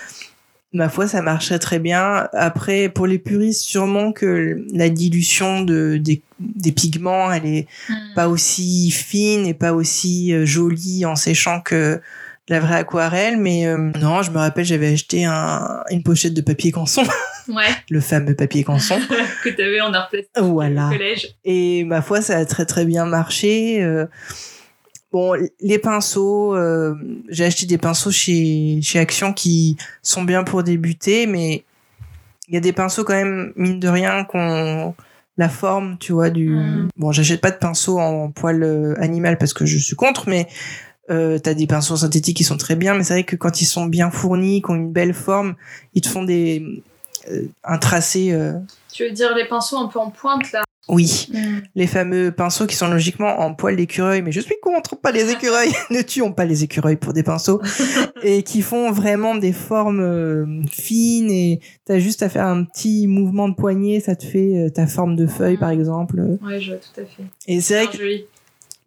Ma 0.73 0.87
foi, 0.89 1.07
ça 1.07 1.21
marcherait 1.21 1.59
très 1.59 1.79
bien. 1.79 2.27
Après, 2.33 2.89
pour 2.89 3.07
les 3.07 3.19
puristes, 3.19 3.61
sûrement 3.63 4.11
que 4.13 4.63
la 4.73 4.89
dilution 4.89 5.61
de, 5.61 5.97
des, 5.97 6.21
des 6.39 6.71
pigments, 6.71 7.31
elle 7.31 7.45
est 7.45 7.67
Mm. 7.89 8.13
pas 8.15 8.27
aussi 8.29 8.91
fine 8.91 9.45
et 9.45 9.53
pas 9.53 9.73
aussi 9.73 10.33
euh, 10.33 10.45
jolie 10.45 11.05
en 11.05 11.15
séchant 11.15 11.61
que 11.61 11.99
la 12.47 12.59
vraie 12.59 12.75
aquarelle. 12.77 13.37
Mais 13.37 13.65
euh, 13.67 13.77
non, 13.99 14.21
je 14.23 14.31
me 14.31 14.37
rappelle, 14.37 14.65
j'avais 14.65 14.93
acheté 14.93 15.25
un, 15.25 15.83
une 15.89 16.03
pochette 16.03 16.33
de 16.33 16.41
papier 16.41 16.71
canson, 16.71 17.03
Ouais, 17.47 17.65
le 17.89 17.99
fameux 18.01 18.35
papier 18.35 18.63
canson. 18.63 18.99
que 19.43 19.49
t'avais 19.49 19.81
en 19.81 19.93
art 19.93 20.09
plastique 20.09 20.31
voilà. 20.37 20.87
au 20.87 20.91
collège. 20.91 21.35
Et 21.43 21.83
ma 21.85 22.01
foi, 22.01 22.21
ça 22.21 22.37
a 22.37 22.45
très 22.45 22.65
très 22.65 22.85
bien 22.85 23.05
marché. 23.05 23.83
Euh, 23.83 24.05
bon, 25.11 25.33
les 25.59 25.79
pinceaux, 25.79 26.55
euh, 26.55 26.95
j'ai 27.29 27.45
acheté 27.45 27.65
des 27.65 27.77
pinceaux 27.77 28.11
chez, 28.11 28.79
chez 28.81 28.99
Action 28.99 29.33
qui 29.33 29.77
sont 30.01 30.23
bien 30.23 30.43
pour 30.43 30.63
débuter, 30.63 31.27
mais 31.27 31.63
il 32.47 32.53
y 32.55 32.57
a 32.57 32.61
des 32.61 32.73
pinceaux 32.73 33.03
quand 33.03 33.15
même, 33.15 33.53
mine 33.55 33.79
de 33.79 33.87
rien, 33.87 34.23
qu'on 34.25 34.93
la 35.37 35.49
forme, 35.49 35.97
tu 35.97 36.11
vois, 36.11 36.29
du... 36.29 36.49
Mm. 36.49 36.89
Bon, 36.97 37.11
j'achète 37.11 37.41
pas 37.41 37.51
de 37.51 37.57
pinceaux 37.57 37.99
en 37.99 38.31
poil 38.31 38.63
euh, 38.63 38.93
animal 39.01 39.37
parce 39.37 39.53
que 39.53 39.65
je 39.65 39.77
suis 39.77 39.95
contre, 39.95 40.27
mais 40.27 40.47
euh, 41.09 41.39
t'as 41.39 41.53
des 41.53 41.67
pinceaux 41.67 41.97
synthétiques 41.97 42.37
qui 42.37 42.43
sont 42.43 42.57
très 42.57 42.75
bien, 42.75 42.93
mais 42.93 43.03
c'est 43.03 43.13
vrai 43.13 43.23
que 43.23 43.35
quand 43.35 43.61
ils 43.61 43.65
sont 43.65 43.85
bien 43.85 44.11
fournis, 44.11 44.61
qui 44.61 44.71
ont 44.71 44.75
une 44.75 44.91
belle 44.91 45.13
forme, 45.13 45.55
ils 45.93 46.01
te 46.01 46.09
font 46.09 46.23
des... 46.23 46.83
euh, 47.29 47.45
un 47.63 47.77
tracé... 47.77 48.31
euh, 48.31 48.53
Tu 48.91 49.03
veux 49.03 49.11
dire 49.11 49.33
les 49.35 49.45
pinceaux 49.45 49.77
un 49.77 49.87
peu 49.87 49.99
en 49.99 50.09
pointe 50.09 50.51
là? 50.51 50.63
Oui, 50.89 51.27
Mm. 51.31 51.59
les 51.75 51.87
fameux 51.87 52.31
pinceaux 52.31 52.65
qui 52.65 52.75
sont 52.75 52.87
logiquement 52.89 53.39
en 53.39 53.53
poil 53.53 53.75
d'écureuil, 53.75 54.21
mais 54.21 54.31
je 54.31 54.39
suis 54.41 54.55
contre, 54.61 54.95
pas 54.99 55.11
les 55.11 55.31
écureuils, 55.31 55.71
ne 55.91 56.01
tuons 56.01 56.33
pas 56.33 56.45
les 56.45 56.63
écureuils 56.63 56.95
pour 56.97 57.13
des 57.13 57.23
pinceaux, 57.23 57.61
et 58.23 58.43
qui 58.43 58.61
font 58.61 58.91
vraiment 58.91 59.35
des 59.35 59.53
formes 59.53 60.01
euh, 60.01 60.45
fines, 60.69 61.29
et 61.31 61.59
t'as 61.85 61.99
juste 61.99 62.23
à 62.23 62.29
faire 62.29 62.45
un 62.45 62.63
petit 62.63 63.07
mouvement 63.07 63.47
de 63.47 63.55
poignet, 63.55 63.99
ça 63.99 64.15
te 64.15 64.25
fait 64.25 64.57
euh, 64.57 64.69
ta 64.69 64.87
forme 64.87 65.15
de 65.15 65.27
feuille 65.27 65.57
par 65.57 65.69
exemple. 65.69 66.19
Ouais, 66.43 66.59
je 66.59 66.71
vois 66.71 66.79
tout 66.79 66.99
à 67.01 67.05
fait. 67.05 67.23
Et 67.47 67.61
c'est 67.61 67.75
vrai 67.83 67.87
que 67.91 67.97
joli. 67.97 68.25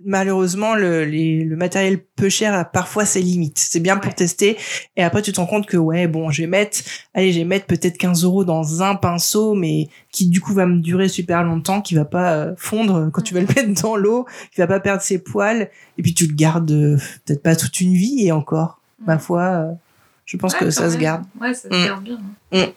Malheureusement, 0.03 0.75
le, 0.75 1.05
les- 1.05 1.45
le 1.45 1.57
matériel 1.57 2.01
peu 2.17 2.29
cher 2.29 2.55
a 2.55 2.65
parfois 2.65 3.05
ses 3.05 3.21
limites. 3.23 3.59
C'est 3.59 3.81
bien 3.81 3.97
pour 3.97 4.11
Ouais. 4.11 4.15
tester, 4.17 4.57
et 4.97 5.03
après 5.03 5.23
tu 5.23 5.33
te 5.33 5.41
rends 5.41 5.47
compte 5.47 5.67
que 5.67 5.77
ouais, 5.77 6.07
bon, 6.07 6.31
je 6.31 6.43
vais 6.43 6.49
mettre, 6.49 6.79
allez, 7.15 7.33
je 7.33 7.39
vais 7.39 7.45
mettre 7.45 7.67
peut-être 7.67 7.97
15 7.99 8.25
euros 8.25 8.45
dans 8.45 8.83
un 8.83 8.95
pinceau, 8.97 9.55
mais 9.55 9.89
qui 10.11 10.29
du 10.29 10.41
coup 10.41 10.53
va 10.55 10.67
me 10.67 10.81
durer 10.81 11.09
super 11.09 11.43
longtemps, 11.45 11.81
qui 11.81 11.95
va 11.95 12.05
pas 12.05 12.33
euh, 12.35 12.55
fondre 12.57 13.11
quand 13.13 13.23
tu 13.23 13.35
vas 13.35 13.41
le 13.41 13.47
mettre 13.47 13.83
dans 13.83 13.97
l'eau, 13.97 14.27
qui 14.55 14.61
va 14.61 14.67
pas 14.67 14.81
perdre 14.81 15.03
ses 15.03 15.19
poils, 15.19 15.71
et 15.99 16.03
puis 16.03 16.15
tu 16.15 16.27
le 16.27 16.35
gardes 16.35 16.71
euh, 16.71 16.97
peut-être 17.25 17.43
pas 17.43 17.57
toute 17.57 17.81
une 17.81 17.95
vie, 17.95 18.27
et 18.27 18.33
encore, 18.33 18.81
ma 19.07 19.19
foi, 19.19 19.43
euh, 19.43 19.73
je 20.27 20.37
pense 20.37 20.55
Ouais, 20.55 20.61
que 20.61 20.71
ça 20.71 20.91
se 20.91 20.97
garde. 20.97 21.25
Ouais, 21.41 21.53
ça 21.55 21.69
se 21.69 21.75
Mm. 21.75 21.85
garde 21.87 22.05
bien. 22.05 22.19
Mm. 22.53 22.71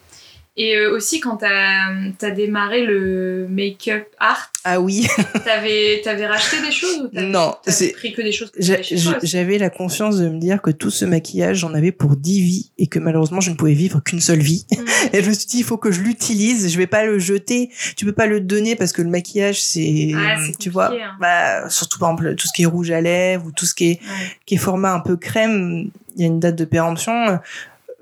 Et 0.60 0.76
euh, 0.76 0.90
aussi, 0.92 1.20
quand 1.20 1.36
t'as 1.36 1.86
as 2.20 2.30
démarré 2.32 2.84
le 2.84 3.46
make-up 3.48 4.06
art, 4.18 4.50
Ah 4.64 4.80
oui, 4.80 5.06
t'avais 5.44 6.02
avais 6.06 6.26
racheté 6.26 6.60
des 6.60 6.72
choses 6.72 6.98
ou 7.04 7.06
t'avais 7.08 7.28
Non, 7.28 7.54
t'avais 7.64 7.92
pris 7.92 8.12
que 8.12 8.22
des 8.22 8.32
choses 8.32 8.50
que 8.50 8.60
J'a- 8.60 8.76
toi 8.78 9.18
j'avais 9.22 9.56
la 9.58 9.70
confiance 9.70 10.18
de 10.18 10.28
me 10.28 10.40
dire 10.40 10.60
que 10.60 10.70
tout 10.72 10.90
ce 10.90 11.04
maquillage, 11.04 11.58
j'en 11.58 11.74
avais 11.74 11.92
pour 11.92 12.16
10 12.16 12.40
vies, 12.42 12.72
et 12.76 12.88
que 12.88 12.98
malheureusement, 12.98 13.40
je 13.40 13.50
ne 13.50 13.54
pouvais 13.54 13.72
vivre 13.74 14.00
qu'une 14.02 14.18
seule 14.20 14.40
vie. 14.40 14.66
Mm. 14.72 14.84
Et 15.14 15.22
je 15.22 15.28
me 15.28 15.34
suis 15.34 15.46
dit, 15.46 15.58
il 15.58 15.64
faut 15.64 15.76
que 15.76 15.92
je 15.92 16.00
l'utilise. 16.00 16.68
Je 16.72 16.76
vais 16.76 16.88
pas 16.88 17.04
le 17.06 17.20
jeter. 17.20 17.70
Tu 17.96 18.04
peux 18.04 18.12
pas 18.12 18.26
le 18.26 18.40
donner 18.40 18.74
parce 18.74 18.92
que 18.92 19.00
le 19.02 19.10
maquillage, 19.10 19.62
c'est, 19.62 20.10
Ah, 20.16 20.34
c'est 20.44 20.58
tu 20.58 20.70
vois, 20.70 20.92
hein. 20.92 21.16
bah, 21.20 21.70
surtout 21.70 22.00
par 22.00 22.10
exemple 22.10 22.34
tout 22.34 22.48
ce 22.48 22.52
qui 22.52 22.62
est 22.64 22.66
rouge 22.66 22.90
à 22.90 23.00
lèvres 23.00 23.46
ou 23.46 23.52
tout 23.52 23.64
ce 23.64 23.74
qui 23.74 23.90
est, 23.92 24.00
Ouais. 24.00 24.26
qui 24.44 24.56
est 24.56 24.58
format 24.58 24.92
un 24.92 25.00
peu 25.00 25.16
crème. 25.16 25.90
Il 26.16 26.22
y 26.22 26.24
a 26.24 26.26
une 26.26 26.40
date 26.40 26.56
de 26.56 26.64
péremption. 26.64 27.38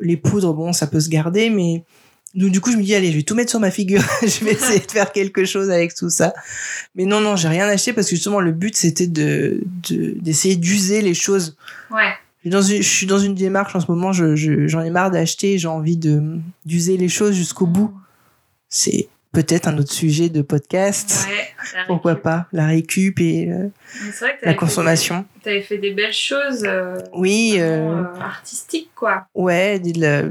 Les 0.00 0.16
poudres, 0.16 0.54
bon, 0.54 0.72
ça 0.72 0.86
peut 0.86 1.00
se 1.00 1.10
garder, 1.10 1.50
mais 1.50 1.84
donc 2.36 2.50
du 2.52 2.60
coup, 2.60 2.70
je 2.70 2.76
me 2.76 2.82
dis, 2.82 2.94
allez, 2.94 3.10
je 3.10 3.16
vais 3.16 3.22
tout 3.22 3.34
mettre 3.34 3.50
sur 3.50 3.60
ma 3.60 3.70
figure. 3.70 4.02
je 4.22 4.44
vais 4.44 4.52
essayer 4.52 4.80
de 4.80 4.90
faire 4.90 5.10
quelque 5.12 5.44
chose 5.44 5.70
avec 5.70 5.94
tout 5.94 6.10
ça. 6.10 6.34
Mais 6.94 7.04
non, 7.04 7.20
non, 7.20 7.34
j'ai 7.36 7.48
rien 7.48 7.66
acheté 7.68 7.92
parce 7.92 8.08
que 8.08 8.14
justement, 8.16 8.40
le 8.40 8.52
but, 8.52 8.76
c'était 8.76 9.06
de, 9.06 9.60
de- 9.88 10.14
d'essayer 10.20 10.56
d'user 10.56 11.00
les 11.02 11.14
choses. 11.14 11.56
Ouais. 11.90 12.12
Je 12.44 12.48
suis 12.48 12.50
dans 12.50 12.62
une, 12.62 12.82
je 12.82 12.88
suis 12.88 13.06
dans 13.06 13.18
une 13.18 13.34
démarche 13.34 13.74
en 13.74 13.80
ce 13.80 13.90
moment, 13.90 14.12
je, 14.12 14.36
je- 14.36 14.68
j'en 14.68 14.82
ai 14.82 14.90
marre 14.90 15.10
d'acheter, 15.10 15.58
j'ai 15.58 15.66
envie 15.68 15.96
de, 15.96 16.22
d'user 16.64 16.96
les 16.96 17.08
choses 17.08 17.34
jusqu'au 17.34 17.66
bout. 17.66 17.92
C'est 18.68 19.08
peut-être 19.32 19.68
un 19.68 19.76
autre 19.78 19.92
sujet 19.92 20.28
de 20.28 20.42
podcast. 20.42 21.26
Ouais, 21.28 21.82
Pourquoi 21.86 22.14
pas? 22.16 22.46
La 22.52 22.66
récup 22.66 23.18
et 23.20 23.50
euh, 23.50 23.68
vrai 24.20 24.38
que 24.40 24.46
la 24.46 24.54
consommation. 24.54 25.24
Fait, 25.42 25.50
t'avais 25.50 25.62
fait 25.62 25.78
des 25.78 25.90
belles 25.92 26.12
choses 26.12 26.64
euh, 26.64 26.98
Oui, 27.12 27.56
euh, 27.58 28.02
euh, 28.02 28.20
artistiques, 28.20 28.90
quoi. 28.94 29.26
ouais, 29.34 29.78
de 29.78 30.00
la- 30.00 30.22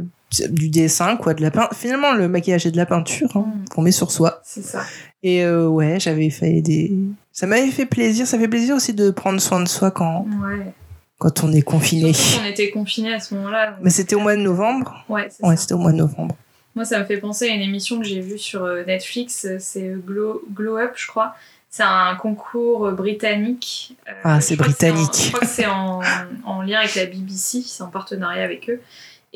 du 0.50 0.70
dessin, 0.70 1.18
quoi, 1.18 1.34
de 1.34 1.42
la 1.42 1.52
peint. 1.52 1.70
Finalement, 1.74 2.14
le 2.14 2.28
maquillage 2.28 2.66
et 2.66 2.72
de 2.72 2.78
la 2.78 2.86
peinture 2.86 3.36
hein, 3.36 3.46
Mm. 3.48 3.66
qu'on 3.70 3.82
met 3.82 3.92
sur 3.92 4.12
soi. 4.12 4.42
C'est 4.44 4.64
ça. 4.64 4.82
Et 5.24 5.44
euh, 5.44 5.68
ouais, 5.68 6.00
j'avais 6.00 6.30
fait 6.30 6.62
des. 6.62 6.92
Ça 7.32 7.48
m'avait 7.48 7.72
fait 7.72 7.86
plaisir. 7.86 8.28
Ça 8.28 8.38
fait 8.38 8.48
plaisir 8.48 8.76
aussi 8.76 8.94
de 8.94 9.10
prendre 9.12 9.40
soin 9.42 9.62
de 9.62 9.68
soi 9.68 9.92
quand, 9.92 10.26
Ouais. 10.44 10.74
quand 11.18 11.44
on 11.44 11.52
est 11.52 11.62
confiné. 11.64 12.14
Surtout 12.14 12.40
qu'on 12.44 12.50
était 12.50 12.70
confinés 12.72 13.14
à 13.14 13.20
ce 13.20 13.34
moment-là. 13.36 13.72
donc- 13.72 13.80
Mais 13.84 13.90
c'était 13.90 14.16
au 14.16 14.20
mois 14.20 14.36
de 14.36 14.42
novembre. 14.42 15.04
Ouais, 15.10 15.28
c'était 15.58 15.74
au 15.74 15.78
mois 15.80 15.92
de 15.92 15.98
novembre. 15.98 16.36
Moi, 16.76 16.84
ça 16.86 17.00
me 17.00 17.06
fait 17.06 17.18
penser 17.18 17.50
à 17.50 17.54
une 17.54 17.62
émission 17.62 18.00
que 18.00 18.06
j'ai 18.06 18.20
vue 18.20 18.38
sur 18.38 18.64
euh, 18.66 18.84
Netflix, 18.86 19.48
c'est 19.60 19.94
Glow, 20.06 20.44
Glow 20.54 20.78
Up, 20.78 20.92
je 20.96 21.08
crois. 21.08 21.34
C'est 21.70 21.84
un 21.84 22.16
concours 22.16 22.92
britannique. 22.92 23.96
Euh, 24.08 24.12
Ah, 24.24 24.42
c'est 24.42 24.54
en- 24.60 24.64
britannique. 24.64 25.12
je 25.14 25.28
crois 25.30 25.40
que 25.42 25.46
c'est 25.46 25.66
en, 25.66 26.02
en 26.46 26.62
lien 26.62 26.80
avec 26.80 26.96
la 26.96 27.06
BBC, 27.06 27.62
c'est 27.66 27.84
en 27.84 27.88
partenariat 27.90 28.44
avec 28.44 28.70
eux. 28.70 28.82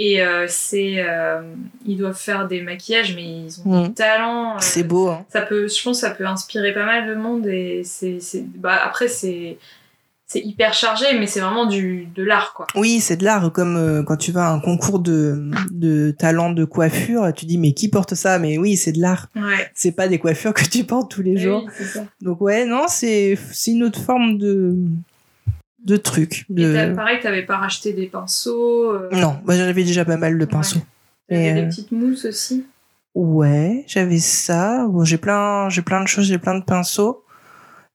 Et 0.01 0.21
euh, 0.23 0.45
c'est, 0.47 0.95
euh, 1.05 1.41
ils 1.85 1.97
doivent 1.97 2.17
faire 2.17 2.47
des 2.47 2.61
maquillages, 2.61 3.13
mais 3.15 3.43
ils 3.45 3.59
ont 3.65 3.81
Mm. 3.83 3.87
du 3.89 3.93
talent. 3.93 4.53
euh, 4.53 4.59
C'est 4.61 4.83
beau, 4.83 5.09
hein. 5.09 5.25
ça 5.27 5.41
peut, 5.41 5.67
je 5.67 5.83
pense, 5.83 5.99
que 6.01 6.07
ça 6.07 6.11
peut 6.15 6.25
inspirer 6.25 6.73
pas 6.73 6.85
mal 6.85 7.05
de 7.07 7.15
monde. 7.15 7.45
Et 7.47 7.81
c'est, 7.83 8.21
c'est- 8.21 8.45
bah, 8.57 8.79
après, 8.81 9.09
c'est, 9.09 9.57
c'est 10.25 10.39
hyper 10.39 10.73
chargé, 10.73 11.05
mais 11.19 11.27
c'est 11.27 11.41
vraiment 11.41 11.65
du, 11.65 12.07
de 12.15 12.23
l'art, 12.23 12.53
quoi. 12.53 12.65
Oui, 12.75 13.01
c'est 13.01 13.17
de 13.17 13.25
l'art, 13.25 13.51
comme 13.51 13.75
euh, 13.75 14.01
quand 14.03 14.15
tu 14.15 14.31
vas 14.31 14.47
à 14.47 14.51
un 14.53 14.59
concours 14.61 14.99
de, 14.99 15.49
de 15.71 16.11
talent 16.17 16.51
de 16.51 16.63
coiffure, 16.63 17.33
tu 17.35 17.45
dis 17.45 17.57
mais 17.57 17.73
qui 17.73 17.89
porte 17.89 18.13
ça? 18.15 18.39
Mais 18.39 18.57
oui, 18.57 18.77
c'est 18.77 18.93
de 18.93 19.01
l'art. 19.01 19.27
Ouais. 19.35 19.69
C'est 19.73 19.91
pas 19.91 20.07
des 20.07 20.17
coiffures 20.19 20.53
que 20.53 20.63
tu 20.63 20.85
portes 20.85 21.11
tous 21.11 21.23
les 21.23 21.33
Eh 21.33 21.37
jours. 21.39 21.63
oui, 21.65 21.71
c'est 21.77 21.83
ça. 21.83 22.05
Donc 22.21 22.39
ouais, 22.39 22.65
non, 22.65 22.83
c'est 22.87 23.37
c'est 23.51 23.71
une 23.71 23.83
autre 23.83 23.99
forme 23.99 24.37
de 24.37 24.75
de 25.85 25.97
truc. 25.97 26.45
Et 26.57 26.61
t'as- 26.73 26.89
De... 26.89 26.95
pareil, 26.95 27.19
t'avais 27.21 27.43
pas 27.45 27.57
racheté 27.57 27.93
des 27.93 28.07
pinceaux. 28.07 28.91
euh, 28.93 29.09
Non, 29.11 29.37
moi 29.45 29.55
j'avais 29.55 29.83
déjà 29.83 30.05
pas 30.05 30.17
mal 30.17 30.37
de 30.37 30.45
pinceaux. 30.45 30.81
T'avais 31.29 31.45
Et, 31.49 31.53
des 31.53 31.61
euh, 31.61 31.67
petites 31.67 31.91
mousses 31.91 32.25
aussi. 32.25 32.65
Ouais, 33.15 33.83
j'avais 33.87 34.19
ça. 34.19 34.85
Bon, 34.87 35.03
j'ai 35.03 35.17
plein, 35.17 35.69
j'ai 35.69 35.81
plein 35.81 36.01
de 36.01 36.07
choses, 36.07 36.25
j'ai 36.25 36.37
plein 36.37 36.57
de 36.57 36.63
pinceaux. 36.63 37.23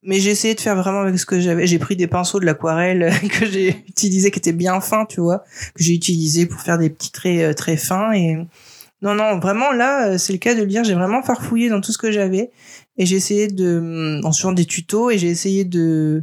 Mais 0.06 0.20
j'ai 0.20 0.30
essayé 0.30 0.54
de 0.54 0.60
faire 0.60 0.76
vraiment 0.76 1.00
avec 1.00 1.18
ce 1.18 1.24
que 1.24 1.40
j'avais. 1.40 1.66
J'ai 1.66 1.78
pris 1.78 1.96
des 1.96 2.06
pinceaux 2.06 2.38
de 2.38 2.44
l'aquarelle 2.44 3.10
que 3.30 3.46
j'ai 3.46 3.68
utilisé, 3.88 4.30
qui 4.30 4.38
étaient 4.38 4.52
bien 4.52 4.80
fins, 4.80 5.06
tu 5.06 5.20
vois, 5.20 5.44
que 5.74 5.82
j'ai 5.82 5.94
utilisé 5.94 6.44
pour 6.46 6.60
faire 6.60 6.76
des 6.76 6.90
petits 6.90 7.10
traits 7.10 7.40
euh, 7.40 7.52
très 7.54 7.76
fins. 7.78 8.12
Et 8.12 8.36
non, 9.00 9.14
non, 9.14 9.38
vraiment 9.38 9.72
là, 9.72 10.08
euh, 10.10 10.18
c'est 10.18 10.32
le 10.34 10.38
cas 10.38 10.54
de 10.54 10.60
le 10.60 10.66
dire. 10.66 10.84
J'ai 10.84 10.92
vraiment 10.94 11.22
farfouillé 11.22 11.70
dans 11.70 11.80
tout 11.80 11.90
ce 11.92 11.96
que 11.98 12.12
j'avais 12.12 12.50
et 12.98 13.06
j'ai 13.06 13.16
essayé 13.16 13.48
de, 13.48 14.20
en 14.24 14.30
suivant 14.32 14.52
des 14.52 14.66
tutos, 14.66 15.10
et 15.10 15.16
j'ai 15.18 15.28
essayé 15.28 15.64
de 15.64 16.22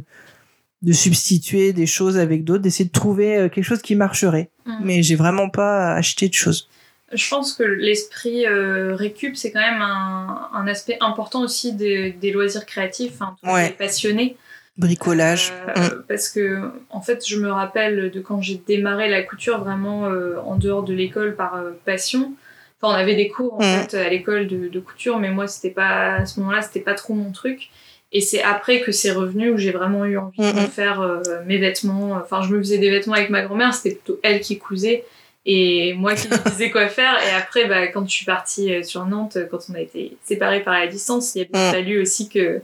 de 0.82 0.92
substituer 0.92 1.72
des 1.72 1.86
choses 1.86 2.18
avec 2.18 2.44
d'autres, 2.44 2.62
d'essayer 2.62 2.84
de 2.86 2.92
trouver 2.92 3.36
euh, 3.36 3.48
quelque 3.48 3.64
chose 3.64 3.82
qui 3.82 3.94
marcherait. 3.94 4.50
Mm. 4.66 4.72
Mais 4.82 5.02
j'ai 5.02 5.14
vraiment 5.16 5.48
pas 5.48 5.94
acheté 5.94 6.28
de 6.28 6.34
choses. 6.34 6.68
Je 7.12 7.28
pense 7.28 7.52
que 7.52 7.62
l'esprit 7.62 8.46
euh, 8.46 8.94
récup, 8.96 9.36
c'est 9.36 9.52
quand 9.52 9.60
même 9.60 9.82
un, 9.82 10.48
un 10.54 10.66
aspect 10.66 10.96
important 11.00 11.42
aussi 11.42 11.72
des, 11.74 12.10
des 12.12 12.32
loisirs 12.32 12.64
créatifs, 12.66 13.20
hein, 13.20 13.36
Ouais. 13.44 13.68
les 13.68 13.74
passionnés. 13.74 14.36
Bricolage. 14.78 15.52
Euh, 15.76 15.88
Mm. 15.88 16.04
Parce 16.08 16.28
que, 16.28 16.70
en 16.90 17.00
fait, 17.02 17.26
je 17.26 17.36
me 17.38 17.50
rappelle 17.52 18.10
de 18.10 18.20
quand 18.20 18.40
j'ai 18.40 18.60
démarré 18.66 19.08
la 19.10 19.22
couture 19.22 19.58
vraiment 19.62 20.06
euh, 20.06 20.36
en 20.44 20.56
dehors 20.56 20.82
de 20.82 20.94
l'école 20.94 21.36
par 21.36 21.60
passion. 21.84 22.32
Enfin, 22.80 22.94
on 22.94 22.98
avait 22.98 23.14
des 23.14 23.28
cours 23.28 23.54
en 23.54 23.58
Mm. 23.60 23.82
fait 23.88 23.98
à 23.98 24.08
l'école 24.08 24.46
de, 24.48 24.68
de 24.68 24.80
couture, 24.80 25.18
mais 25.20 25.30
moi, 25.30 25.46
c'était 25.46 25.70
pas 25.70 26.14
à 26.16 26.26
ce 26.26 26.40
moment-là, 26.40 26.62
c'était 26.62 26.80
pas 26.80 26.94
trop 26.94 27.14
mon 27.14 27.30
truc. 27.30 27.68
Et 28.12 28.20
c'est 28.20 28.42
après 28.42 28.80
que 28.82 28.92
c'est 28.92 29.10
revenu 29.12 29.50
où 29.50 29.56
j'ai 29.56 29.70
vraiment 29.70 30.04
eu 30.04 30.18
envie 30.18 30.38
de 30.52 30.58
faire 30.70 31.00
euh, 31.00 31.22
mes 31.46 31.56
vêtements. 31.58 32.12
Enfin, 32.22 32.42
je 32.42 32.54
me 32.54 32.58
faisais 32.58 32.78
des 32.78 32.90
vêtements 32.90 33.14
avec 33.14 33.30
ma 33.30 33.42
grand-mère, 33.42 33.72
c'était 33.72 33.94
plutôt 33.96 34.20
elle 34.22 34.40
qui 34.40 34.58
cousait 34.58 35.04
et 35.46 35.94
moi 35.94 36.14
qui 36.14 36.28
lui 36.28 36.36
disais 36.46 36.70
quoi 36.70 36.88
faire. 36.88 37.14
Et 37.26 37.30
après, 37.34 37.64
bah, 37.66 37.86
quand 37.88 38.04
je 38.06 38.12
suis 38.12 38.26
partie 38.26 38.72
euh, 38.74 38.82
sur 38.82 39.06
Nantes, 39.06 39.38
quand 39.50 39.58
on 39.70 39.74
a 39.74 39.80
été 39.80 40.16
séparés 40.24 40.60
par 40.62 40.74
la 40.74 40.86
distance, 40.86 41.34
il 41.34 41.42
a 41.42 41.44
bien 41.46 41.68
Mm. 41.68 41.72
fallu 41.72 42.02
aussi 42.02 42.28
que, 42.28 42.60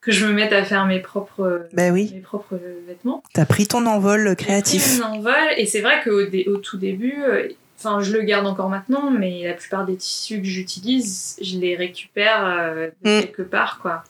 que 0.00 0.12
je 0.12 0.24
me 0.26 0.32
mette 0.32 0.52
à 0.54 0.64
faire 0.64 0.86
mes 0.86 1.00
propres, 1.00 1.66
Ben 1.74 1.92
oui. 1.92 2.10
mes 2.14 2.20
propres 2.20 2.58
vêtements. 2.88 3.22
T'as 3.34 3.44
pris 3.44 3.66
ton 3.66 3.84
envol 3.86 4.26
J'ai 4.30 4.36
créatif. 4.36 4.82
pris 4.82 5.00
mon 5.00 5.18
envol, 5.18 5.34
et 5.58 5.66
c'est 5.66 5.82
vrai 5.82 6.00
qu'au 6.02 6.24
dé- 6.24 6.46
au 6.48 6.56
tout 6.56 6.78
début, 6.78 7.16
euh, 7.22 7.48
enfin 7.78 8.00
je 8.00 8.12
le 8.12 8.22
garde 8.22 8.46
encore 8.46 8.70
maintenant, 8.70 9.10
mais 9.10 9.42
la 9.44 9.52
plupart 9.52 9.84
des 9.84 9.96
tissus 9.96 10.38
que 10.40 10.46
j'utilise, 10.46 11.36
je 11.42 11.58
les 11.58 11.76
récupère 11.76 12.46
euh, 12.46 12.88
de 13.02 13.10
Mm. 13.18 13.22
quelque 13.22 13.42
part, 13.42 13.78
quoi. 13.82 14.02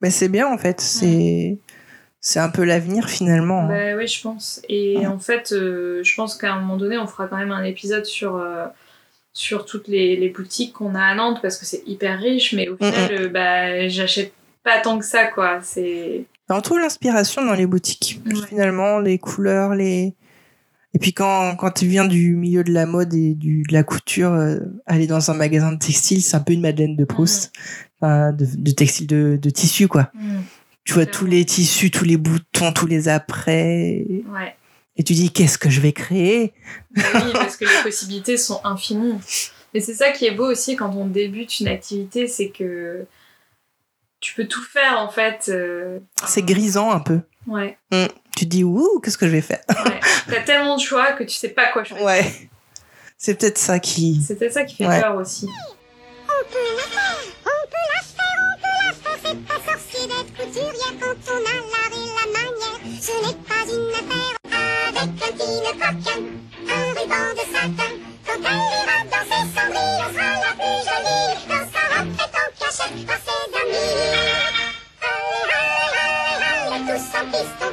Mais 0.00 0.10
c'est 0.10 0.28
bien 0.28 0.46
en 0.48 0.58
fait. 0.58 0.80
C'est 0.80 1.58
c'est 2.20 2.40
un 2.40 2.48
peu 2.48 2.64
l'avenir 2.64 3.08
finalement. 3.10 3.60
hein. 3.60 3.68
Bah 3.68 3.96
oui, 3.98 4.06
je 4.06 4.22
pense. 4.22 4.62
Et 4.68 4.96
Ouais. 4.98 5.06
en 5.06 5.18
fait, 5.18 5.52
euh, 5.52 6.02
je 6.02 6.14
pense 6.14 6.36
qu'à 6.36 6.54
un 6.54 6.60
moment 6.60 6.76
donné, 6.78 6.96
on 6.96 7.06
fera 7.06 7.26
quand 7.28 7.36
même 7.36 7.52
un 7.52 7.64
épisode 7.64 8.06
sur, 8.06 8.36
euh, 8.36 8.64
sur 9.34 9.66
toutes 9.66 9.88
les, 9.88 10.16
les 10.16 10.30
boutiques 10.30 10.72
qu'on 10.72 10.94
a 10.94 11.02
à 11.02 11.14
Nantes 11.14 11.40
parce 11.42 11.58
que 11.58 11.66
c'est 11.66 11.82
hyper 11.86 12.18
riche, 12.18 12.54
mais 12.54 12.68
au 12.68 12.74
Mm, 12.74 12.76
final, 12.92 13.12
euh, 13.12 13.28
bah, 13.28 13.88
j'achète 13.88 14.32
pas 14.62 14.80
tant 14.80 14.98
que 14.98 15.04
ça, 15.04 15.26
quoi. 15.26 15.58
C'est. 15.62 16.24
On 16.48 16.60
trouve 16.62 16.78
l'inspiration 16.80 17.44
dans 17.44 17.52
les 17.54 17.66
boutiques. 17.66 18.20
Ouais. 18.26 18.34
Finalement, 18.48 18.98
les 19.00 19.18
couleurs, 19.18 19.74
les. 19.74 20.14
Et 20.94 20.98
puis 20.98 21.12
quand, 21.12 21.56
quand 21.56 21.72
tu 21.72 21.86
viens 21.86 22.06
du 22.06 22.36
milieu 22.36 22.62
de 22.64 22.72
la 22.72 22.86
mode 22.86 23.12
et 23.14 23.34
du, 23.34 23.62
de 23.68 23.72
la 23.72 23.82
couture, 23.82 24.32
euh, 24.32 24.60
aller 24.86 25.06
dans 25.06 25.30
un 25.30 25.34
magasin 25.34 25.72
de 25.72 25.78
textile, 25.78 26.22
c'est 26.22 26.36
un 26.36 26.40
peu 26.40 26.52
une 26.52 26.60
Madeleine 26.60 26.96
de 26.96 27.04
Proust. 27.04 27.52
Enfin, 28.00 28.32
de, 28.32 28.46
de 28.46 28.70
textile, 28.70 29.06
de, 29.08 29.36
de 29.40 29.50
tissu, 29.50 29.88
quoi. 29.88 30.10
Mm. 30.14 30.40
Tu 30.84 30.94
vois 30.94 31.06
tous 31.06 31.26
les 31.26 31.44
tissus, 31.44 31.90
tous 31.90 32.04
les 32.04 32.16
boutons, 32.16 32.72
tous 32.72 32.86
les 32.86 33.08
après. 33.08 34.06
Ouais. 34.32 34.54
Et 34.96 35.02
tu 35.02 35.14
dis, 35.14 35.30
qu'est-ce 35.30 35.58
que 35.58 35.70
je 35.70 35.80
vais 35.80 35.92
créer? 35.92 36.52
Bah 36.94 37.02
oui, 37.14 37.32
parce 37.32 37.56
que 37.56 37.64
les 37.64 37.82
possibilités 37.82 38.36
sont 38.36 38.60
infinies. 38.64 39.18
Et 39.72 39.80
c'est 39.80 39.94
ça 39.94 40.12
qui 40.12 40.26
est 40.26 40.34
beau 40.34 40.48
aussi 40.48 40.76
quand 40.76 40.94
on 40.94 41.06
débute 41.06 41.58
une 41.58 41.66
activité, 41.66 42.28
c'est 42.28 42.50
que 42.50 43.06
tu 44.20 44.34
peux 44.34 44.46
tout 44.46 44.62
faire 44.62 44.98
en 44.98 45.08
fait. 45.08 45.46
euh, 45.48 45.98
C'est 46.26 46.44
grisant 46.44 46.92
un 46.92 47.00
peu. 47.00 47.20
Ouais, 47.48 47.76
Tu 48.36 48.44
te 48.46 48.50
dis, 48.50 48.64
ouh, 48.64 49.00
qu'est-ce 49.02 49.16
que 49.18 49.26
je 49.26 49.32
vais 49.32 49.40
faire? 49.40 49.60
Ouais. 49.68 50.00
T'as 50.28 50.40
tellement 50.40 50.76
de 50.76 50.80
choix 50.82 51.12
que 51.12 51.22
tu 51.24 51.34
sais 51.34 51.48
pas 51.50 51.68
quoi 51.72 51.84
choisir. 51.84 52.04
Ouais. 52.04 52.50
C'est 53.16 53.34
peut-être 53.38 53.58
ça 53.58 53.78
qui. 53.78 54.20
C'est 54.26 54.34
peut-être 54.36 54.52
ça 54.54 54.64
qui 54.64 54.76
fait 54.76 54.86
Ouais. 54.86 55.00
peur 55.00 55.14
aussi. 55.16 55.46
On 55.48 56.52
peut 56.52 56.58
la 56.76 56.82
faire, 56.82 57.16
on 57.44 57.66
peut 57.70 57.86
la 57.94 58.02
faire, 58.02 58.38
on 58.42 58.56
peut 58.60 58.78
la 58.86 58.92
faire. 58.92 59.18
C'est 59.22 59.38
pas 59.46 59.72
sorcier 59.72 60.06
d'être 60.08 60.32
couturière 60.36 60.94
quand 61.00 61.32
on 61.32 61.36
a 61.36 61.56
l'art 61.70 61.92
et 61.92 62.10
la 62.18 62.26
manière. 62.32 62.80
Ce 63.00 63.12
n'est 63.24 63.38
pas 63.44 63.64
une 63.70 63.90
affaire 63.94 64.36
avec 64.50 64.98
un 64.98 65.08
petit 65.14 65.58
coquin, 65.72 66.20
un 66.68 67.00
ruban 67.00 67.26
de 67.34 67.44
satin. 67.54 67.92
Quand 68.26 68.40
elle 68.40 68.64
ira 68.80 68.98
danser, 69.10 69.42
Cendrille 69.54 70.00
on 70.00 70.12
sera 70.12 70.32
la 70.42 70.52
plus 70.58 70.80
jolie. 70.84 71.30
Dans 71.48 71.66
sa 71.70 71.82
robe 71.94 72.12
faite 72.18 72.34
en 72.34 72.48
cachette 72.58 73.06
par 73.06 73.20
ses 73.24 73.44
amis. 73.62 73.94
Allez, 75.00 75.54
allez, 75.54 76.02
allez, 76.34 76.58
allez, 76.66 76.98
tous 76.98 77.06
en 77.16 77.24
piste, 77.30 77.60
on 77.62 77.72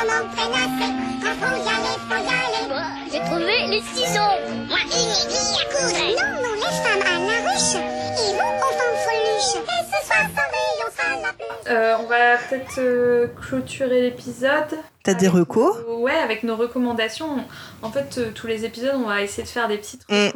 c'est 0.00 0.06
pas 0.06 0.14
le 0.14 0.20
moment 0.20 0.30
de 0.30 0.36
traînasser. 0.36 0.92
Quand 1.22 1.34
faut 1.40 1.56
y 1.56 1.68
aller, 1.68 1.96
faut 2.08 2.14
y 2.14 2.28
aller. 2.28 3.10
J'ai 3.12 3.20
trouvé 3.20 3.66
les 3.68 3.82
ciseaux. 3.82 4.36
Moi, 4.68 4.78
une 4.86 5.10
aiguille 5.20 5.56
à 5.60 5.64
coudre. 5.72 6.00
Non, 6.16 6.42
non, 6.42 6.54
les 6.54 6.74
femmes 6.82 7.06
à 7.06 7.18
la 7.18 7.50
ruche. 7.50 7.74
Et 7.74 8.32
mon 8.34 8.50
enfant 8.66 8.92
freluche. 9.04 9.54
Et 9.56 9.84
ce 9.84 10.06
soir, 10.06 10.24
Cendrille, 10.36 10.80
on 10.86 10.90
sera 10.90 11.22
la 11.22 11.32
plus. 11.32 11.70
Euh, 11.70 11.96
on 12.00 12.06
va 12.06 12.36
peut-être 12.48 12.78
euh, 12.78 13.26
clôturer 13.40 14.02
l'épisode. 14.02 14.78
T'as 15.02 15.14
des 15.14 15.28
recos? 15.28 15.76
Nos- 15.86 16.00
Ouais, 16.00 16.16
avec 16.16 16.42
nos 16.44 16.56
recommandations. 16.56 17.44
En 17.82 17.90
fait, 17.92 18.16
euh, 18.18 18.30
tous 18.34 18.46
les 18.46 18.64
épisodes, 18.64 18.94
on 18.96 19.06
va 19.08 19.20
essayer 19.22 19.42
de 19.42 19.48
faire 19.48 19.68
des 19.68 19.76
petites 19.78 20.02
Mm. 20.08 20.30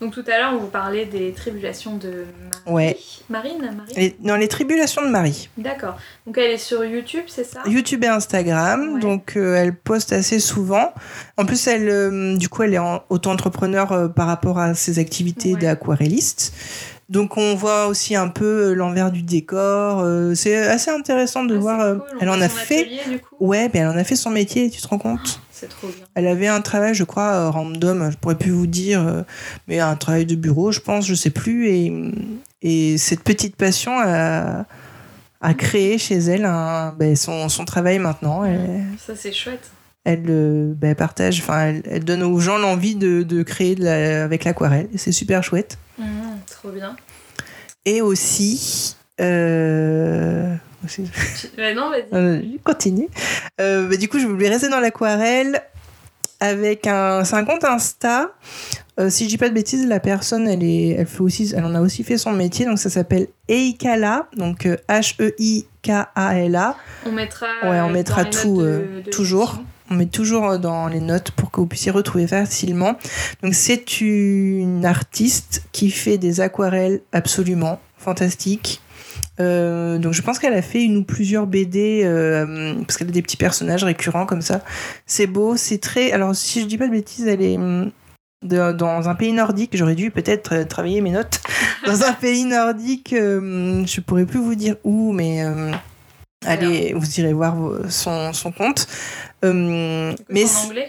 Donc 0.00 0.12
tout 0.14 0.24
à 0.26 0.38
l'heure, 0.38 0.52
on 0.54 0.58
vous 0.58 0.66
parlait 0.68 1.06
des 1.06 1.32
tribulations 1.32 1.96
de 1.96 2.24
Marie. 2.66 2.74
Ouais. 2.74 2.98
Marine 3.28 3.58
Marie 3.76 3.94
Les- 3.96 4.16
Dans 4.20 4.36
les 4.36 4.48
tribulations 4.48 5.02
de 5.04 5.08
Marie. 5.10 5.48
D'accord. 5.56 5.96
Donc 6.26 6.38
elle 6.38 6.50
est 6.52 6.58
sur 6.58 6.84
YouTube, 6.84 7.24
c'est 7.28 7.44
ça? 7.44 7.60
YouTube 7.66 8.04
et 8.04 8.08
Instagram, 8.08 8.94
Ouais. 8.94 9.00
donc 9.00 9.36
euh, 9.36 9.54
elle 9.56 9.74
poste 9.74 10.12
assez 10.12 10.40
souvent. 10.40 10.92
En 11.36 11.44
plus, 11.44 11.66
elle, 11.66 11.88
euh, 11.88 12.36
du 12.36 12.48
coup, 12.48 12.62
elle 12.62 12.74
est 12.74 12.78
en- 12.78 13.02
auto-entrepreneur 13.10 13.92
euh, 13.92 14.08
par 14.08 14.26
rapport 14.26 14.58
à 14.58 14.74
ses 14.74 14.98
activités 14.98 15.54
Ouais. 15.54 15.60
d'aquarelliste. 15.60 16.52
Donc 17.08 17.36
on 17.36 17.54
voit 17.54 17.86
aussi 17.88 18.16
un 18.16 18.28
peu 18.28 18.72
l'envers 18.72 19.10
du 19.12 19.22
décor. 19.22 20.02
c'est 20.34 20.56
assez 20.56 20.90
intéressant 20.90 21.44
de 21.44 21.56
Ah, 21.56 21.60
voir. 21.60 21.78
cool, 21.98 22.18
elle 22.22 22.28
en 22.30 22.40
a 22.40 22.48
fait. 22.48 22.80
atelier. 22.80 23.20
Ouais, 23.38 23.70
mais 23.74 23.80
elle 23.80 23.88
en 23.88 23.96
a 23.96 24.04
fait 24.04 24.16
son 24.16 24.30
métier. 24.30 24.70
Tu 24.70 24.80
te 24.80 24.88
rends 24.88 24.98
compte? 24.98 25.40
C'est 25.62 25.68
trop 25.68 25.86
bien. 25.86 26.04
Elle 26.16 26.26
avait 26.26 26.48
un 26.48 26.60
travail, 26.60 26.92
je 26.92 27.04
crois, 27.04 27.30
euh, 27.32 27.50
random. 27.50 28.10
Je 28.10 28.16
pourrais 28.16 28.36
plus 28.36 28.50
vous 28.50 28.66
dire, 28.66 29.00
euh, 29.06 29.22
mais 29.68 29.78
un 29.78 29.94
travail 29.96 30.26
de 30.26 30.34
bureau, 30.34 30.72
je 30.72 30.80
pense, 30.80 31.06
je 31.06 31.14
sais 31.14 31.30
plus. 31.30 31.68
Et, 31.68 31.92
et 32.62 32.98
cette 32.98 33.22
petite 33.22 33.54
passion 33.54 33.92
a, 33.98 34.64
a 35.40 35.54
créé 35.54 35.98
chez 35.98 36.16
elle 36.18 36.44
un, 36.44 36.92
ben, 36.98 37.14
son, 37.14 37.48
son 37.48 37.64
travail 37.64 37.98
maintenant. 38.00 38.44
Elle, 38.44 38.82
Ça, 38.98 39.14
c'est 39.14 39.32
chouette. 39.32 39.70
elle, 40.04 40.24
euh, 40.28 40.72
ben, 40.76 40.96
partage, 40.96 41.38
enfin, 41.40 41.66
elle, 41.66 41.82
elle 41.88 42.04
donne 42.04 42.24
aux 42.24 42.40
gens 42.40 42.58
l'envie 42.58 42.96
de, 42.96 43.22
de 43.22 43.42
créer 43.44 43.76
de 43.76 43.84
la- 43.84 44.24
avec 44.24 44.42
l'aquarelle. 44.42 44.88
C'est 44.96 45.12
super 45.12 45.44
chouette. 45.44 45.78
Mhm, 45.98 46.06
trop 46.50 46.70
bien. 46.70 46.96
Et 47.84 48.00
aussi. 48.02 48.96
Euh... 49.20 50.56
aussi- 50.84 51.04
Ouais, 51.58 51.74
non, 51.74 51.90
vas-y. 51.90 52.04
Euh, 52.12 52.40
continue. 52.64 53.08
Euh, 53.60 53.88
bah, 53.88 53.96
du 53.96 54.08
coup, 54.08 54.18
je 54.18 54.26
voulais 54.26 54.48
rester 54.48 54.68
dans 54.68 54.80
l'aquarelle 54.80 55.62
avec 56.40 56.86
un. 56.86 57.24
C'est 57.24 57.36
un 57.36 57.44
compte 57.44 57.64
Insta. 57.64 58.30
Euh, 59.00 59.08
si 59.08 59.24
je 59.24 59.30
dis 59.30 59.38
pas 59.38 59.48
de 59.48 59.54
bêtises, 59.54 59.86
la 59.86 60.00
personne, 60.00 60.46
elle, 60.46 60.62
est, 60.62 60.88
elle, 60.90 61.06
fait 61.06 61.20
aussi, 61.22 61.50
elle 61.56 61.64
en 61.64 61.74
a 61.74 61.80
aussi 61.80 62.04
fait 62.04 62.18
son 62.18 62.32
métier. 62.32 62.66
Donc, 62.66 62.78
ça 62.78 62.90
s'appelle 62.90 63.28
Eikala. 63.48 64.28
Donc, 64.36 64.66
euh, 64.66 64.76
H-E-I-K-A-L-A. 64.88 66.76
On 67.06 67.12
mettra, 67.12 67.46
Ouais, 67.64 67.80
on 67.80 67.88
mettra 67.90 68.24
tout, 68.24 68.60
notes 68.60 68.66
de- 68.96 69.00
de 69.06 69.10
toujours. 69.10 69.62
On 69.90 69.94
met 69.94 70.06
toujours 70.06 70.58
dans 70.58 70.88
les 70.88 71.00
notes 71.00 71.32
pour 71.32 71.50
que 71.50 71.60
vous 71.60 71.66
puissiez 71.66 71.90
retrouver 71.90 72.26
facilement. 72.26 72.94
Donc, 73.42 73.54
c'est 73.54 74.00
une 74.00 74.84
artiste 74.86 75.64
qui 75.72 75.90
fait 75.90 76.18
des 76.18 76.40
aquarelles 76.40 77.00
absolument 77.12 77.78
fantastiques. 77.98 78.80
Euh, 79.42 79.98
donc, 79.98 80.12
je 80.12 80.22
pense 80.22 80.38
qu'elle 80.38 80.54
a 80.54 80.62
fait 80.62 80.82
une 80.82 80.96
ou 80.98 81.04
plusieurs 81.04 81.46
BD 81.46 82.02
euh, 82.04 82.74
parce 82.86 82.96
qu'elle 82.96 83.08
a 83.08 83.12
des 83.12 83.22
petits 83.22 83.36
personnages 83.36 83.84
récurrents 83.84 84.26
comme 84.26 84.42
ça. 84.42 84.62
C'est 85.06 85.26
beau, 85.26 85.56
c'est 85.56 85.78
très. 85.78 86.12
Alors, 86.12 86.34
si 86.34 86.60
je 86.60 86.66
dis 86.66 86.78
pas 86.78 86.86
de 86.86 86.92
bêtises, 86.92 87.26
elle 87.26 87.42
est 87.42 87.58
de- 88.44 88.72
dans 88.72 89.08
un 89.08 89.14
pays 89.14 89.32
nordique. 89.32 89.76
J'aurais 89.76 89.94
dû 89.94 90.10
peut-être 90.10 90.54
euh, 90.54 90.64
travailler 90.64 91.00
mes 91.00 91.10
notes. 91.10 91.40
dans 91.86 92.04
un 92.04 92.12
pays 92.12 92.44
nordique, 92.44 93.12
euh, 93.12 93.84
je 93.86 94.00
pourrais 94.00 94.26
plus 94.26 94.40
vous 94.40 94.54
dire 94.54 94.76
où, 94.84 95.12
mais. 95.12 95.42
Allez, 96.44 96.92
vous 96.96 97.20
irez 97.20 97.32
voir 97.32 97.56
son, 97.88 98.32
son 98.32 98.50
compte. 98.50 98.88
Mais 99.44 100.14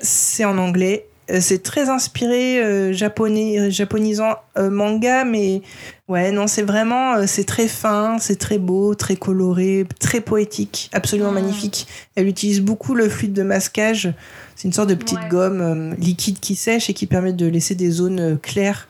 c'est 0.01 0.45
en 0.45 0.57
anglais. 0.57 1.05
Euh, 1.31 1.37
C'est 1.41 1.63
très 1.63 1.89
inspiré 1.89 2.61
euh, 2.61 2.91
japonais, 2.93 3.71
japonisant 3.71 4.35
euh, 4.57 4.69
manga, 4.69 5.23
mais 5.23 5.61
ouais, 6.09 6.31
non, 6.31 6.47
c'est 6.47 6.63
vraiment, 6.63 7.13
euh, 7.15 7.23
c'est 7.27 7.45
très 7.45 7.67
fin, 7.67 8.17
c'est 8.19 8.35
très 8.35 8.57
beau, 8.57 8.93
très 8.93 9.15
coloré, 9.15 9.85
très 9.99 10.19
poétique, 10.21 10.89
absolument 10.93 11.31
Mm. 11.31 11.35
magnifique. 11.35 11.87
Elle 12.15 12.27
utilise 12.27 12.59
beaucoup 12.61 12.93
le 12.93 13.07
fluide 13.07 13.33
de 13.33 13.43
masquage. 13.43 14.13
C'est 14.55 14.67
une 14.67 14.73
sorte 14.73 14.89
de 14.89 14.95
petite 14.95 15.17
Ouais. 15.19 15.29
gomme 15.29 15.95
liquide 15.97 16.39
qui 16.39 16.55
sèche 16.55 16.89
et 16.89 16.93
qui 16.93 17.07
permet 17.07 17.33
de 17.33 17.47
laisser 17.47 17.75
des 17.75 17.89
zones 17.89 18.37
claires. 18.39 18.87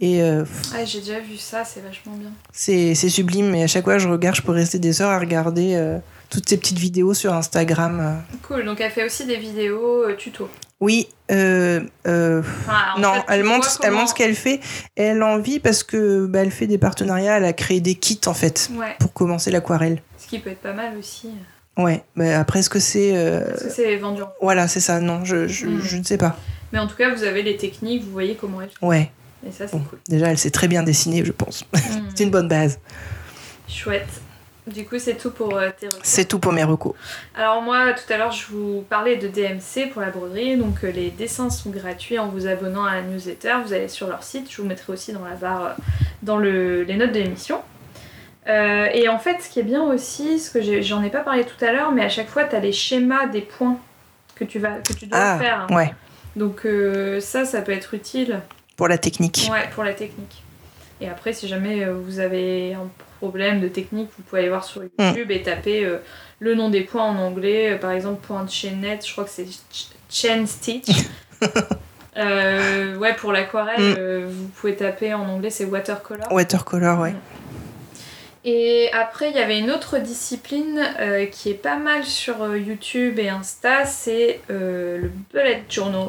Et 0.00 0.20
Ouais, 0.22 0.84
j'ai 0.84 0.98
déjà 1.00 1.20
vu 1.20 1.36
ça, 1.38 1.64
c'est 1.64 1.80
vachement 1.82 2.12
bien. 2.16 2.30
c'est 2.52 2.94
sublime. 2.94 3.54
Et 3.54 3.62
à 3.62 3.66
chaque 3.66 3.84
fois, 3.84 3.98
je 3.98 4.08
regarde, 4.08 4.36
je 4.36 4.42
peux 4.42 4.52
rester 4.52 4.78
des 4.78 5.00
heures 5.00 5.10
à 5.10 5.18
regarder 5.18 5.78
toutes 6.28 6.48
ces 6.48 6.56
petites 6.56 6.78
vidéos 6.78 7.14
sur 7.14 7.32
Instagram. 7.32 8.22
Cool, 8.42 8.64
donc 8.64 8.80
elle 8.80 8.90
fait 8.90 9.04
aussi 9.06 9.24
des 9.26 9.36
vidéos 9.36 10.04
tuto. 10.18 10.48
Oui, 10.80 11.08
euh, 11.30 11.80
euh, 12.06 12.42
en 12.94 13.00
non, 13.00 13.14
fait, 13.14 13.24
elle 13.28 13.44
montre, 13.44 13.80
elle 13.82 13.92
montre 13.92 14.10
ce 14.10 14.14
qu'elle 14.14 14.34
fait. 14.34 14.60
Et 14.96 15.04
elle 15.04 15.22
a 15.22 15.26
envie 15.26 15.58
parce 15.58 15.82
que 15.82 16.26
bah, 16.26 16.40
elle 16.40 16.50
fait 16.50 16.66
des 16.66 16.76
partenariats. 16.78 17.38
Elle 17.38 17.44
a 17.46 17.52
créé 17.54 17.80
des 17.80 17.94
kits 17.94 18.20
en 18.26 18.34
fait 18.34 18.70
Ouais, 18.76 18.94
pour 19.00 19.12
commencer 19.14 19.50
l'aquarelle. 19.50 20.02
ce 20.18 20.26
qui 20.26 20.38
peut 20.38 20.50
être 20.50 20.60
pas 20.60 20.74
mal 20.74 20.96
aussi. 20.98 21.30
Ouais, 21.78 22.02
mais 22.14 22.32
après, 22.34 22.58
est-ce 22.60 22.70
que 22.70 22.78
c'est. 22.78 23.16
euh, 23.16 23.48
Parce 23.50 23.62
que 23.64 23.70
c'est 23.70 23.96
vendu 23.96 24.22
en 24.22 24.30
Voilà, 24.42 24.68
c'est 24.68 24.80
ça. 24.80 25.00
Non, 25.00 25.24
je, 25.24 25.46
je, 25.46 25.66
Mm. 25.66 25.80
je 25.82 25.96
ne 25.96 26.02
sais 26.04 26.18
pas. 26.18 26.36
Mais 26.72 26.78
en 26.78 26.86
tout 26.86 26.96
cas, 26.96 27.14
vous 27.14 27.22
avez 27.22 27.42
les 27.42 27.56
techniques, 27.56 28.04
vous 28.04 28.12
voyez 28.12 28.34
comment 28.34 28.60
elle 28.60 28.68
fait. 28.70 28.84
Ouais, 28.84 29.10
Et 29.46 29.52
ça, 29.52 29.66
c'est 29.68 29.76
bon, 29.76 29.82
cool. 29.84 29.98
déjà, 30.08 30.28
elle 30.28 30.38
sait 30.38 30.50
très 30.50 30.68
bien 30.68 30.82
dessiner, 30.82 31.24
je 31.24 31.32
pense. 31.32 31.64
Mhm. 31.72 31.80
c'est 32.14 32.24
une 32.24 32.30
bonne 32.30 32.48
base. 32.48 32.78
Chouette. 33.68 34.06
Du 34.66 34.84
coup, 34.84 34.98
c'est 34.98 35.14
tout 35.14 35.30
pour 35.30 35.56
euh, 35.56 35.70
tes 35.78 35.86
recours. 35.86 36.00
C'est 36.02 36.24
tout 36.24 36.38
pour 36.40 36.52
mes 36.52 36.64
recos. 36.64 36.94
Alors 37.36 37.62
moi, 37.62 37.92
tout 37.92 38.12
à 38.12 38.16
l'heure, 38.16 38.32
je 38.32 38.46
vous 38.48 38.84
parlais 38.90 39.16
de 39.16 39.28
DMC 39.28 39.90
pour 39.92 40.02
la 40.02 40.10
broderie. 40.10 40.56
Donc 40.56 40.82
euh, 40.82 40.90
les 40.90 41.10
dessins 41.10 41.50
sont 41.50 41.70
gratuits 41.70 42.18
en 42.18 42.26
vous 42.28 42.48
abonnant 42.48 42.84
à 42.84 42.96
la 42.96 43.02
newsletter. 43.02 43.54
Vous 43.64 43.72
allez 43.72 43.86
sur 43.88 44.08
leur 44.08 44.24
site. 44.24 44.50
Je 44.50 44.60
vous 44.60 44.66
mettrai 44.66 44.92
aussi 44.92 45.12
dans 45.12 45.24
la 45.24 45.36
barre, 45.36 45.64
euh, 45.66 45.72
dans 46.22 46.36
le, 46.36 46.82
les 46.82 46.96
notes 46.96 47.12
de 47.12 47.20
l'émission. 47.20 47.62
Euh, 48.48 48.88
et 48.92 49.08
en 49.08 49.18
fait, 49.20 49.40
ce 49.40 49.48
qui 49.48 49.60
est 49.60 49.64
bien 49.64 49.82
aussi, 49.84 50.38
ce 50.40 50.50
que 50.50 50.82
j'en 50.82 51.02
ai 51.02 51.10
pas 51.10 51.20
parlé 51.20 51.44
tout 51.44 51.64
à 51.64 51.72
l'heure, 51.72 51.92
mais 51.92 52.02
à 52.02 52.08
chaque 52.08 52.28
fois, 52.28 52.44
tu 52.44 52.56
as 52.56 52.60
les 52.60 52.72
schémas 52.72 53.26
des 53.26 53.42
points 53.42 53.78
que 54.34 54.44
tu, 54.44 54.58
vas, 54.58 54.78
que 54.78 54.92
tu 54.94 55.06
dois 55.06 55.18
Ah, 55.18 55.38
faire. 55.38 55.66
ouais, 55.70 55.92
Donc 56.36 56.66
ça, 57.20 57.44
ça 57.44 57.62
peut 57.62 57.72
être 57.72 57.94
utile 57.94 58.40
pour 58.76 58.86
la 58.88 58.98
technique. 58.98 59.48
ouais, 59.50 59.68
pour 59.74 59.82
la 59.82 59.94
technique. 59.94 60.42
Et 61.00 61.08
après, 61.08 61.32
si 61.32 61.48
jamais 61.48 61.86
vous 61.86 62.20
avez 62.20 62.74
un 62.74 62.88
problème 63.18 63.60
de 63.60 63.68
technique, 63.68 64.08
vous 64.16 64.22
pouvez 64.22 64.40
aller 64.42 64.48
voir 64.50 64.64
sur 64.64 64.82
YouTube 64.82 65.30
et 65.30 65.42
taper 65.42 65.84
euh, 65.84 65.98
le 66.40 66.54
nom 66.54 66.68
des 66.70 66.82
points 66.82 67.04
en 67.04 67.16
anglais. 67.18 67.72
Euh, 67.72 67.78
par 67.78 67.90
exemple, 67.92 68.24
point 68.26 68.44
de 68.44 68.50
chaînette, 68.50 69.06
je 69.06 69.12
crois 69.12 69.24
que 69.24 69.30
c'est 69.30 69.46
ch- 69.46 69.88
chain 70.10 70.46
stitch. 70.46 70.88
Euh, 72.18 72.96
ouais, 72.96 73.12
pour 73.14 73.30
l'aquarelle, 73.30 73.78
Mm. 73.92 74.24
vous 74.30 74.48
pouvez 74.48 74.74
taper 74.74 75.12
en 75.12 75.28
anglais, 75.28 75.50
c'est 75.50 75.66
watercolor. 75.66 76.32
Watercolor, 76.32 76.98
ouais. 77.00 77.12
Et 78.44 78.88
après, 78.94 79.28
il 79.30 79.36
y 79.36 79.38
avait 79.38 79.58
une 79.58 79.70
autre 79.70 79.98
discipline 79.98 80.80
qui 81.30 81.50
est 81.50 81.54
pas 81.60 81.76
mal 81.76 82.04
sur 82.04 82.56
YouTube 82.56 83.18
et 83.18 83.28
Insta, 83.28 83.84
c'est 83.84 84.40
le 84.48 85.10
bullet 85.30 85.64
journal. 85.68 86.08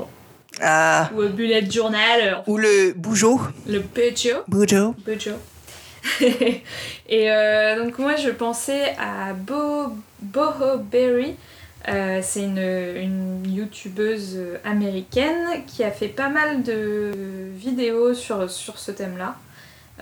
Ah. 0.61 1.09
ou 1.13 1.23
bullet 1.27 1.69
journal, 1.69 2.41
Ou 2.47 2.57
le 2.57 2.93
bougeot. 2.95 3.39
le 3.67 3.81
Pecho. 3.81 4.37
Bougeot. 4.47 4.95
Bojo. 5.05 5.31
et 7.09 7.31
euh, 7.31 7.83
donc 7.83 7.97
moi 7.99 8.15
je 8.15 8.29
pensais 8.29 8.95
à 8.99 9.33
Bo 9.33 9.93
Boho 10.21 10.77
Berry. 10.79 11.35
Euh, 11.89 12.19
c'est 12.21 12.41
une, 12.43 12.57
une 12.57 13.43
youtubeuse 13.49 14.39
américaine 14.65 15.63
qui 15.67 15.83
a 15.85 15.91
fait 15.91 16.09
pas 16.09 16.27
mal 16.27 16.61
de 16.63 17.11
vidéos 17.55 18.13
sur, 18.13 18.49
sur 18.51 18.77
ce 18.77 18.91
thème-là. 18.91 19.35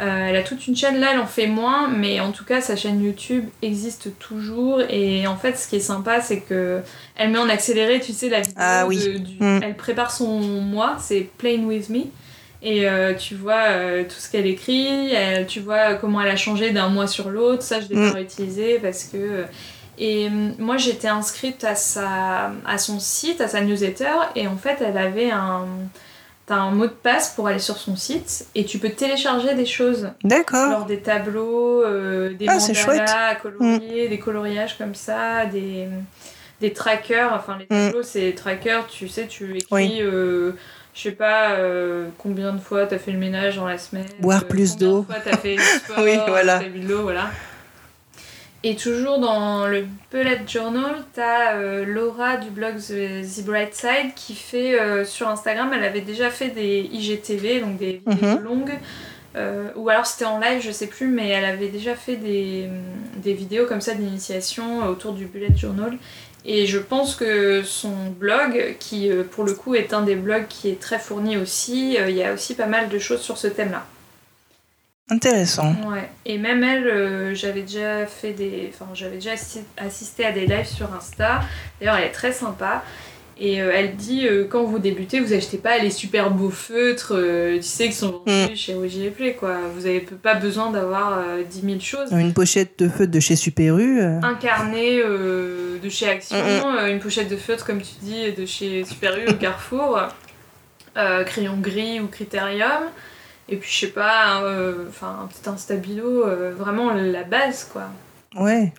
Euh, 0.01 0.28
elle 0.30 0.36
a 0.36 0.41
toute 0.41 0.66
une 0.68 0.76
chaîne 0.76 0.99
là, 0.99 1.10
elle 1.14 1.20
en 1.20 1.28
fait 1.28 1.45
moins, 1.47 1.88
mais 1.88 2.20
en 2.20 2.32
tout 2.32 2.43
cas 2.43 2.60
sa 2.60 2.76
chaîne 2.76 3.03
YouTube 3.03 3.45
existe 3.62 4.18
toujours. 4.18 4.82
Et 4.89 5.28
en 5.28 5.38
fait, 5.38 5.56
ce 5.58 5.68
qui 5.68 5.76
est 5.76 5.80
sympa, 5.80 6.22
c'est 6.22 6.39
que 6.39 6.82
elle 7.16 7.30
met 7.30 7.38
en 7.38 7.47
accéléré, 7.49 7.99
tu 7.99 8.12
sais, 8.14 8.30
la 8.30 8.39
vidéo. 8.41 8.56
Ah 8.58 8.86
oui. 8.88 8.97
de- 8.97 9.18
du- 9.20 9.36
Mm. 9.39 9.60
Elle 9.64 9.76
prépare 9.76 10.12
son 10.12 10.39
mois, 10.39 10.97
c'est 10.99 11.30
Playing 11.38 11.66
with 11.66 11.89
Me. 11.89 11.99
Et 12.66 12.89
euh, 12.89 13.13
tu 13.13 13.36
vois 13.36 13.68
euh, 13.70 14.03
tout 14.03 14.16
ce 14.20 14.30
qu'elle 14.30 14.47
écrit, 14.47 15.13
elle- 15.13 15.45
tu 15.45 15.59
vois 15.61 15.93
comment 15.95 16.20
elle 16.22 16.32
a 16.32 16.36
changé 16.36 16.72
d'un 16.72 16.89
mois 16.89 17.07
sur 17.07 17.30
l'autre. 17.30 17.61
Ça, 17.61 17.80
je 17.80 17.88
l'ai 17.88 17.95
Mm. 17.95 18.07
pas 18.09 18.16
réutilisé 18.16 18.80
parce 18.80 19.03
que. 19.05 19.18
euh, 19.18 19.43
Et 19.97 20.28
moi, 20.59 20.76
j'étais 20.76 21.07
inscrite 21.07 21.63
à, 21.63 21.74
sa, 21.76 22.51
à 22.66 22.78
son 22.78 22.99
site, 22.99 23.39
à 23.39 23.47
sa 23.47 23.61
newsletter, 23.61 24.11
et 24.36 24.45
en 24.45 24.57
fait, 24.57 24.78
elle 24.86 24.97
avait 24.97 25.32
un. 25.32 25.66
T'as 26.47 26.55
un 26.57 26.72
mot 26.72 26.86
de 26.86 26.91
passe 26.91 27.30
pour 27.34 27.47
aller 27.47 27.59
sur 27.59 27.78
son 27.78 27.95
site, 27.95 28.45
et 28.55 28.66
tu 28.66 28.78
peux 28.78 28.89
télécharger 28.89 29.55
des 29.55 29.66
choses. 29.66 30.09
D'accord. 30.24 30.70
Genre 30.70 30.86
des 30.86 30.99
tableaux, 30.99 31.82
euh, 31.84 32.34
des 32.34 32.45
Ah, 32.49 32.59
c'est. 32.59 32.74
Mm. 32.74 32.88
mandalas 32.88 33.28
à 33.30 33.36
colorier, 33.36 34.09
des 34.09 34.20
coloriages 34.20 34.78
comme 34.78 34.95
ça, 34.95 35.45
des, 35.45 35.88
des 36.59 36.74
trackers. 36.74 37.32
Enfin, 37.34 37.57
les 37.57 37.66
tableaux, 37.68 38.03
c'est 38.03 38.20
des 38.22 38.36
trackers, 38.36 38.86
tu 38.88 39.07
sais, 39.07 39.28
tu 39.28 39.45
écris, 39.55 39.66
Mm. 39.72 39.76
Oui. 39.76 39.97
euh, 40.01 40.51
je 40.95 41.01
sais 41.01 41.11
pas, 41.11 41.51
euh, 41.57 42.07
combien 42.17 42.53
de 42.53 42.59
fois 42.59 42.85
t'as 42.87 42.97
fait 42.97 43.11
le 43.11 43.17
ménage 43.19 43.57
dans 43.57 43.67
la 43.67 43.77
semaine. 43.77 44.05
Boire 44.19 44.43
euh, 44.43 44.47
plus 44.47 44.71
combien 44.73 44.87
de 44.87 44.91
d'eau. 44.93 45.05
t'as 45.23 45.37
fait 45.37 45.57
sport, 45.83 45.99
Oui, 46.03 46.17
voilà. 46.27 46.59
bu 46.59 46.79
de 46.79 46.87
l'eau, 46.87 47.01
voilà. 47.03 47.29
Et 48.63 48.75
toujours 48.75 49.19
dans 49.19 49.67
le 49.67 49.85
bullet 50.11 50.39
journal, 50.47 50.95
t'as 51.13 51.53
euh, 51.53 51.85
Laura 51.85 52.37
du 52.37 52.49
blog 52.49 52.77
The, 52.77 53.21
The 53.21 53.45
Bright 53.45 53.75
Side 53.75 54.13
qui 54.15 54.33
fait 54.33 54.79
euh, 54.79 55.05
sur 55.05 55.27
Instagram, 55.27 55.69
elle 55.75 55.83
avait 55.83 56.01
déjà 56.01 56.31
fait 56.31 56.47
des 56.49 56.89
IGTV, 56.91 57.59
donc 57.61 57.77
des 57.77 58.01
vidéos 58.07 58.37
Mhm. 58.39 58.43
longues, 58.43 58.73
euh, 59.35 59.67
ou 59.75 59.87
alors 59.89 60.07
c'était 60.07 60.25
en 60.25 60.39
live, 60.39 60.61
je 60.63 60.71
sais 60.71 60.87
plus, 60.87 61.07
mais 61.07 61.29
elle 61.29 61.45
avait 61.45 61.67
déjà 61.67 61.93
fait 61.93 62.15
des, 62.15 62.67
des 63.17 63.33
vidéos 63.33 63.67
comme 63.67 63.81
ça 63.81 63.93
d'initiation 63.93 64.87
autour 64.87 65.13
du 65.13 65.25
bullet 65.25 65.55
journal. 65.55 65.95
Et 66.47 66.67
je 66.67 66.77
pense 66.77 67.15
que 67.15 67.63
son 67.63 67.93
blog, 68.19 68.75
qui 68.79 69.09
euh, 69.11 69.23
pour 69.23 69.43
le 69.45 69.53
coup 69.53 69.73
est 69.73 69.93
un 69.93 70.03
des 70.03 70.15
blogs 70.15 70.47
qui 70.47 70.69
est 70.69 70.79
très 70.79 70.99
fourni 70.99 71.37
aussi, 71.37 71.97
euh, 71.99 72.09
il 72.09 72.15
y 72.15 72.23
a 72.23 72.33
aussi 72.33 72.53
pas 72.53 72.67
mal 72.67 72.87
de 72.89 72.99
choses 72.99 73.21
sur 73.21 73.37
ce 73.37 73.47
thème-là. 73.47 73.83
Intéressant. 75.09 75.75
Ouais. 75.91 76.09
Et 76.25 76.39
même 76.39 76.63
elle, 76.63 76.87
euh, 76.87 77.35
j'avais 77.35 77.61
déjà 77.61 78.07
fait 78.07 78.31
des, 78.33 78.71
enfin 78.73 78.87
j'avais 78.95 79.15
déjà 79.15 79.33
assi- 79.35 79.61
assisté 79.77 80.25
à 80.25 80.31
des 80.31 80.47
lives 80.47 80.65
sur 80.65 80.91
Insta. 80.93 81.41
D'ailleurs, 81.79 81.97
elle 81.97 82.05
est 82.05 82.11
très 82.11 82.31
sympa. 82.31 82.83
Et 83.37 83.61
euh, 83.61 83.71
elle 83.75 83.95
dit 83.97 84.25
euh, 84.27 84.45
quand 84.49 84.63
vous 84.63 84.79
débutez, 84.79 85.19
vous 85.19 85.33
achetez 85.33 85.57
pas 85.57 85.77
les 85.77 85.89
super 85.91 86.31
beaux 86.31 86.49
feutres, 86.49 87.13
tu 87.57 87.61
sais, 87.63 87.87
qui 87.87 87.93
sont 87.93 88.23
vendus 88.25 88.55
chez 88.55 88.73
OG 88.75 89.11
Play, 89.15 89.33
quoi. 89.33 89.57
Vous 89.75 89.85
avez 89.85 89.99
p- 89.99 90.15
pas 90.15 90.35
besoin 90.35 90.71
d'avoir 90.71 91.19
euh, 91.19 91.43
10 91.43 91.61
000 91.61 91.79
choses. 91.81 92.11
Une 92.11 92.33
pochette 92.33 92.79
de 92.79 92.87
feu 92.87 93.05
de 93.07 93.19
chez 93.19 93.35
Super 93.35 93.77
U. 93.77 93.99
euh, 94.01 94.21
de 95.86 95.89
chez 95.89 96.09
Action, 96.09 96.38
Mm, 96.38 96.77
euh, 96.77 96.91
une 96.91 96.99
pochette 96.99 97.29
de 97.29 97.38
feutre, 97.38 97.65
comme 97.65 97.81
tu 97.81 97.93
dis, 98.01 98.31
de 98.31 98.45
chez 98.45 98.83
Super 98.83 99.17
U 99.17 99.27
au 99.29 99.33
Carrefour, 99.33 99.99
euh, 100.97 101.23
crayon 101.23 101.57
gris 101.57 101.99
ou 101.99 102.07
Critérium, 102.07 102.83
et 103.47 103.55
puis 103.57 103.69
je 103.71 103.79
sais 103.81 103.91
pas, 103.91 104.25
un, 104.25 104.43
euh, 104.43 104.86
enfin 104.89 105.19
un 105.23 105.27
petit 105.27 105.47
instabilo, 105.49 106.25
vraiment 106.57 106.91
la 106.91 107.23
base 107.23 107.69
quoi. 107.71 107.83
Ouais. 108.36 108.73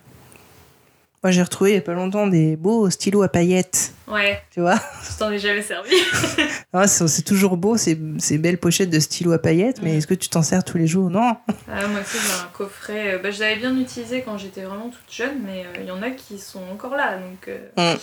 Moi, 1.23 1.31
j'ai 1.31 1.41
retrouvé 1.41 1.71
il 1.71 1.73
y 1.75 1.77
a 1.77 1.81
pas 1.81 1.93
longtemps 1.93 2.27
des 2.27 2.55
beaux 2.55 2.89
stylos 2.91 3.23
à 3.23 3.27
paillettes. 3.27 3.91
Ouais, 4.07 4.41
Tu 4.51 4.61
vois 4.61 4.75
je 5.03 5.17
t'en 5.17 5.31
ai 5.31 5.39
jamais 5.39 5.61
servi. 5.63 5.89
Ah, 6.73 6.87
C'est 6.87 7.23
toujours 7.23 7.57
beau, 7.57 7.75
ces, 7.75 7.97
ces 8.19 8.37
belles 8.37 8.59
pochettes 8.59 8.91
de 8.91 8.99
stylos 8.99 9.31
à 9.33 9.39
paillettes, 9.39 9.81
mais 9.81 9.97
est-ce 9.97 10.05
que 10.07 10.13
tu 10.13 10.29
t'en 10.29 10.43
sers 10.43 10.63
tous 10.63 10.77
les 10.77 10.85
jours? 10.87 11.09
Non. 11.09 11.35
Ah, 11.69 11.87
moi 11.87 12.01
aussi 12.01 12.17
j'ai 12.23 12.33
un 12.43 12.49
coffret, 12.53 13.13
euh, 13.15 13.19
bah, 13.19 13.31
je 13.31 13.39
l'avais 13.39 13.55
bien 13.57 13.77
utilisé 13.79 14.21
quand 14.21 14.37
j'étais 14.37 14.61
vraiment 14.61 14.89
toute 14.89 15.11
jeune, 15.11 15.39
mais 15.45 15.63
euh, 15.65 15.79
il 15.81 15.85
y 15.87 15.91
en 15.91 16.01
a 16.03 16.11
qui 16.11 16.37
sont 16.39 16.61
encore 16.71 16.95
là, 16.95 17.17
donc 17.17 17.47
euh, 17.47 17.93
Mm. 17.95 17.97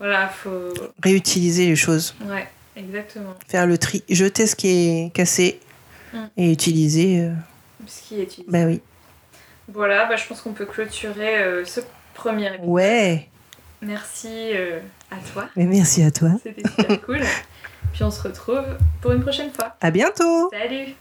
voilà, 0.00 0.28
faut... 0.28 0.72
Réutiliser 1.02 1.66
les 1.66 1.76
choses. 1.76 2.14
Ouais, 2.28 2.46
exactement. 2.76 3.34
Faire 3.48 3.66
le 3.66 3.78
tri. 3.78 4.02
Jeter 4.10 4.46
ce 4.46 4.56
qui 4.56 4.68
est 4.68 5.12
cassé 5.14 5.60
Mm. 6.12 6.18
et 6.36 6.50
utiliser. 6.52 7.20
euh, 7.20 7.30
Ce 7.86 8.02
qui 8.02 8.18
est 8.20 8.24
utilisé. 8.24 8.50
Bah 8.50 8.64
oui. 8.66 8.80
Voilà, 9.72 10.06
bah, 10.06 10.16
je 10.16 10.26
pense 10.26 10.40
qu'on 10.42 10.52
peut 10.52 10.66
clôturer 10.66 11.64
ce 11.64 11.80
premier 12.14 12.46
épisode. 12.48 12.68
Ouais. 12.68 13.28
Merci 13.82 14.50
euh, 14.54 14.80
à 15.10 15.16
toi, 15.32 15.48
Mais 15.56 15.64
merci 15.64 16.02
à 16.02 16.10
toi. 16.10 16.30
c'était 16.42 16.68
super 16.68 17.00
cool. 17.06 17.20
Puis 17.92 18.04
on 18.04 18.10
se 18.10 18.22
retrouve 18.22 18.62
pour 19.00 19.12
une 19.12 19.22
prochaine 19.22 19.50
fois. 19.50 19.74
À 19.80 19.90
bientôt. 19.90 20.50
Salut 20.52 20.94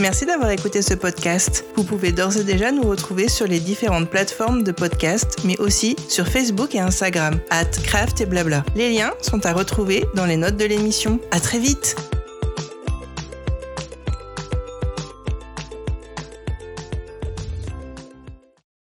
Merci 0.00 0.26
d'avoir 0.26 0.50
écouté 0.50 0.80
ce 0.80 0.94
podcast. 0.94 1.64
Vous 1.74 1.82
pouvez 1.82 2.12
d'ores 2.12 2.36
et 2.36 2.44
déjà 2.44 2.70
nous 2.70 2.82
retrouver 2.82 3.28
sur 3.28 3.48
les 3.48 3.58
différentes 3.58 4.08
plateformes 4.08 4.62
de 4.62 4.70
podcast, 4.70 5.38
mais 5.44 5.58
aussi 5.58 5.96
sur 6.08 6.28
Facebook 6.28 6.74
et 6.76 6.80
Instagram, 6.80 7.40
at 7.50 7.64
craft 7.82 8.20
et 8.20 8.26
blabla. 8.26 8.64
Les 8.76 8.90
liens 8.90 9.12
sont 9.20 9.44
à 9.44 9.52
retrouver 9.52 10.04
dans 10.14 10.24
les 10.26 10.36
notes 10.36 10.56
de 10.56 10.66
l'émission. 10.66 11.18
À 11.32 11.40
très 11.40 11.58
vite! 11.58 11.96